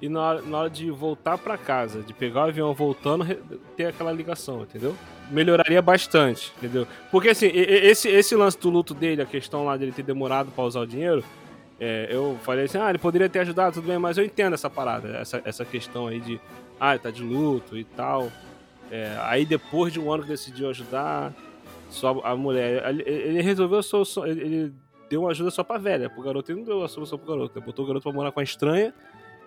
e 0.00 0.08
na 0.08 0.20
hora, 0.20 0.42
na 0.42 0.58
hora 0.58 0.70
de 0.70 0.90
voltar 0.90 1.38
para 1.38 1.56
casa, 1.56 2.02
de 2.02 2.12
pegar 2.12 2.40
o 2.40 2.48
avião 2.48 2.74
voltando, 2.74 3.24
ter 3.76 3.86
aquela 3.86 4.12
ligação, 4.12 4.62
entendeu? 4.62 4.94
Melhoraria 5.30 5.80
bastante, 5.80 6.52
entendeu? 6.58 6.86
Porque 7.10 7.30
assim, 7.30 7.46
esse, 7.54 8.08
esse 8.08 8.36
lance 8.36 8.58
do 8.58 8.68
luto 8.68 8.92
dele, 8.92 9.22
a 9.22 9.26
questão 9.26 9.64
lá 9.64 9.76
dele 9.76 9.92
ter 9.92 10.02
demorado 10.02 10.50
para 10.50 10.64
usar 10.64 10.80
o 10.80 10.86
dinheiro, 10.86 11.24
é, 11.86 12.06
eu 12.08 12.38
falei 12.42 12.64
assim, 12.64 12.78
ah, 12.78 12.88
ele 12.88 12.98
poderia 12.98 13.28
ter 13.28 13.40
ajudado, 13.40 13.74
tudo 13.74 13.86
bem, 13.86 13.98
mas 13.98 14.16
eu 14.16 14.24
entendo 14.24 14.54
essa 14.54 14.70
parada, 14.70 15.18
essa, 15.18 15.42
essa 15.44 15.66
questão 15.66 16.06
aí 16.06 16.18
de, 16.18 16.40
ah, 16.80 16.92
ele 16.94 16.98
tá 16.98 17.10
de 17.10 17.22
luto 17.22 17.76
e 17.76 17.84
tal. 17.84 18.32
É, 18.90 19.14
aí 19.20 19.44
depois 19.44 19.92
de 19.92 20.00
um 20.00 20.10
ano 20.10 20.22
que 20.22 20.30
decidiu 20.30 20.70
ajudar, 20.70 21.34
só 21.90 22.22
a 22.24 22.34
mulher, 22.34 22.82
ele, 22.88 23.02
ele 23.06 23.42
resolveu, 23.42 23.82
só, 23.82 24.26
ele 24.26 24.72
deu 25.10 25.20
uma 25.20 25.30
ajuda 25.30 25.50
só 25.50 25.62
pra 25.62 25.76
velha. 25.76 26.08
Pro 26.08 26.22
garoto 26.22 26.50
ele 26.50 26.60
não 26.60 26.66
deu 26.66 26.82
a 26.82 26.88
solução 26.88 27.18
pro 27.18 27.28
garoto. 27.28 27.58
Ele 27.58 27.66
botou 27.66 27.84
o 27.84 27.88
garoto 27.88 28.04
pra 28.04 28.12
morar 28.12 28.32
com 28.32 28.40
a 28.40 28.42
estranha 28.42 28.94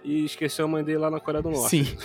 e 0.04 0.24
esqueceu 0.24 0.66
a 0.66 0.68
mãe 0.68 0.84
dele 0.84 1.00
lá 1.00 1.10
na 1.10 1.20
Coreia 1.20 1.42
do 1.42 1.50
Norte. 1.50 1.86
Sim. 1.86 1.98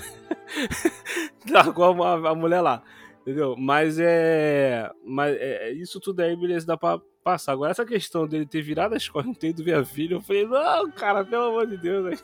Largou 1.52 2.02
a, 2.02 2.30
a, 2.30 2.34
mulher 2.34 2.62
lá. 2.62 2.82
Entendeu? 3.20 3.54
Mas 3.58 3.98
é. 4.00 4.90
Mas 5.04 5.36
é, 5.36 5.72
isso 5.72 6.00
tudo 6.00 6.20
aí, 6.20 6.34
beleza, 6.34 6.66
dá 6.66 6.76
pra 6.78 6.98
passar. 7.22 7.52
Agora, 7.52 7.70
essa 7.70 7.84
questão 7.84 8.26
dele 8.26 8.46
ter 8.46 8.62
virado 8.62 8.94
as 8.94 9.08
costas 9.08 9.34
e 9.34 9.38
ter 9.38 9.48
ido 9.48 9.64
ver 9.64 9.74
a 9.74 9.84
filha, 9.84 10.14
eu 10.14 10.20
falei, 10.20 10.46
não, 10.46 10.90
cara, 10.90 11.24
pelo 11.24 11.44
amor 11.44 11.66
de 11.66 11.76
Deus, 11.76 12.04
velho. 12.10 12.18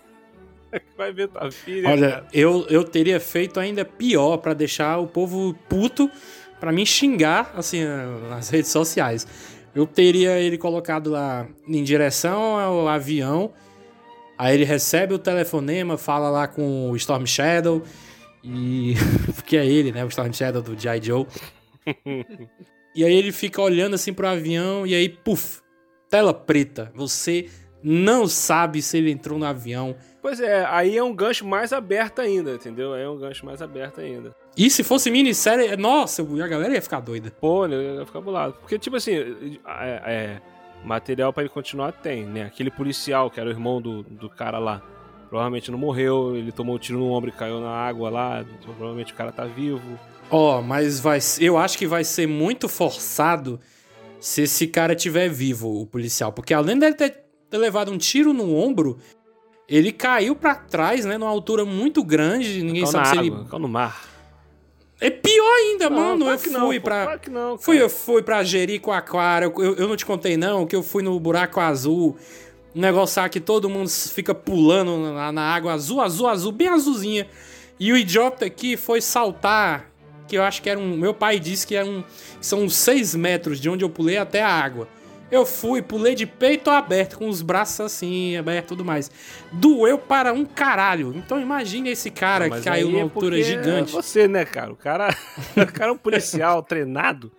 Vai 0.96 1.12
ver 1.12 1.28
tua 1.28 1.50
filha. 1.50 1.88
Olha, 1.88 2.24
eu, 2.32 2.66
eu 2.68 2.84
teria 2.84 3.18
feito 3.18 3.58
ainda 3.58 3.84
pior 3.84 4.36
para 4.36 4.52
deixar 4.52 4.98
o 4.98 5.06
povo 5.06 5.54
puto 5.68 6.10
para 6.60 6.70
me 6.70 6.84
xingar, 6.84 7.52
assim, 7.56 7.84
nas 8.28 8.50
redes 8.50 8.70
sociais. 8.70 9.26
Eu 9.74 9.86
teria 9.86 10.38
ele 10.38 10.58
colocado 10.58 11.10
lá 11.10 11.46
em 11.66 11.82
direção 11.82 12.58
ao 12.58 12.88
avião. 12.88 13.52
Aí 14.36 14.54
ele 14.54 14.64
recebe 14.64 15.14
o 15.14 15.18
telefonema, 15.18 15.96
fala 15.96 16.28
lá 16.28 16.46
com 16.46 16.90
o 16.90 16.96
Storm 16.96 17.24
Shadow. 17.24 17.82
E. 18.44 18.94
que 19.46 19.56
é 19.56 19.66
ele, 19.66 19.90
né? 19.90 20.04
O 20.04 20.08
Storm 20.08 20.32
Shadow 20.32 20.60
do 20.60 20.78
G.I. 20.78 21.02
Joe. 21.02 21.26
e 22.98 23.04
aí 23.04 23.14
ele 23.14 23.30
fica 23.30 23.62
olhando 23.62 23.94
assim 23.94 24.12
pro 24.12 24.26
avião 24.26 24.84
e 24.84 24.92
aí, 24.92 25.08
puf! 25.08 25.60
Tela 26.10 26.34
preta. 26.34 26.90
Você 26.96 27.48
não 27.80 28.26
sabe 28.26 28.82
se 28.82 28.98
ele 28.98 29.12
entrou 29.12 29.38
no 29.38 29.44
avião. 29.44 29.94
Pois 30.20 30.40
é, 30.40 30.66
aí 30.68 30.98
é 30.98 31.04
um 31.04 31.14
gancho 31.14 31.46
mais 31.46 31.72
aberto 31.72 32.20
ainda, 32.20 32.54
entendeu? 32.54 32.92
Aí 32.92 33.04
é 33.04 33.08
um 33.08 33.16
gancho 33.16 33.46
mais 33.46 33.62
aberto 33.62 34.00
ainda. 34.00 34.34
E 34.56 34.68
se 34.68 34.82
fosse 34.82 35.12
minissérie, 35.12 35.76
nossa, 35.76 36.22
a 36.22 36.48
galera 36.48 36.74
ia 36.74 36.82
ficar 36.82 36.98
doida. 36.98 37.30
Pô, 37.40 37.68
ia 37.68 38.04
ficar 38.04 38.20
bolado. 38.20 38.54
Porque, 38.54 38.76
tipo 38.80 38.96
assim, 38.96 39.14
é, 39.14 40.02
é 40.04 40.40
material 40.84 41.32
para 41.32 41.44
ele 41.44 41.50
continuar 41.50 41.92
tem, 41.92 42.26
né? 42.26 42.46
Aquele 42.46 42.68
policial 42.68 43.30
que 43.30 43.38
era 43.38 43.48
o 43.48 43.52
irmão 43.52 43.80
do, 43.80 44.02
do 44.02 44.28
cara 44.28 44.58
lá. 44.58 44.82
Provavelmente 45.28 45.70
não 45.70 45.78
morreu, 45.78 46.34
ele 46.36 46.50
tomou 46.50 46.76
um 46.76 46.78
tiro 46.78 46.98
no 46.98 47.10
ombro 47.10 47.28
e 47.28 47.32
caiu 47.32 47.60
na 47.60 47.70
água 47.70 48.08
lá. 48.08 48.40
Então, 48.40 48.74
provavelmente 48.74 49.12
o 49.12 49.16
cara 49.16 49.30
tá 49.30 49.44
vivo. 49.44 49.98
Ó, 50.30 50.58
oh, 50.58 50.62
mas 50.62 51.00
vai, 51.00 51.18
eu 51.40 51.56
acho 51.56 51.76
que 51.76 51.86
vai 51.86 52.04
ser 52.04 52.26
muito 52.26 52.68
forçado 52.68 53.60
se 54.20 54.42
esse 54.42 54.66
cara 54.66 54.94
tiver 54.94 55.28
vivo, 55.28 55.80
o 55.80 55.86
policial. 55.86 56.32
Porque 56.32 56.52
além 56.52 56.78
dele 56.78 56.94
ter, 56.94 57.24
ter 57.48 57.58
levado 57.58 57.90
um 57.90 57.98
tiro 57.98 58.32
no 58.32 58.54
ombro, 58.54 58.98
ele 59.68 59.92
caiu 59.92 60.34
para 60.34 60.54
trás, 60.54 61.04
né? 61.04 61.18
Numa 61.18 61.30
altura 61.30 61.64
muito 61.64 62.02
grande. 62.02 62.62
Ninguém 62.62 62.82
caiu 62.82 62.92
sabe 62.92 63.08
se 63.08 63.18
água, 63.18 63.26
ele. 63.26 63.48
Caiu 63.48 63.58
no 63.60 63.68
mar. 63.68 64.08
É 65.00 65.10
pior 65.10 65.54
ainda, 65.58 65.88
não, 65.88 66.18
mano. 66.18 66.30
Eu 66.30 66.38
fui 66.38 66.50
não, 66.52 66.80
pra. 66.80 67.18
Pô, 67.18 67.30
não, 67.30 67.58
fui, 67.58 67.80
eu 67.80 67.88
fui 67.88 68.22
pra 68.22 68.42
Jericoacoara. 68.42 69.46
Eu, 69.46 69.74
eu 69.76 69.88
não 69.88 69.96
te 69.96 70.04
contei, 70.04 70.36
não, 70.36 70.66
que 70.66 70.74
eu 70.74 70.82
fui 70.82 71.02
no 71.02 71.18
buraco 71.20 71.60
azul. 71.60 72.16
Negócio 72.78 73.28
que 73.28 73.40
todo 73.40 73.68
mundo 73.68 73.88
fica 73.88 74.32
pulando 74.32 75.12
na, 75.12 75.32
na 75.32 75.42
água 75.42 75.72
azul, 75.72 76.00
azul, 76.00 76.28
azul, 76.28 76.52
bem 76.52 76.68
azulzinha. 76.68 77.26
E 77.80 77.92
o 77.92 77.96
idiota 77.96 78.44
aqui 78.44 78.76
foi 78.76 79.00
saltar, 79.00 79.90
que 80.28 80.38
eu 80.38 80.44
acho 80.44 80.62
que 80.62 80.70
era 80.70 80.78
um. 80.78 80.96
Meu 80.96 81.12
pai 81.12 81.40
disse 81.40 81.66
que, 81.66 81.74
era 81.74 81.84
um, 81.84 82.04
são 82.40 82.62
uns 82.62 82.76
6 82.76 83.16
metros 83.16 83.60
de 83.60 83.68
onde 83.68 83.84
eu 83.84 83.90
pulei 83.90 84.16
até 84.16 84.42
a 84.42 84.48
água. 84.48 84.86
Eu 85.28 85.44
fui, 85.44 85.82
pulei 85.82 86.14
de 86.14 86.24
peito 86.24 86.70
aberto, 86.70 87.18
com 87.18 87.28
os 87.28 87.42
braços 87.42 87.80
assim, 87.80 88.36
aberto 88.36 88.66
e 88.66 88.68
tudo 88.68 88.84
mais. 88.84 89.10
Doeu 89.52 89.98
para 89.98 90.32
um 90.32 90.44
caralho. 90.44 91.12
Então 91.16 91.40
imagine 91.40 91.90
esse 91.90 92.12
cara 92.12 92.48
não, 92.48 92.56
que 92.56 92.62
caiu 92.62 92.86
numa 92.86 93.00
é 93.00 93.02
altura 93.02 93.42
gigante. 93.42 93.90
É 93.90 93.92
você, 93.92 94.28
né, 94.28 94.44
cara? 94.44 94.72
O 94.72 94.76
cara, 94.76 95.08
o 95.56 95.72
cara 95.72 95.90
é 95.90 95.92
um 95.92 95.98
policial 95.98 96.62
treinado. 96.62 97.32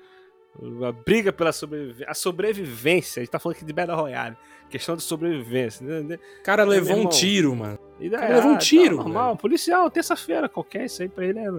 A 0.85 0.91
briga 0.91 1.31
pela 1.31 1.53
sobrevivência. 1.53 2.11
A 2.11 2.13
sobrevivência. 2.13 3.21
A 3.21 3.23
gente 3.23 3.31
tá 3.31 3.39
falando 3.39 3.55
aqui 3.55 3.65
de 3.65 3.71
Battle 3.71 3.97
Royale. 3.97 4.35
Questão 4.69 4.95
de 4.95 5.03
sobrevivência. 5.03 5.85
Né? 5.85 6.15
O 6.39 6.43
cara 6.43 6.63
levou 6.63 6.97
um 6.97 7.07
tiro, 7.07 7.55
mano. 7.55 7.79
O 7.99 8.09
cara 8.11 8.35
levou 8.35 8.51
um 8.51 8.55
ah, 8.55 8.59
tiro. 8.59 8.97
Tá 8.97 9.03
normal, 9.03 9.37
policial, 9.37 9.89
terça-feira, 9.89 10.47
qualquer, 10.47 10.85
isso 10.85 11.01
aí 11.01 11.09
pra 11.09 11.25
ele 11.25 11.39
é. 11.39 11.49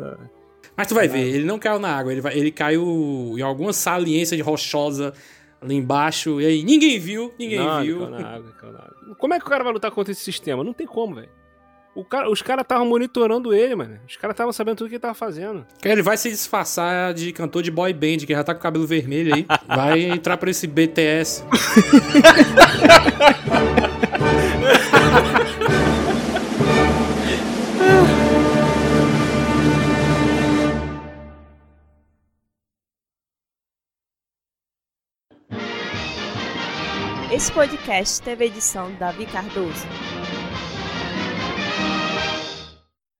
Mas 0.77 0.87
tu 0.87 0.95
vai 0.95 1.09
ver, 1.09 1.21
ele 1.21 1.45
não 1.45 1.59
caiu 1.59 1.79
na 1.79 1.95
água, 1.95 2.13
ele, 2.13 2.21
vai, 2.21 2.37
ele 2.37 2.51
caiu 2.51 3.35
em 3.37 3.43
alguma 3.43 3.73
saliência 3.73 4.37
de 4.37 4.43
rochosa 4.43 5.13
ali 5.61 5.75
embaixo, 5.75 6.41
e 6.41 6.47
aí 6.47 6.63
ninguém 6.63 6.99
viu, 6.99 7.35
ninguém 7.39 7.59
não, 7.59 7.83
viu. 7.83 8.09
na 8.09 8.17
água, 8.17 8.73
na 8.73 8.79
água. 8.79 9.17
Como 9.19 9.35
é 9.35 9.39
que 9.39 9.45
o 9.45 9.49
cara 9.49 9.63
vai 9.63 9.73
lutar 9.73 9.91
contra 9.91 10.13
esse 10.13 10.23
sistema? 10.23 10.65
Não 10.65 10.73
tem 10.73 10.87
como, 10.87 11.17
velho. 11.17 11.29
Cara, 12.09 12.31
os 12.31 12.41
caras 12.41 12.63
estavam 12.63 12.87
monitorando 12.87 13.53
ele, 13.53 13.75
mano. 13.75 13.99
Os 14.09 14.17
caras 14.17 14.35
estavam 14.35 14.53
sabendo 14.53 14.79
tudo 14.79 14.89
que 14.89 14.95
ele 14.95 15.01
tava 15.01 15.15
fazendo. 15.15 15.67
Ele 15.85 16.03
vai 16.03 16.17
se 16.17 16.31
disfarçar 16.31 17.13
de 17.13 17.33
cantor 17.33 17.63
de 17.63 17.71
boy 17.71 17.93
band, 17.93 18.19
que 18.19 18.33
já 18.33 18.45
tá 18.45 18.55
com 18.55 18.61
o 18.61 18.63
cabelo 18.63 18.87
vermelho 18.87 19.35
aí. 19.35 19.47
vai 19.67 20.01
entrar 20.05 20.37
pra 20.37 20.51
esse 20.51 20.67
BTS. 20.67 21.45
Esse 37.33 37.53
podcast 37.53 38.21
teve 38.23 38.45
edição 38.45 38.93
Davi 38.99 39.25
Cardoso. 39.25 39.87